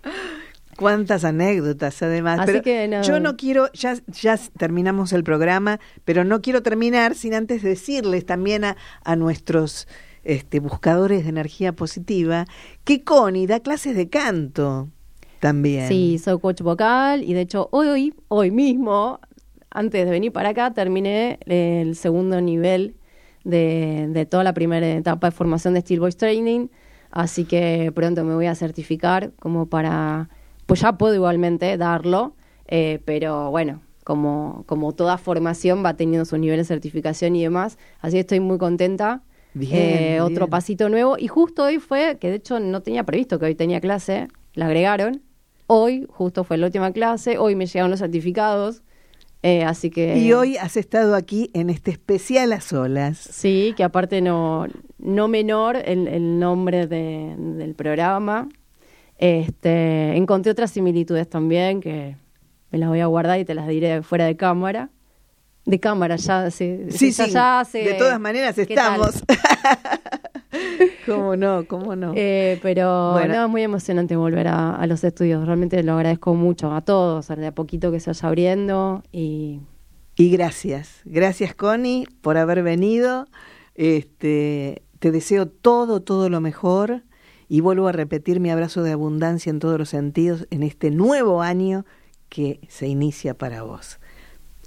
Cuántas 0.82 1.24
anécdotas 1.24 2.02
además. 2.02 2.40
Así 2.40 2.52
pero 2.52 2.62
que 2.62 2.88
no. 2.88 3.02
Yo 3.02 3.20
no 3.20 3.36
quiero, 3.36 3.72
ya, 3.72 3.96
ya 4.08 4.36
terminamos 4.58 5.12
el 5.12 5.24
programa, 5.24 5.80
pero 6.04 6.24
no 6.24 6.42
quiero 6.42 6.62
terminar 6.62 7.14
sin 7.14 7.34
antes 7.34 7.62
decirles 7.62 8.26
también 8.26 8.64
a, 8.64 8.76
a 9.04 9.16
nuestros 9.16 9.88
este, 10.24 10.60
buscadores 10.60 11.24
de 11.24 11.30
energía 11.30 11.72
positiva 11.72 12.46
que 12.84 13.02
Connie 13.02 13.46
da 13.46 13.60
clases 13.60 13.96
de 13.96 14.08
canto 14.08 14.88
también. 15.40 15.88
Sí, 15.88 16.18
soy 16.18 16.38
coach 16.38 16.60
vocal 16.60 17.24
y 17.24 17.34
de 17.34 17.40
hecho 17.40 17.68
hoy, 17.72 18.14
hoy 18.28 18.50
mismo, 18.52 19.18
antes 19.70 20.04
de 20.04 20.10
venir 20.10 20.32
para 20.32 20.50
acá, 20.50 20.72
terminé 20.72 21.40
el 21.46 21.96
segundo 21.96 22.40
nivel 22.40 22.94
de, 23.42 24.06
de 24.10 24.26
toda 24.26 24.44
la 24.44 24.54
primera 24.54 24.88
etapa 24.88 25.28
de 25.28 25.30
formación 25.32 25.74
de 25.74 25.80
Steel 25.80 25.98
Voice 25.98 26.16
Training, 26.16 26.68
así 27.10 27.44
que 27.44 27.90
pronto 27.92 28.22
me 28.22 28.34
voy 28.34 28.46
a 28.46 28.54
certificar 28.54 29.32
como 29.40 29.66
para, 29.66 30.28
pues 30.66 30.80
ya 30.80 30.92
puedo 30.98 31.14
igualmente 31.14 31.76
darlo, 31.76 32.34
eh, 32.66 33.00
pero 33.04 33.50
bueno, 33.50 33.82
como, 34.04 34.64
como 34.66 34.92
toda 34.92 35.18
formación 35.18 35.84
va 35.84 35.94
teniendo 35.94 36.24
sus 36.24 36.38
niveles 36.38 36.68
de 36.68 36.74
certificación 36.74 37.36
y 37.36 37.42
demás, 37.42 37.78
así 38.00 38.14
que 38.16 38.20
estoy 38.20 38.40
muy 38.40 38.58
contenta. 38.58 39.22
Bien, 39.54 40.14
Eh, 40.14 40.20
Otro 40.22 40.46
bien. 40.46 40.50
pasito 40.50 40.88
nuevo. 40.88 41.16
Y 41.18 41.28
justo 41.28 41.64
hoy 41.64 41.78
fue, 41.78 42.16
que 42.18 42.30
de 42.30 42.36
hecho 42.36 42.58
no 42.58 42.80
tenía 42.80 43.04
previsto 43.04 43.38
que 43.38 43.44
hoy 43.46 43.54
tenía 43.54 43.80
clase, 43.82 44.28
la 44.54 44.64
agregaron. 44.66 45.20
Hoy, 45.66 46.06
justo 46.10 46.42
fue 46.44 46.56
la 46.56 46.66
última 46.66 46.90
clase, 46.92 47.36
hoy 47.38 47.54
me 47.54 47.66
llegaron 47.66 47.90
los 47.90 48.00
certificados. 48.00 48.82
eh, 49.42 49.62
así 49.64 49.90
que. 49.90 50.16
Y 50.18 50.32
hoy 50.32 50.56
has 50.56 50.76
estado 50.76 51.14
aquí 51.14 51.50
en 51.52 51.68
este 51.68 51.90
especial 51.90 52.52
a 52.52 52.60
solas. 52.60 53.18
Sí, 53.18 53.74
que 53.76 53.84
aparte 53.84 54.20
no, 54.22 54.66
no 54.98 55.28
menor 55.28 55.76
el, 55.84 56.08
el 56.08 56.38
nombre 56.38 56.86
de- 56.86 57.34
del 57.36 57.74
programa. 57.74 58.48
Este, 59.24 60.16
encontré 60.16 60.50
otras 60.50 60.72
similitudes 60.72 61.30
también 61.30 61.80
que 61.80 62.16
me 62.72 62.78
las 62.78 62.88
voy 62.88 62.98
a 62.98 63.06
guardar 63.06 63.38
y 63.38 63.44
te 63.44 63.54
las 63.54 63.68
diré 63.68 64.02
fuera 64.02 64.24
de 64.26 64.36
cámara. 64.36 64.90
De 65.64 65.78
cámara, 65.78 66.16
ya, 66.16 66.50
sí. 66.50 66.86
Sí, 66.90 67.12
ya- 67.12 67.26
sí, 67.26 67.30
ya 67.30 67.64
sé 67.64 67.78
de 67.84 67.94
todas 67.94 68.18
maneras 68.18 68.58
estamos. 68.58 69.22
¿Cómo 71.06 71.36
no? 71.36 71.66
¿Cómo 71.66 71.94
no? 71.96 72.12
Eh, 72.16 72.58
pero 72.62 73.12
Bueno. 73.12 73.34
no, 73.34 73.44
es 73.44 73.48
muy 73.50 73.62
emocionante 73.62 74.16
volver 74.16 74.48
a, 74.48 74.74
a 74.74 74.86
los 74.88 75.02
estudios. 75.04 75.46
Realmente 75.46 75.82
lo 75.84 75.92
agradezco 75.94 76.34
mucho 76.34 76.72
a 76.74 76.80
todos, 76.80 77.28
de 77.28 77.46
a 77.46 77.54
poquito 77.54 77.90
que 77.92 78.00
se 78.00 78.10
vaya 78.10 78.28
abriendo. 78.28 79.02
Y 79.12 79.60
Y 80.16 80.30
gracias, 80.30 81.00
gracias 81.04 81.54
Connie 81.54 82.06
por 82.22 82.36
haber 82.38 82.62
venido. 82.62 83.26
Este, 83.74 84.82
te 84.98 85.10
deseo 85.12 85.46
todo, 85.46 86.02
todo 86.02 86.28
lo 86.28 86.40
mejor 86.40 87.02
y 87.52 87.60
vuelvo 87.60 87.86
a 87.86 87.92
repetir 87.92 88.40
mi 88.40 88.50
abrazo 88.50 88.82
de 88.82 88.92
abundancia 88.92 89.50
en 89.50 89.58
todos 89.58 89.78
los 89.78 89.90
sentidos 89.90 90.46
en 90.48 90.62
este 90.62 90.90
nuevo 90.90 91.42
año 91.42 91.84
que 92.30 92.66
se 92.70 92.86
inicia 92.86 93.36
para 93.36 93.62
vos. 93.62 94.00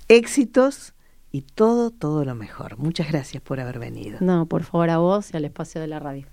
Éxitos 0.07 0.93
y 1.31 1.41
todo, 1.41 1.89
todo 1.89 2.23
lo 2.25 2.35
mejor. 2.35 2.77
Muchas 2.77 3.11
gracias 3.11 3.41
por 3.41 3.59
haber 3.59 3.79
venido. 3.79 4.19
no, 4.21 4.45
por 4.45 4.65
favor, 4.65 4.91
a 4.91 4.99
vos 4.99 5.33
y 5.33 5.37
al 5.37 5.45
espacio 5.45 5.81
de 5.81 5.87
la 5.87 5.97
radio. 5.97 6.27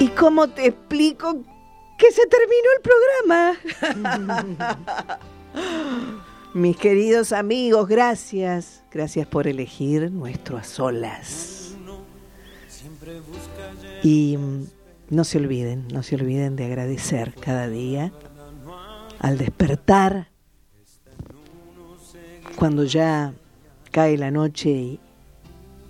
¿Y 0.00 0.08
cómo 0.08 0.48
te 0.48 0.66
explico 0.66 1.44
que 1.98 2.10
se 2.10 2.22
terminó 2.26 2.70
el 2.76 2.82
programa? 3.92 5.18
Mis 6.54 6.76
queridos 6.76 7.32
amigos, 7.32 7.86
gracias. 7.86 8.82
Gracias 8.90 9.28
por 9.28 9.46
elegir 9.46 10.10
nuestro 10.10 10.56
a 10.56 10.64
solas. 10.64 11.61
Y 14.02 14.36
mm, 14.36 14.66
no 15.10 15.24
se 15.24 15.38
olviden, 15.38 15.88
no 15.92 16.02
se 16.02 16.16
olviden 16.16 16.56
de 16.56 16.66
agradecer 16.66 17.34
cada 17.34 17.68
día 17.68 18.12
al 19.18 19.38
despertar, 19.38 20.28
cuando 22.56 22.84
ya 22.84 23.34
cae 23.90 24.18
la 24.18 24.30
noche 24.30 24.70
y, 24.70 25.00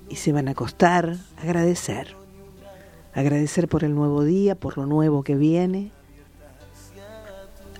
y 0.08 0.16
se 0.16 0.32
van 0.32 0.48
a 0.48 0.52
acostar, 0.52 1.16
agradecer. 1.38 2.14
Agradecer 3.14 3.68
por 3.68 3.84
el 3.84 3.94
nuevo 3.94 4.24
día, 4.24 4.54
por 4.54 4.78
lo 4.78 4.86
nuevo 4.86 5.22
que 5.22 5.34
viene. 5.34 5.90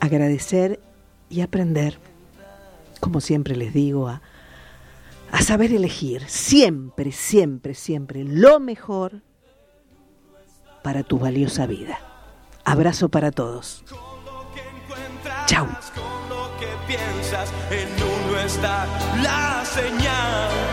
Agradecer 0.00 0.80
y 1.30 1.40
aprender, 1.40 1.98
como 3.00 3.20
siempre 3.20 3.56
les 3.56 3.72
digo, 3.72 4.08
a, 4.08 4.20
a 5.32 5.42
saber 5.42 5.72
elegir 5.72 6.22
siempre, 6.28 7.10
siempre, 7.10 7.74
siempre 7.74 8.22
lo 8.22 8.60
mejor 8.60 9.22
para 10.84 11.02
tu 11.02 11.18
valiosa 11.18 11.66
vida. 11.66 11.98
Abrazo 12.64 13.08
para 13.08 13.32
todos. 13.32 13.82
Chau. 15.46 15.66
La 19.22 19.64
señal. 19.64 20.71